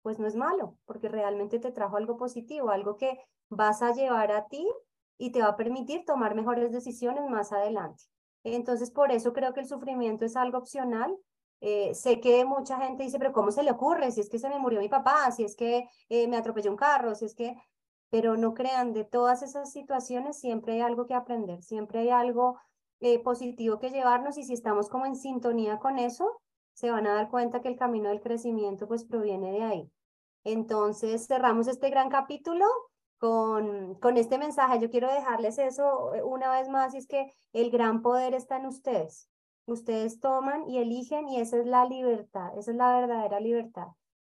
pues 0.04 0.20
no 0.20 0.28
es 0.28 0.36
malo, 0.36 0.78
porque 0.86 1.10
realmente 1.10 1.60
te 1.60 1.72
trajo 1.72 1.98
algo 1.98 2.16
positivo, 2.16 2.70
algo 2.70 2.96
que 2.96 3.20
vas 3.50 3.82
a 3.82 3.92
llevar 3.92 4.32
a 4.32 4.48
ti 4.48 4.68
y 5.18 5.32
te 5.32 5.42
va 5.42 5.50
a 5.50 5.58
permitir 5.58 6.06
tomar 6.06 6.36
mejores 6.36 6.72
decisiones 6.72 7.30
más 7.30 7.52
adelante. 7.52 8.04
Entonces, 8.44 8.92
por 8.92 9.12
eso 9.12 9.34
creo 9.34 9.54
que 9.54 9.60
el 9.60 9.68
sufrimiento 9.68 10.26
es 10.26 10.36
algo 10.36 10.58
opcional. 10.58 11.16
Eh, 11.62 11.94
sé 11.94 12.22
que 12.22 12.46
mucha 12.46 12.78
gente 12.80 13.04
dice, 13.04 13.20
pero 13.20 13.34
¿cómo 13.34 13.52
se 13.52 13.64
le 13.64 13.72
ocurre? 13.72 14.12
Si 14.12 14.22
es 14.22 14.30
que 14.30 14.40
se 14.40 14.50
me 14.50 14.60
murió 14.60 14.80
mi 14.80 14.90
papá, 14.90 15.32
si 15.32 15.44
es 15.44 15.56
que 15.56 15.90
eh, 16.10 16.28
me 16.28 16.38
atropelló 16.38 16.72
un 16.72 16.78
carro, 16.78 17.16
si 17.16 17.26
es 17.26 17.36
que 17.36 17.56
pero 18.10 18.38
no 18.38 18.54
crean, 18.54 18.94
de 18.94 19.04
todas 19.06 19.44
esas 19.44 19.72
situaciones 19.72 20.40
siempre 20.40 20.74
hay 20.74 20.82
algo 20.82 21.06
que 21.06 21.14
aprender, 21.14 21.62
siempre 21.62 22.00
hay 22.00 22.10
algo 22.10 22.60
eh, 23.02 23.20
positivo 23.20 23.80
que 23.80 23.92
llevarnos 23.92 24.38
y 24.38 24.44
si 24.44 24.54
estamos 24.54 24.90
como 24.90 25.06
en 25.06 25.16
sintonía 25.16 25.78
con 25.80 26.00
eso, 26.00 26.42
se 26.74 26.92
van 26.92 27.08
a 27.08 27.14
dar 27.14 27.30
cuenta 27.30 27.62
que 27.62 27.68
el 27.68 27.78
camino 27.78 28.10
del 28.10 28.22
crecimiento 28.22 28.88
pues 28.88 29.06
proviene 29.06 29.52
de 29.52 29.64
ahí. 29.64 29.92
Entonces 30.44 31.28
cerramos 31.28 31.68
este 31.68 31.90
gran 31.90 32.10
capítulo 32.10 32.66
con, 33.20 33.96
con 33.96 34.18
este 34.18 34.38
mensaje. 34.38 34.80
Yo 34.80 34.90
quiero 34.90 35.12
dejarles 35.12 35.60
eso 35.60 36.12
una 36.24 36.52
vez 36.52 36.70
más, 36.70 36.96
es 36.96 37.06
que 37.06 37.32
el 37.54 37.70
gran 37.70 38.02
poder 38.02 38.34
está 38.34 38.58
en 38.58 38.66
ustedes. 38.66 39.29
Ustedes 39.72 40.20
toman 40.20 40.68
y 40.70 40.80
eligen 40.80 41.28
y 41.30 41.40
esa 41.40 41.58
es 41.58 41.66
la 41.66 41.86
libertad, 41.86 42.58
esa 42.58 42.72
es 42.72 42.78
la 42.78 43.00
verdadera 43.00 43.40
libertad. 43.40 43.88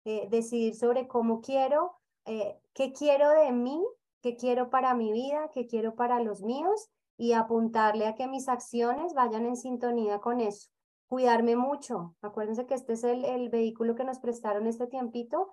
Eh, 0.05 0.27
decidir 0.31 0.75
sobre 0.75 1.07
cómo 1.07 1.41
quiero, 1.41 1.93
eh, 2.25 2.59
qué 2.73 2.93
quiero 2.93 3.29
de 3.29 3.51
mí, 3.51 3.85
qué 4.21 4.35
quiero 4.35 4.69
para 4.69 4.93
mi 4.93 5.11
vida, 5.11 5.49
qué 5.53 5.67
quiero 5.67 5.95
para 5.95 6.21
los 6.21 6.41
míos 6.41 6.89
y 7.17 7.33
apuntarle 7.33 8.07
a 8.07 8.15
que 8.15 8.27
mis 8.27 8.47
acciones 8.47 9.13
vayan 9.13 9.45
en 9.45 9.57
sintonía 9.57 10.19
con 10.19 10.39
eso. 10.39 10.69
Cuidarme 11.07 11.55
mucho. 11.55 12.15
Acuérdense 12.21 12.65
que 12.65 12.73
este 12.73 12.93
es 12.93 13.03
el, 13.03 13.25
el 13.25 13.49
vehículo 13.49 13.95
que 13.95 14.03
nos 14.03 14.19
prestaron 14.19 14.65
este 14.65 14.87
tiempito 14.87 15.49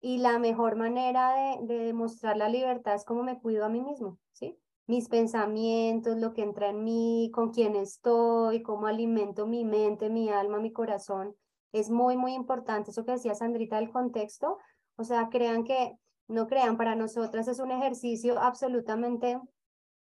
y 0.00 0.18
la 0.18 0.38
mejor 0.38 0.76
manera 0.76 1.34
de, 1.34 1.66
de 1.66 1.84
demostrar 1.86 2.36
la 2.36 2.48
libertad 2.48 2.94
es 2.94 3.04
cómo 3.04 3.22
me 3.22 3.40
cuido 3.40 3.64
a 3.64 3.68
mí 3.68 3.80
mismo, 3.80 4.18
¿sí? 4.32 4.58
Mis 4.86 5.08
pensamientos, 5.08 6.18
lo 6.18 6.34
que 6.34 6.42
entra 6.42 6.68
en 6.68 6.84
mí, 6.84 7.30
con 7.32 7.50
quién 7.50 7.74
estoy, 7.74 8.62
cómo 8.62 8.86
alimento 8.86 9.46
mi 9.46 9.64
mente, 9.64 10.10
mi 10.10 10.28
alma, 10.28 10.58
mi 10.58 10.72
corazón. 10.72 11.34
Es 11.72 11.90
muy, 11.90 12.16
muy 12.16 12.34
importante 12.34 12.90
eso 12.90 13.04
que 13.04 13.12
decía 13.12 13.34
Sandrita 13.34 13.76
del 13.76 13.90
contexto. 13.90 14.58
O 14.96 15.04
sea, 15.04 15.28
crean 15.30 15.64
que, 15.64 15.96
no 16.28 16.46
crean, 16.46 16.76
para 16.76 16.94
nosotras 16.94 17.48
es 17.48 17.58
un 17.58 17.70
ejercicio 17.70 18.38
absolutamente 18.38 19.40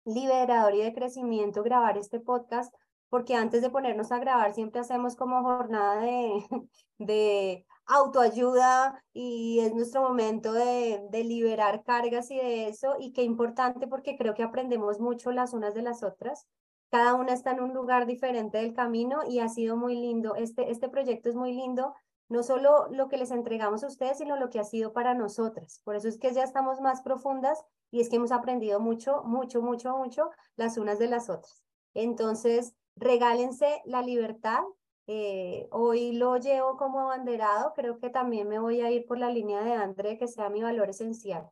liberador 0.06 0.76
y 0.76 0.82
de 0.82 0.94
crecimiento 0.94 1.64
grabar 1.64 1.98
este 1.98 2.20
podcast, 2.20 2.74
porque 3.12 3.36
antes 3.36 3.62
de 3.62 3.70
ponernos 3.70 4.12
a 4.14 4.20
grabar 4.20 4.54
siempre 4.54 4.80
hacemos 4.80 5.18
como 5.18 5.44
jornada 5.44 6.02
de, 6.02 6.46
de 6.98 7.66
autoayuda 7.86 9.04
y 9.12 9.60
es 9.60 9.76
nuestro 9.76 10.02
momento 10.02 10.54
de, 10.54 11.02
de, 11.12 11.24
liberar 11.26 11.84
cargas 11.84 12.32
y 12.32 12.38
de 12.38 12.70
eso. 12.70 12.96
Y 13.00 13.12
qué 13.12 13.24
importante 13.24 13.86
porque 13.86 14.16
creo 14.18 14.34
que 14.34 14.44
aprendemos 14.44 15.02
mucho 15.02 15.32
las 15.32 15.54
unas 15.54 15.76
de 15.76 15.82
las 15.82 16.04
otras. 16.04 16.48
Cada 16.90 17.14
una 17.16 17.34
está 17.34 17.52
en 17.52 17.60
un 17.60 17.74
lugar 17.74 18.06
diferente 18.06 18.60
del 18.60 18.74
camino 18.74 19.20
y 19.28 19.40
ha 19.40 19.50
sido 19.50 19.76
muy 19.76 19.96
lindo. 19.96 20.36
Este, 20.36 20.72
este 20.72 20.88
proyecto 20.88 21.28
es 21.28 21.36
muy 21.36 21.52
lindo, 21.52 21.94
no 22.30 22.44
solo 22.44 22.88
lo 22.92 23.10
que 23.10 23.18
les 23.18 23.32
entregamos 23.32 23.84
a 23.84 23.88
ustedes, 23.88 24.20
sino 24.20 24.38
lo 24.38 24.50
que 24.50 24.60
ha 24.60 24.64
sido 24.64 24.94
para 24.94 25.16
nosotras. 25.16 25.82
Por 25.84 25.98
eso 25.98 26.08
es 26.08 26.18
que 26.18 26.34
ya 26.34 26.44
estamos 26.44 26.80
más 26.80 27.02
profundas 27.02 27.62
y 27.92 28.00
es 28.00 28.08
que 28.08 28.16
hemos 28.16 28.32
aprendido 28.32 28.80
mucho, 28.80 29.22
mucho, 29.26 29.62
mucho, 29.62 29.98
mucho 29.98 30.30
las 30.56 30.78
unas 30.78 30.98
de 30.98 31.08
las 31.10 31.30
otras. 31.30 31.62
Entonces, 31.94 32.74
regálense 33.02 33.82
la 33.86 34.02
libertad, 34.02 34.62
eh, 35.08 35.68
hoy 35.72 36.14
lo 36.14 36.38
llevo 36.38 36.78
como 36.78 37.02
abanderado, 37.02 37.74
creo 37.74 38.00
que 38.00 38.10
también 38.10 38.48
me 38.48 38.60
voy 38.60 38.82
a 38.82 38.92
ir 38.92 39.06
por 39.06 39.18
la 39.18 39.30
línea 39.30 39.62
de 39.64 39.74
André, 39.74 40.18
que 40.18 40.28
sea 40.28 40.50
mi 40.50 40.62
valor 40.62 40.90
esencial. 40.90 41.50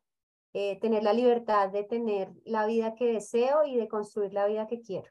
Eh, 0.54 0.80
tener 0.80 1.04
la 1.04 1.14
libertad 1.14 1.70
de 1.70 1.84
tener 1.84 2.32
la 2.46 2.66
vida 2.66 2.96
que 2.96 3.12
deseo 3.12 3.66
y 3.66 3.76
de 3.76 3.88
construir 3.88 4.34
la 4.34 4.46
vida 4.46 4.68
que 4.68 4.82
quiero. 4.82 5.10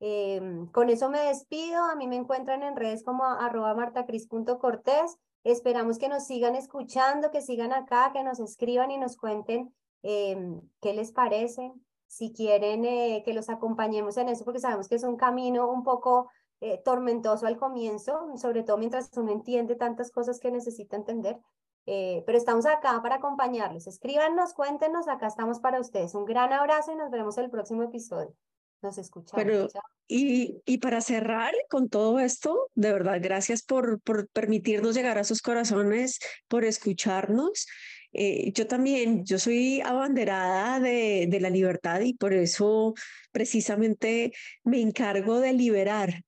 Em, 0.00 0.66
con 0.68 0.90
eso 0.90 1.10
me 1.10 1.20
despido. 1.20 1.82
A 1.84 1.96
mí 1.96 2.06
me 2.06 2.16
encuentran 2.16 2.62
en 2.62 2.76
redes 2.76 3.02
como 3.02 3.24
arroba 3.24 3.74
martacris.cortés. 3.74 5.18
Esperamos 5.44 5.98
que 5.98 6.08
nos 6.08 6.24
sigan 6.26 6.54
escuchando, 6.54 7.30
que 7.30 7.42
sigan 7.42 7.72
acá, 7.72 8.12
que 8.12 8.22
nos 8.22 8.38
escriban 8.40 8.90
y 8.90 8.98
nos 8.98 9.16
cuenten 9.16 9.74
qué 10.02 10.92
les 10.94 11.10
parece, 11.12 11.72
si 12.08 12.32
quieren 12.32 12.84
eh, 12.84 13.22
que 13.24 13.34
los 13.34 13.48
acompañemos 13.48 14.16
en 14.16 14.28
eso, 14.28 14.44
porque 14.44 14.60
sabemos 14.60 14.88
que 14.88 14.96
es 14.96 15.04
un 15.04 15.16
camino 15.16 15.70
un 15.70 15.84
poco 15.84 16.30
eh, 16.60 16.82
tormentoso 16.84 17.46
al 17.46 17.56
comienzo, 17.56 18.36
sobre 18.36 18.64
todo 18.64 18.78
mientras 18.78 19.10
uno 19.16 19.30
entiende 19.30 19.76
tantas 19.76 20.10
cosas 20.10 20.40
que 20.40 20.50
necesita 20.50 20.96
entender. 20.96 21.38
Eh, 21.86 22.22
pero 22.26 22.36
estamos 22.36 22.66
acá 22.66 23.00
para 23.00 23.14
acompañarlos. 23.16 23.86
Escríbanos, 23.86 24.52
cuéntenos, 24.52 25.08
acá 25.08 25.28
estamos 25.28 25.60
para 25.60 25.80
ustedes. 25.80 26.14
Un 26.14 26.24
gran 26.24 26.52
abrazo 26.52 26.92
y 26.92 26.96
nos 26.96 27.10
vemos 27.10 27.38
el 27.38 27.48
próximo 27.48 27.82
episodio. 27.82 28.34
Nos 28.82 28.98
escuchamos. 28.98 29.42
Pero, 29.42 29.68
y, 30.06 30.60
y 30.66 30.78
para 30.78 31.00
cerrar 31.00 31.54
con 31.70 31.88
todo 31.88 32.18
esto, 32.18 32.68
de 32.74 32.92
verdad, 32.92 33.18
gracias 33.22 33.62
por, 33.62 34.00
por 34.00 34.28
permitirnos 34.28 34.94
llegar 34.94 35.16
a 35.16 35.24
sus 35.24 35.40
corazones, 35.40 36.18
por 36.46 36.64
escucharnos. 36.64 37.66
Eh, 38.12 38.52
yo 38.52 38.66
también, 38.66 39.24
yo 39.24 39.38
soy 39.38 39.80
abanderada 39.82 40.80
de, 40.80 41.26
de 41.28 41.40
la 41.40 41.50
libertad 41.50 42.00
y 42.00 42.14
por 42.14 42.32
eso 42.32 42.94
precisamente 43.32 44.32
me 44.64 44.80
encargo 44.80 45.40
de 45.40 45.52
liberar 45.52 46.22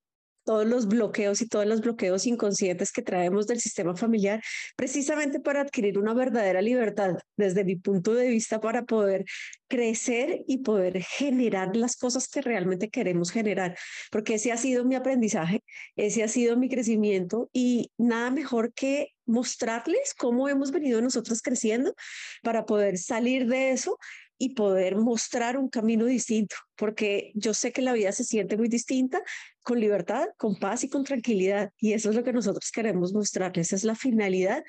todos 0.44 0.66
los 0.66 0.88
bloqueos 0.88 1.42
y 1.42 1.46
todos 1.46 1.66
los 1.66 1.80
bloqueos 1.80 2.26
inconscientes 2.26 2.90
que 2.90 3.02
traemos 3.02 3.46
del 3.46 3.60
sistema 3.60 3.94
familiar, 3.94 4.42
precisamente 4.76 5.38
para 5.38 5.60
adquirir 5.60 5.98
una 5.98 6.14
verdadera 6.14 6.62
libertad, 6.62 7.14
desde 7.36 7.64
mi 7.64 7.76
punto 7.76 8.14
de 8.14 8.28
vista, 8.28 8.60
para 8.60 8.84
poder 8.84 9.24
crecer 9.68 10.42
y 10.48 10.58
poder 10.58 11.02
generar 11.02 11.76
las 11.76 11.96
cosas 11.96 12.26
que 12.28 12.42
realmente 12.42 12.90
queremos 12.90 13.30
generar, 13.30 13.76
porque 14.10 14.34
ese 14.34 14.50
ha 14.50 14.56
sido 14.56 14.84
mi 14.84 14.96
aprendizaje, 14.96 15.62
ese 15.94 16.24
ha 16.24 16.28
sido 16.28 16.56
mi 16.56 16.68
crecimiento 16.68 17.48
y 17.52 17.92
nada 17.96 18.32
mejor 18.32 18.72
que 18.72 19.10
mostrarles 19.30 20.14
cómo 20.14 20.48
hemos 20.48 20.70
venido 20.70 21.00
nosotros 21.00 21.42
creciendo 21.42 21.94
para 22.42 22.66
poder 22.66 22.98
salir 22.98 23.46
de 23.46 23.70
eso 23.70 23.98
y 24.42 24.54
poder 24.54 24.96
mostrar 24.96 25.58
un 25.58 25.68
camino 25.68 26.06
distinto, 26.06 26.56
porque 26.74 27.30
yo 27.34 27.52
sé 27.52 27.72
que 27.72 27.82
la 27.82 27.92
vida 27.92 28.10
se 28.10 28.24
siente 28.24 28.56
muy 28.56 28.68
distinta 28.68 29.22
con 29.62 29.78
libertad, 29.78 30.28
con 30.38 30.58
paz 30.58 30.82
y 30.82 30.88
con 30.88 31.04
tranquilidad, 31.04 31.70
y 31.78 31.92
eso 31.92 32.08
es 32.08 32.16
lo 32.16 32.24
que 32.24 32.32
nosotros 32.32 32.70
queremos 32.72 33.12
mostrarles, 33.12 33.66
esa 33.66 33.76
es 33.76 33.84
la 33.84 33.94
finalidad 33.94 34.64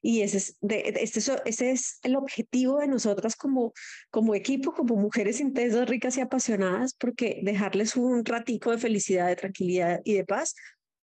y 0.00 0.20
ese 0.20 0.36
es, 0.36 0.56
de, 0.60 0.94
este, 1.00 1.18
ese 1.44 1.70
es 1.72 1.98
el 2.04 2.14
objetivo 2.14 2.78
de 2.78 2.86
nosotras 2.86 3.34
como, 3.34 3.72
como 4.10 4.36
equipo, 4.36 4.72
como 4.72 4.94
mujeres 4.94 5.40
intensas, 5.40 5.88
ricas 5.88 6.16
y 6.16 6.20
apasionadas, 6.20 6.94
porque 6.94 7.40
dejarles 7.42 7.96
un 7.96 8.24
ratico 8.24 8.70
de 8.70 8.78
felicidad, 8.78 9.26
de 9.26 9.34
tranquilidad 9.34 10.02
y 10.04 10.14
de 10.14 10.24
paz 10.24 10.54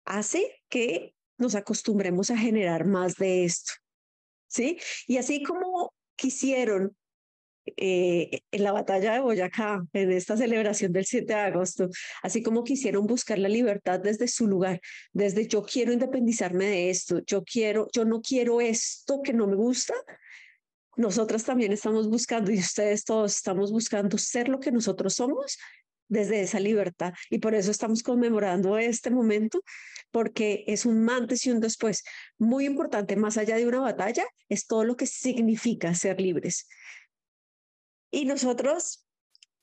hace 0.04 0.62
que 0.68 1.12
nos 1.42 1.54
acostumbremos 1.54 2.30
a 2.30 2.38
generar 2.38 2.86
más 2.86 3.16
de 3.16 3.44
esto. 3.44 3.72
¿Sí? 4.48 4.78
Y 5.06 5.16
así 5.18 5.42
como 5.42 5.92
quisieron 6.16 6.96
eh, 7.76 8.40
en 8.50 8.64
la 8.64 8.72
batalla 8.72 9.14
de 9.14 9.20
Boyacá, 9.20 9.84
en 9.92 10.10
esta 10.10 10.36
celebración 10.36 10.92
del 10.92 11.04
7 11.04 11.32
de 11.32 11.40
agosto, 11.40 11.88
así 12.22 12.42
como 12.42 12.64
quisieron 12.64 13.06
buscar 13.06 13.38
la 13.38 13.48
libertad 13.48 14.00
desde 14.00 14.26
su 14.28 14.46
lugar, 14.46 14.80
desde 15.12 15.46
yo 15.46 15.62
quiero 15.62 15.92
independizarme 15.92 16.66
de 16.66 16.90
esto, 16.90 17.20
yo 17.24 17.44
quiero, 17.44 17.88
yo 17.92 18.04
no 18.04 18.20
quiero 18.20 18.60
esto 18.60 19.22
que 19.22 19.32
no 19.32 19.46
me 19.46 19.54
gusta, 19.54 19.94
nosotras 20.96 21.44
también 21.44 21.72
estamos 21.72 22.08
buscando 22.08 22.50
y 22.50 22.58
ustedes 22.58 23.04
todos 23.04 23.36
estamos 23.36 23.70
buscando 23.70 24.18
ser 24.18 24.48
lo 24.48 24.58
que 24.58 24.72
nosotros 24.72 25.14
somos 25.14 25.56
desde 26.08 26.42
esa 26.42 26.60
libertad. 26.60 27.14
Y 27.30 27.38
por 27.38 27.54
eso 27.54 27.70
estamos 27.70 28.02
conmemorando 28.02 28.76
este 28.76 29.10
momento, 29.10 29.62
porque 30.12 30.64
es 30.68 30.86
un 30.86 31.08
antes 31.10 31.44
y 31.46 31.50
un 31.50 31.60
después. 31.60 32.04
Muy 32.38 32.66
importante, 32.66 33.16
más 33.16 33.36
allá 33.36 33.56
de 33.56 33.66
una 33.66 33.80
batalla, 33.80 34.24
es 34.48 34.66
todo 34.66 34.84
lo 34.84 34.96
que 34.96 35.06
significa 35.06 35.92
ser 35.94 36.20
libres. 36.20 36.68
Y 38.12 38.26
nosotros 38.26 39.06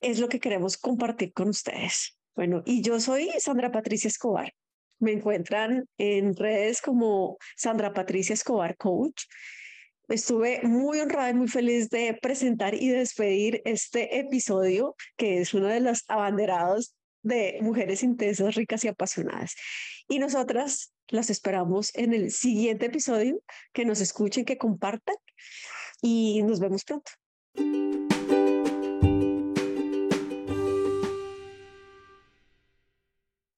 es 0.00 0.18
lo 0.18 0.28
que 0.28 0.40
queremos 0.40 0.76
compartir 0.76 1.32
con 1.32 1.48
ustedes. 1.48 2.18
Bueno, 2.34 2.62
y 2.66 2.82
yo 2.82 3.00
soy 3.00 3.30
Sandra 3.38 3.70
Patricia 3.70 4.08
Escobar. 4.08 4.52
Me 4.98 5.12
encuentran 5.12 5.86
en 5.98 6.34
redes 6.34 6.82
como 6.82 7.38
Sandra 7.56 7.92
Patricia 7.92 8.34
Escobar 8.34 8.76
Coach. 8.76 9.24
Estuve 10.08 10.62
muy 10.62 10.98
honrada 10.98 11.30
y 11.30 11.34
muy 11.34 11.48
feliz 11.48 11.88
de 11.88 12.18
presentar 12.20 12.74
y 12.74 12.88
despedir 12.88 13.62
este 13.64 14.18
episodio, 14.18 14.96
que 15.16 15.40
es 15.40 15.54
uno 15.54 15.68
de 15.68 15.80
los 15.80 16.04
abanderados 16.08 16.96
de 17.22 17.58
mujeres 17.62 18.02
intensas, 18.02 18.54
ricas 18.54 18.84
y 18.84 18.88
apasionadas. 18.88 19.54
Y 20.10 20.18
nosotras 20.18 20.92
las 21.06 21.30
esperamos 21.30 21.94
en 21.94 22.12
el 22.12 22.32
siguiente 22.32 22.86
episodio, 22.86 23.40
que 23.72 23.84
nos 23.84 24.00
escuchen, 24.00 24.44
que 24.44 24.58
compartan 24.58 25.14
y 26.02 26.42
nos 26.42 26.58
vemos 26.58 26.82
pronto. 26.84 27.12